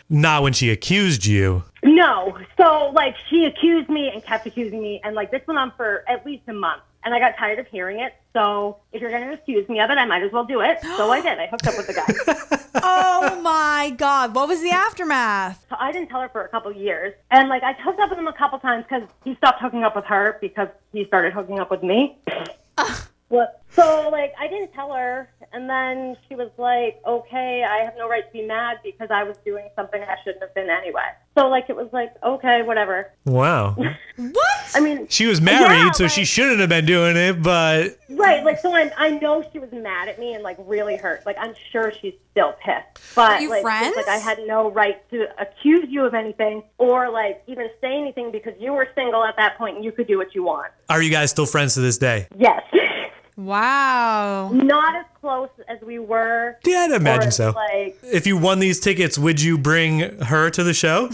Not 0.10 0.44
when 0.44 0.54
she 0.54 0.70
accused 0.72 1.26
you. 1.26 1.64
No. 1.84 2.38
So, 2.58 2.92
like, 2.94 3.16
she 3.30 3.46
accused 3.46 3.90
me 3.90 4.10
and 4.14 4.24
kept 4.24 4.46
accusing 4.46 4.82
me, 4.82 5.02
and, 5.04 5.16
like, 5.16 5.32
this 5.32 5.42
went 5.48 5.58
on 5.60 5.72
for 5.78 6.04
at 6.08 6.26
least 6.26 6.44
a 6.48 6.54
month. 6.54 6.82
And 7.04 7.14
I 7.14 7.20
got 7.20 7.38
tired 7.38 7.60
of 7.60 7.68
hearing 7.68 8.00
it. 8.00 8.14
So, 8.34 8.78
if 8.92 9.02
you're 9.02 9.10
going 9.10 9.28
to 9.28 9.34
accuse 9.34 9.68
me 9.68 9.80
of 9.80 9.90
it, 9.90 9.98
I 9.98 10.06
might 10.06 10.24
as 10.24 10.32
well 10.32 10.46
do 10.46 10.62
it. 10.62 10.80
So 10.98 11.12
I 11.12 11.22
did. 11.22 11.40
I 11.40 11.48
hooked 11.48 11.68
up 11.68 11.78
with 11.78 11.88
the 11.88 11.94
guy. 11.94 12.58
Oh 12.84 13.40
my 13.42 13.94
god! 13.98 14.34
What 14.34 14.48
was 14.48 14.62
the 14.62 14.72
aftermath? 14.72 15.66
So 15.70 15.76
I 15.78 15.92
didn't 15.92 16.08
tell 16.10 16.22
her 16.22 16.30
for 16.30 16.46
a 16.46 16.48
couple 16.48 16.72
years. 16.72 17.14
And, 17.30 17.50
like, 17.50 17.64
I 17.64 17.74
hooked 17.74 18.00
up 18.00 18.10
with 18.10 18.18
him 18.18 18.28
a 18.28 18.34
couple 18.34 18.60
times 18.60 18.86
because 18.88 19.08
he 19.26 19.36
stopped 19.36 19.62
hooking 19.62 19.84
up 19.84 19.96
with 19.96 20.06
her 20.06 20.38
because 20.42 20.70
he 20.94 21.06
started 21.06 21.34
hooking 21.34 21.60
up 21.60 21.70
with 21.70 21.84
me. 21.84 22.18
What? 23.32 23.64
So, 23.70 24.10
like, 24.12 24.34
I 24.38 24.50
didn't 24.50 24.74
tell 24.74 24.92
her. 24.92 25.30
And 25.54 25.70
then 25.70 26.18
she 26.28 26.36
was 26.36 26.50
like, 26.58 27.00
okay, 27.08 27.64
I 27.64 27.78
have 27.86 27.94
no 27.98 28.10
right 28.10 28.26
to 28.26 28.34
be 28.34 28.46
mad 28.46 28.80
because 28.84 29.10
I 29.10 29.24
was 29.24 29.38
doing 29.46 29.70
something 29.74 30.02
I 30.02 30.18
shouldn't 30.24 30.42
have 30.44 30.54
been 30.54 30.70
anyway. 30.70 31.08
So 31.38 31.48
like 31.48 31.70
it 31.70 31.76
was 31.76 31.88
like 31.92 32.14
okay, 32.24 32.62
whatever. 32.62 33.12
Wow. 33.26 33.76
I 34.74 34.80
mean, 34.80 35.08
She 35.10 35.26
was 35.28 35.42
married, 35.42 35.76
Yeah, 35.78 35.92
so 35.92 36.04
like- 36.04 36.12
she 36.14 36.24
shouldn't 36.26 36.60
have 36.60 36.70
been 36.70 36.86
doing 36.86 37.18
it, 37.18 37.42
but 37.42 37.98
right? 38.10 38.44
Like 38.44 38.60
so, 38.60 38.74
I 38.76 38.92
I 38.98 39.10
know 39.12 39.44
she 39.52 39.60
was 39.60 39.72
mad 39.72 40.08
at 40.08 40.20
me 40.20 40.34
and 40.34 40.44
like 40.44 40.58
really 40.60 40.96
hurt. 40.96 41.26
Like 41.26 41.38
I'm 41.40 41.54
sure 41.72 41.92
she's 42.02 42.14
still 42.32 42.54
pissed. 42.64 43.16
But 43.16 43.42
you 43.42 43.50
like, 43.50 43.62
friends? 43.64 43.96
Like 43.96 44.08
I 44.08 44.18
had 44.18 44.40
no 44.46 44.72
right 44.72 44.98
to 45.12 45.28
accuse 45.42 45.86
you 45.90 46.06
of 46.06 46.14
anything 46.14 46.64
or 46.78 47.10
like 47.10 47.44
even 47.48 47.68
say 47.82 47.98
anything 47.98 48.32
because 48.32 48.54
you 48.60 48.74
were 48.74 48.88
single 48.96 49.24
at 49.24 49.36
that 49.38 49.58
point 49.58 49.76
and 49.76 49.84
you 49.86 49.92
could 49.92 50.08
do 50.08 50.18
what 50.18 50.34
you 50.36 50.44
want. 50.44 50.72
are 50.90 51.02
you 51.02 51.10
guys 51.12 51.32
still 51.32 51.46
friends 51.46 51.74
to 51.76 51.82
this 51.82 51.98
day? 51.98 52.28
Yes. 52.38 52.62
Wow. 53.38 54.50
Not 54.54 54.96
as 54.96 55.06
close 55.20 55.50
as 55.68 55.80
we 55.82 56.00
were. 56.00 56.58
Yeah, 56.66 56.80
I'd 56.82 56.92
imagine 56.92 57.32
so. 57.32 57.52
Like, 57.52 57.98
If 58.04 58.28
you 58.28 58.38
won 58.38 58.60
these 58.60 58.80
tickets, 58.80 59.18
would 59.18 59.42
you 59.42 59.58
bring 59.58 60.00
her 60.22 60.50
to 60.52 60.64
the 60.64 60.74
show? 60.74 61.10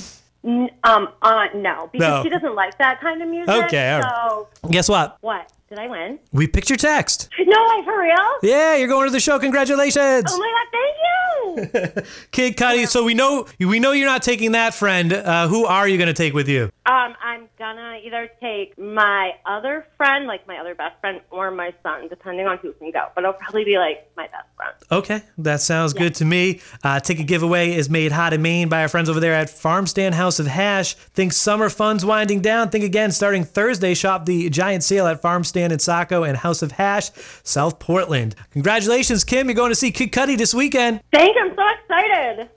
Um, 0.47 1.10
uh, 1.21 1.47
no, 1.55 1.89
because 1.91 2.07
No. 2.07 2.23
she 2.23 2.29
doesn't 2.29 2.55
like 2.55 2.77
that 2.77 3.01
kind 3.01 3.21
of 3.21 3.27
music. 3.27 3.49
Okay, 3.65 3.91
all 3.93 4.01
right. 4.01 4.45
So 4.62 4.69
Guess 4.69 4.89
what? 4.89 5.17
what? 5.21 5.51
Did 5.69 5.79
I 5.79 5.88
win? 5.88 6.17
We 6.31 6.47
picked 6.47 6.69
your 6.69 6.77
text. 6.77 7.27
No 7.38 7.45
way, 7.77 7.83
for 7.83 7.99
real? 7.99 8.15
Yeah, 8.41 8.75
you're 8.77 8.88
going 8.88 9.05
to 9.07 9.12
the 9.12 9.19
show. 9.19 9.38
Congratulations. 9.38 10.31
Oh 10.31 10.38
my 10.39 10.51
god, 10.55 10.67
thank 10.71 12.05
you. 12.05 12.12
Kid 12.31 12.55
Cudi, 12.55 12.88
so 12.88 13.03
we 13.03 13.13
know 13.13 13.45
we 13.60 13.79
know 13.79 13.91
you're 13.91 14.07
not 14.07 14.21
taking 14.23 14.53
that 14.53 14.73
friend. 14.73 15.12
Uh, 15.12 15.47
who 15.49 15.65
are 15.65 15.86
you 15.88 15.97
going 15.97 16.07
to 16.07 16.13
take 16.13 16.33
with 16.33 16.47
you? 16.47 16.71
Um, 16.86 17.15
I'm 17.21 17.49
gonna 17.58 18.00
either 18.04 18.30
take 18.39 18.78
my 18.78 19.34
other 19.46 19.88
friend, 19.98 20.28
like 20.28 20.48
my 20.48 20.58
other 20.58 20.76
best 20.76 21.00
friend, 21.00 21.22
or 21.32 21.52
my 21.52 21.74
son, 21.84 22.08
depending 22.08 22.48
on 22.48 22.58
who 22.60 22.74
can 22.74 22.91
go. 22.91 23.08
But 23.15 23.24
it'll 23.24 23.34
probably 23.34 23.65
be 23.65 23.78
like 23.78 24.10
my 24.15 24.28
best 24.28 24.48
friend. 24.56 24.74
Okay, 24.91 25.22
that 25.39 25.62
sounds 25.62 25.93
good 25.93 26.15
to 26.15 26.26
me. 26.26 26.62
Uh, 26.84 27.00
ticket 27.00 27.28
giveaway 27.28 27.74
is 27.74 27.89
made 27.89 28.12
hot 28.12 28.34
in 28.34 28.41
Maine 28.41 28.70
by 28.70 28.82
our 28.82 28.88
friends 28.88 29.10
over 29.10 29.20
there 29.20 29.34
at 29.34 29.50
Farm 29.50 29.88
Stand 29.88 30.15
House 30.15 30.39
of 30.39 30.48
Hash. 30.48 30.93
Think 30.96 31.34
summer 31.34 31.70
fun's 31.70 32.06
winding 32.06 32.41
down. 32.41 32.70
Think 32.70 32.84
again, 32.84 33.12
starting 33.12 33.43
Thursday, 33.43 33.93
shop 33.93 34.26
the 34.26 34.50
giant 34.50 34.84
sale 34.84 35.08
at 35.08 35.22
Farm 35.22 35.43
Stand 35.43 35.74
in 35.74 35.80
Saco 35.80 36.24
and 36.24 36.38
House 36.38 36.62
of 36.62 36.74
Hash, 36.74 37.12
South 37.43 37.80
Portland. 37.80 38.36
Congratulations, 38.52 39.24
Kim. 39.24 39.48
You're 39.48 39.56
going 39.56 39.72
to 39.72 39.76
see 39.76 39.91
Kid 39.91 40.12
Cudi 40.12 40.38
this 40.38 40.54
weekend. 40.54 41.02
Thank 41.12 41.36
you. 41.36 41.41
I'm 41.41 41.56
so 41.56 41.63
excited. 41.82 42.50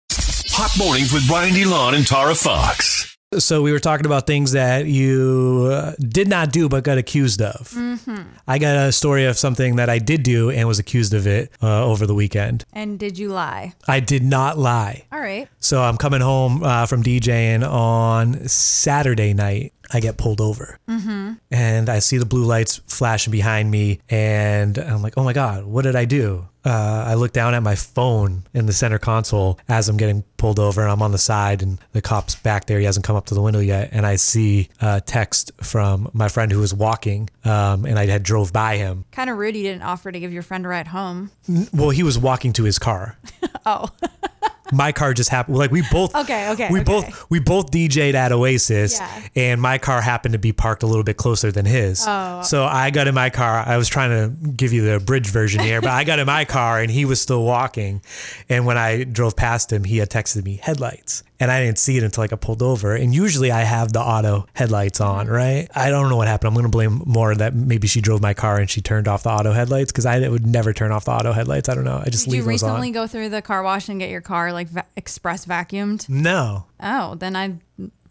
Hot 0.53 0.71
mornings 0.79 1.13
with 1.13 1.27
Brian 1.27 1.55
DeLon 1.55 1.95
and 1.95 2.07
Tara 2.07 2.35
Fox. 2.35 3.10
So 3.38 3.62
we 3.62 3.71
were 3.71 3.79
talking 3.79 4.07
about 4.07 4.27
things 4.27 4.51
that 4.53 4.87
you 4.87 5.69
uh, 5.71 5.93
did 6.01 6.27
not 6.27 6.51
do 6.51 6.69
but 6.69 6.83
got 6.83 6.99
accused 6.99 7.40
of. 7.40 7.71
Mm-hmm. 7.71 8.23
I 8.49 8.59
got 8.59 8.88
a 8.88 8.90
story 8.90 9.25
of 9.27 9.38
something 9.38 9.77
that 9.77 9.88
I 9.88 10.01
did 10.01 10.25
do 10.25 10.51
and 10.51 10.66
was 10.66 10.81
accused 10.81 11.14
of 11.14 11.29
it 11.29 11.53
uh, 11.62 11.85
over 11.85 12.07
the 12.09 12.14
weekend. 12.14 12.64
And 12.73 12.99
did 12.99 13.21
you 13.21 13.29
lie? 13.29 13.75
I 13.87 14.01
did 14.01 14.25
not 14.25 14.59
lie. 14.59 15.05
All 15.12 15.21
right. 15.21 15.49
So 15.61 15.81
I'm 15.81 15.97
coming 15.97 16.21
home 16.21 16.64
uh, 16.64 16.87
from 16.87 17.05
DJing 17.05 17.64
on 17.64 18.49
Saturday 18.49 19.33
night. 19.33 19.75
I 19.92 20.00
get 20.00 20.16
pulled 20.16 20.40
over 20.40 20.79
Mm-hmm. 20.88 21.33
and 21.50 21.88
I 21.88 21.98
see 22.00 22.18
the 22.18 22.26
blue 22.26 22.44
lights 22.44 22.81
flashing 22.87 23.31
behind 23.31 23.70
me, 23.70 24.00
and 24.09 24.76
I'm 24.79 25.03
like, 25.03 25.14
oh 25.16 25.24
my 25.24 25.33
God, 25.33 25.64
what 25.64 25.83
did 25.83 25.96
I 25.96 26.05
do? 26.05 26.46
Uh, 26.64 27.05
I 27.07 27.14
look 27.14 27.33
down 27.33 27.55
at 27.55 27.62
my 27.62 27.74
phone 27.74 28.42
in 28.53 28.66
the 28.66 28.72
center 28.74 28.98
console 28.98 29.59
as 29.66 29.88
I'm 29.88 29.96
getting 29.96 30.24
pulled 30.37 30.59
over. 30.59 30.83
and 30.83 30.90
I'm 30.90 31.00
on 31.00 31.11
the 31.12 31.18
side, 31.18 31.62
and 31.62 31.79
the 31.92 32.03
cop's 32.03 32.35
back 32.35 32.66
there. 32.66 32.79
He 32.79 32.85
hasn't 32.85 33.07
come 33.07 33.16
up 33.16 33.26
to 33.26 33.35
the 33.35 33.40
window 33.40 33.61
yet, 33.61 33.88
and 33.92 34.05
I 34.07 34.16
see 34.16 34.68
a 34.81 35.00
text 35.00 35.53
from 35.62 36.11
my 36.12 36.29
friend 36.29 36.53
who 36.53 36.59
was 36.61 36.74
walking, 36.74 37.31
um, 37.44 37.87
and 37.87 37.98
I 37.98 38.07
had 38.07 38.22
drove 38.22 38.53
by 38.53 38.76
him. 38.76 39.07
Kind 39.12 39.31
of 39.31 39.38
rude 39.38 39.57
you 39.57 39.62
didn't 39.62 39.83
offer 39.83 40.12
to 40.12 40.20
give 40.20 40.33
your 40.35 40.42
friend 40.42 40.66
a 40.66 40.68
ride 40.68 40.88
home. 40.88 41.31
Well, 41.72 41.90
he 41.90 42.03
was 42.03 42.18
walking 42.18 42.53
to 42.55 42.64
his 42.64 42.79
car. 42.79 43.16
Oh. 43.66 43.88
my 44.72 44.92
car 44.92 45.14
just 45.14 45.30
happened. 45.30 45.56
Like 45.59 45.70
we 45.70 45.83
both. 45.90 46.14
Okay, 46.14 46.50
okay, 46.50 46.68
We 46.70 46.80
okay. 46.80 46.85
both 46.92 47.30
we 47.30 47.38
both 47.40 47.70
DJ'd 47.70 48.14
at 48.14 48.33
Oasis, 48.33 48.98
Yeah. 48.98 49.22
and 49.37 49.61
my 49.61 49.78
car 49.78 50.00
happened 50.00 50.33
to 50.33 50.38
be 50.38 50.52
parked 50.52 50.83
a 50.83 50.87
little 50.87 51.04
bit 51.04 51.16
closer 51.16 51.50
than 51.52 51.64
his. 51.66 52.04
Oh. 52.06 52.42
So 52.42 52.64
I 52.64 52.90
got 52.90 53.06
in 53.09 53.14
my 53.14 53.30
car. 53.30 53.64
I 53.66 53.76
was 53.76 53.88
trying 53.88 54.11
to 54.11 54.50
give 54.50 54.72
you 54.72 54.83
the 54.83 54.96
abridged 54.96 55.30
version 55.30 55.61
here, 55.61 55.80
but 55.80 55.90
I 55.90 56.04
got 56.04 56.18
in 56.18 56.26
my 56.26 56.44
car 56.44 56.80
and 56.80 56.90
he 56.90 57.04
was 57.04 57.20
still 57.20 57.44
walking. 57.44 58.02
And 58.48 58.66
when 58.66 58.78
I 58.78 59.04
drove 59.04 59.37
past 59.37 59.72
him, 59.72 59.85
he 59.85 59.98
had 59.98 60.11
texted 60.11 60.44
me 60.44 60.56
headlights. 60.62 61.22
And 61.42 61.50
I 61.50 61.64
didn't 61.64 61.78
see 61.78 61.96
it 61.96 62.02
until 62.02 62.22
like 62.22 62.35
I 62.35 62.37
pulled 62.37 62.61
over. 62.61 62.94
And 62.94 63.14
usually 63.14 63.50
I 63.50 63.62
have 63.62 63.94
the 63.94 64.00
auto 64.00 64.46
headlights 64.52 65.00
on, 65.00 65.24
Mm-hmm. 65.24 65.35
right? 65.35 65.68
I 65.74 65.88
don't 65.88 66.11
know 66.11 66.16
what 66.16 66.28
happened. 66.28 66.48
I'm 66.48 66.54
going 66.54 66.64
to 66.66 66.70
blame 66.70 67.02
more 67.06 67.35
that 67.35 67.54
maybe 67.54 67.87
she 67.88 68.02
drove 68.02 68.20
my 68.20 68.35
car 68.35 68.59
and 68.59 68.68
she 68.68 68.83
turned 68.83 69.09
off 69.09 69.22
the 69.22 69.30
auto 69.30 69.52
headlights 69.52 69.90
because 69.90 70.04
I 70.04 70.28
would 70.28 70.46
never 70.46 70.74
turn 70.74 70.92
off 70.92 71.06
the 71.06 71.12
auto 71.12 71.33
headlights. 71.33 71.70
I 71.70 71.74
don't 71.74 71.85
know. 71.85 72.02
I 72.04 72.11
just 72.11 72.26
Did 72.26 72.33
leave 72.33 72.44
you 72.44 72.50
those 72.52 72.62
on. 72.62 72.68
recently 72.72 72.90
go 72.90 73.06
through 73.06 73.30
the 73.30 73.40
car 73.40 73.62
wash 73.62 73.88
and 73.88 73.98
get 73.98 74.11
your 74.11 74.20
car 74.20 74.52
like 74.52 74.60
va- 74.68 74.87
express 74.96 75.46
vacuumed? 75.46 76.09
No. 76.09 76.66
Oh, 76.81 77.14
then 77.14 77.37
I. 77.37 77.55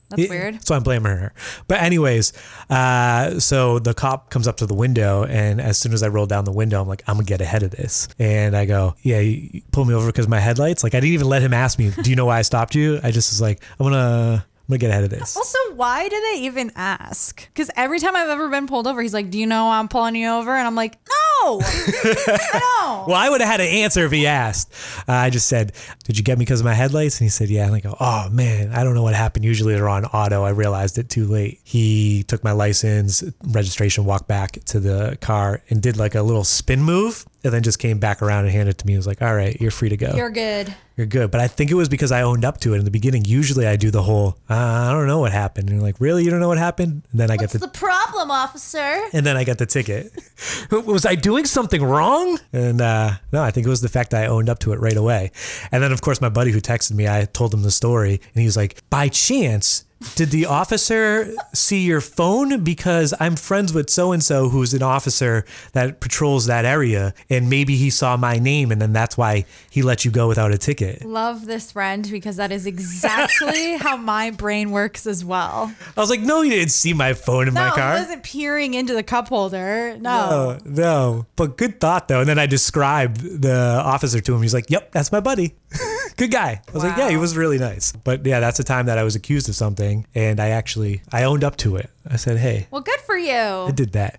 That's 0.09 0.23
Yeah, 0.23 0.29
weird. 0.29 0.65
So 0.65 0.73
I'm 0.73 0.81
blaming 0.81 1.11
her. 1.15 1.33
But 1.67 1.81
anyways, 1.83 2.33
uh, 2.71 3.39
so 3.39 3.77
the 3.77 3.93
cop 3.93 4.31
comes 4.31 4.47
up 4.47 4.57
to 4.57 4.65
the 4.65 4.73
window, 4.73 5.23
and 5.25 5.61
as 5.61 5.77
soon 5.77 5.93
as 5.93 6.01
I 6.01 6.07
roll 6.07 6.25
down 6.25 6.45
the 6.45 6.51
window, 6.51 6.81
I'm 6.81 6.87
like, 6.87 7.03
I'm 7.07 7.17
gonna 7.17 7.25
get 7.25 7.41
ahead 7.41 7.61
of 7.61 7.69
this. 7.69 8.07
And 8.17 8.57
I 8.57 8.65
go, 8.65 8.95
Yeah, 9.03 9.19
you 9.19 9.61
pull 9.71 9.85
me 9.85 9.93
over 9.93 10.07
because 10.07 10.27
my 10.27 10.39
headlights. 10.39 10.83
Like 10.83 10.95
I 10.95 10.99
didn't 10.99 11.13
even 11.13 11.27
let 11.27 11.43
him 11.43 11.53
ask 11.53 11.77
me, 11.77 11.91
Do 12.01 12.09
you 12.09 12.15
know 12.15 12.25
why 12.25 12.39
I 12.39 12.41
stopped 12.41 12.73
you? 12.73 12.99
I 13.03 13.11
just 13.11 13.31
was 13.31 13.39
like, 13.39 13.61
I'm 13.79 13.85
gonna, 13.85 14.45
I'm 14.69 14.73
gonna 14.73 14.81
get 14.81 14.91
ahead 14.91 15.03
of 15.03 15.09
this. 15.09 15.35
Also, 15.35 15.57
why 15.73 16.07
do 16.07 16.21
they 16.31 16.41
even 16.41 16.71
ask? 16.75 17.43
Because 17.47 17.71
every 17.75 17.97
time 17.97 18.15
I've 18.15 18.29
ever 18.29 18.49
been 18.49 18.67
pulled 18.67 18.85
over, 18.85 19.01
he's 19.01 19.15
like, 19.15 19.31
"Do 19.31 19.39
you 19.39 19.47
know 19.47 19.67
I'm 19.67 19.87
pulling 19.87 20.15
you 20.15 20.29
over?" 20.29 20.55
And 20.55 20.67
I'm 20.67 20.75
like, 20.75 20.99
"No, 21.09 21.59
I 21.59 23.03
Well, 23.07 23.15
I 23.15 23.29
would 23.31 23.41
have 23.41 23.49
had 23.49 23.61
an 23.61 23.67
answer 23.67 24.05
if 24.05 24.11
he 24.11 24.27
asked. 24.27 24.71
Uh, 25.07 25.13
I 25.13 25.31
just 25.31 25.47
said, 25.47 25.71
"Did 26.03 26.19
you 26.19 26.23
get 26.23 26.37
me 26.37 26.45
because 26.45 26.59
of 26.59 26.65
my 26.65 26.75
headlights?" 26.75 27.19
And 27.19 27.25
he 27.25 27.29
said, 27.29 27.49
"Yeah." 27.49 27.65
And 27.65 27.73
I 27.73 27.79
go, 27.79 27.95
"Oh 27.99 28.29
man, 28.29 28.71
I 28.71 28.83
don't 28.83 28.93
know 28.93 29.01
what 29.01 29.15
happened. 29.15 29.43
Usually 29.43 29.73
they're 29.73 29.89
on 29.89 30.05
auto. 30.05 30.43
I 30.43 30.51
realized 30.51 30.99
it 30.99 31.09
too 31.09 31.25
late." 31.25 31.59
He 31.63 32.21
took 32.27 32.43
my 32.43 32.51
license, 32.51 33.23
registration, 33.47 34.05
walked 34.05 34.27
back 34.27 34.51
to 34.65 34.79
the 34.79 35.17
car, 35.19 35.63
and 35.71 35.81
did 35.81 35.97
like 35.97 36.13
a 36.13 36.21
little 36.21 36.43
spin 36.43 36.83
move, 36.83 37.25
and 37.43 37.53
then 37.53 37.63
just 37.63 37.79
came 37.79 37.99
back 37.99 38.21
around 38.21 38.45
and 38.45 38.53
handed 38.53 38.71
it 38.71 38.77
to 38.79 38.85
me. 38.85 38.93
He 38.93 38.97
was 38.97 39.07
like, 39.07 39.21
"All 39.21 39.33
right, 39.33 39.59
you're 39.59 39.71
free 39.71 39.89
to 39.89 39.97
go. 39.97 40.13
You're 40.15 40.29
good. 40.29 40.73
You're 40.97 41.07
good." 41.07 41.31
But 41.31 41.41
I 41.41 41.47
think 41.47 41.71
it 41.71 41.75
was 41.75 41.87
because 41.89 42.11
I 42.11 42.21
owned 42.21 42.43
up 42.43 42.59
to 42.61 42.73
it 42.73 42.79
in 42.79 42.85
the 42.85 42.91
beginning. 42.91 43.25
Usually 43.25 43.65
I 43.65 43.75
do 43.75 43.91
the 43.91 44.01
whole, 44.01 44.37
uh, 44.49 44.53
"I 44.53 44.91
don't 44.91 45.07
know 45.07 45.19
what 45.19 45.31
happened," 45.31 45.69
and 45.69 45.77
you're 45.77 45.85
like, 45.85 45.95
"Really? 45.99 46.23
You 46.23 46.31
don't 46.31 46.39
know 46.39 46.47
what 46.47 46.57
happened?" 46.57 47.03
And 47.11 47.19
then 47.19 47.31
I 47.31 47.37
get 47.37 47.51
the 47.51 47.59
the 47.59 47.67
problem, 47.67 48.31
officer? 48.31 48.99
and 49.13 49.25
then 49.25 49.37
I 49.37 49.43
got 49.43 49.57
the 49.57 49.65
ticket. 49.65 50.11
was 50.71 51.05
I 51.05 51.15
doing 51.15 51.45
something 51.45 51.83
wrong? 51.83 52.39
And 52.51 52.81
uh, 52.81 53.11
no, 53.31 53.41
I 53.41 53.51
think 53.51 53.65
it 53.65 53.69
was 53.69 53.81
the 53.81 53.89
fact 53.89 54.11
that 54.11 54.23
I 54.23 54.27
owned 54.27 54.49
up 54.49 54.59
to 54.59 54.73
it 54.73 54.79
right 54.79 54.97
away. 54.97 55.31
And 55.71 55.81
then, 55.81 55.91
of 55.91 56.01
course, 56.01 56.21
my 56.21 56.29
buddy 56.29 56.51
who 56.51 56.59
texted 56.59 56.93
me, 56.93 57.07
I 57.07 57.25
told 57.25 57.53
him 57.53 57.61
the 57.63 57.71
story, 57.71 58.13
and 58.33 58.41
he 58.41 58.45
was 58.45 58.57
like, 58.57 58.81
"By 58.89 59.07
chance." 59.07 59.85
Did 60.15 60.31
the 60.31 60.45
officer 60.45 61.29
see 61.53 61.81
your 61.83 61.99
phone? 61.99 62.63
Because 62.63 63.13
I'm 63.19 63.35
friends 63.35 63.73
with 63.73 63.89
so 63.89 64.13
and 64.13 64.23
so 64.23 64.47
who's 64.47 64.73
an 64.73 64.81
officer 64.81 65.43
that 65.73 65.99
patrols 65.99 66.45
that 66.45 66.63
area, 66.63 67.13
and 67.29 67.49
maybe 67.49 67.75
he 67.75 67.89
saw 67.89 68.15
my 68.15 68.37
name, 68.39 68.71
and 68.71 68.81
then 68.81 68.93
that's 68.93 69.17
why 69.17 69.43
he 69.69 69.81
let 69.81 70.05
you 70.05 70.11
go 70.11 70.29
without 70.29 70.53
a 70.53 70.57
ticket. 70.57 71.03
Love 71.03 71.45
this 71.45 71.73
friend 71.73 72.07
because 72.09 72.37
that 72.37 72.49
is 72.53 72.65
exactly 72.65 73.73
how 73.77 73.97
my 73.97 74.31
brain 74.31 74.71
works 74.71 75.05
as 75.05 75.25
well. 75.25 75.73
I 75.97 75.99
was 75.99 76.09
like, 76.09 76.21
no, 76.21 76.43
you 76.43 76.51
didn't 76.51 76.71
see 76.71 76.93
my 76.93 77.13
phone 77.13 77.49
in 77.49 77.53
No, 77.53 77.61
my 77.61 77.69
he 77.69 77.75
car. 77.75 77.93
wasn't 77.95 78.23
peering 78.23 78.75
into 78.75 78.93
the 78.93 79.03
cup 79.03 79.27
holder. 79.27 79.97
No. 79.99 80.29
No, 80.29 80.57
no. 80.63 81.25
But 81.35 81.57
good 81.57 81.81
thought 81.81 82.07
though. 82.07 82.21
And 82.21 82.29
then 82.29 82.39
I 82.39 82.45
described 82.45 83.41
the 83.41 83.81
officer 83.83 84.21
to 84.21 84.33
him. 84.33 84.41
He's 84.41 84.53
like, 84.53 84.69
"Yep, 84.69 84.93
that's 84.93 85.11
my 85.11 85.19
buddy. 85.19 85.55
good 86.17 86.31
guy." 86.31 86.61
I 86.67 86.71
was 86.71 86.83
like, 86.83 86.97
"Yeah, 86.97 87.09
he 87.09 87.17
was 87.17 87.37
really 87.37 87.57
nice." 87.59 87.91
But 87.91 88.25
yeah, 88.25 88.39
that's 88.39 88.57
the 88.57 88.63
time 88.63 88.87
that 88.87 88.97
I 88.97 89.03
was 89.03 89.15
accused 89.15 89.49
of 89.49 89.55
something, 89.55 90.05
and 90.15 90.39
I 90.39 90.49
actually 90.49 91.01
I 91.11 91.23
owned 91.23 91.43
up 91.43 91.55
to 91.57 91.75
it. 91.75 91.89
I 92.09 92.15
said, 92.15 92.37
"Hey, 92.37 92.67
Well, 92.71 92.81
good 92.81 92.99
for 93.01 93.17
you. 93.17 93.31
I 93.33 93.71
did 93.71 93.91
that." 93.93 94.17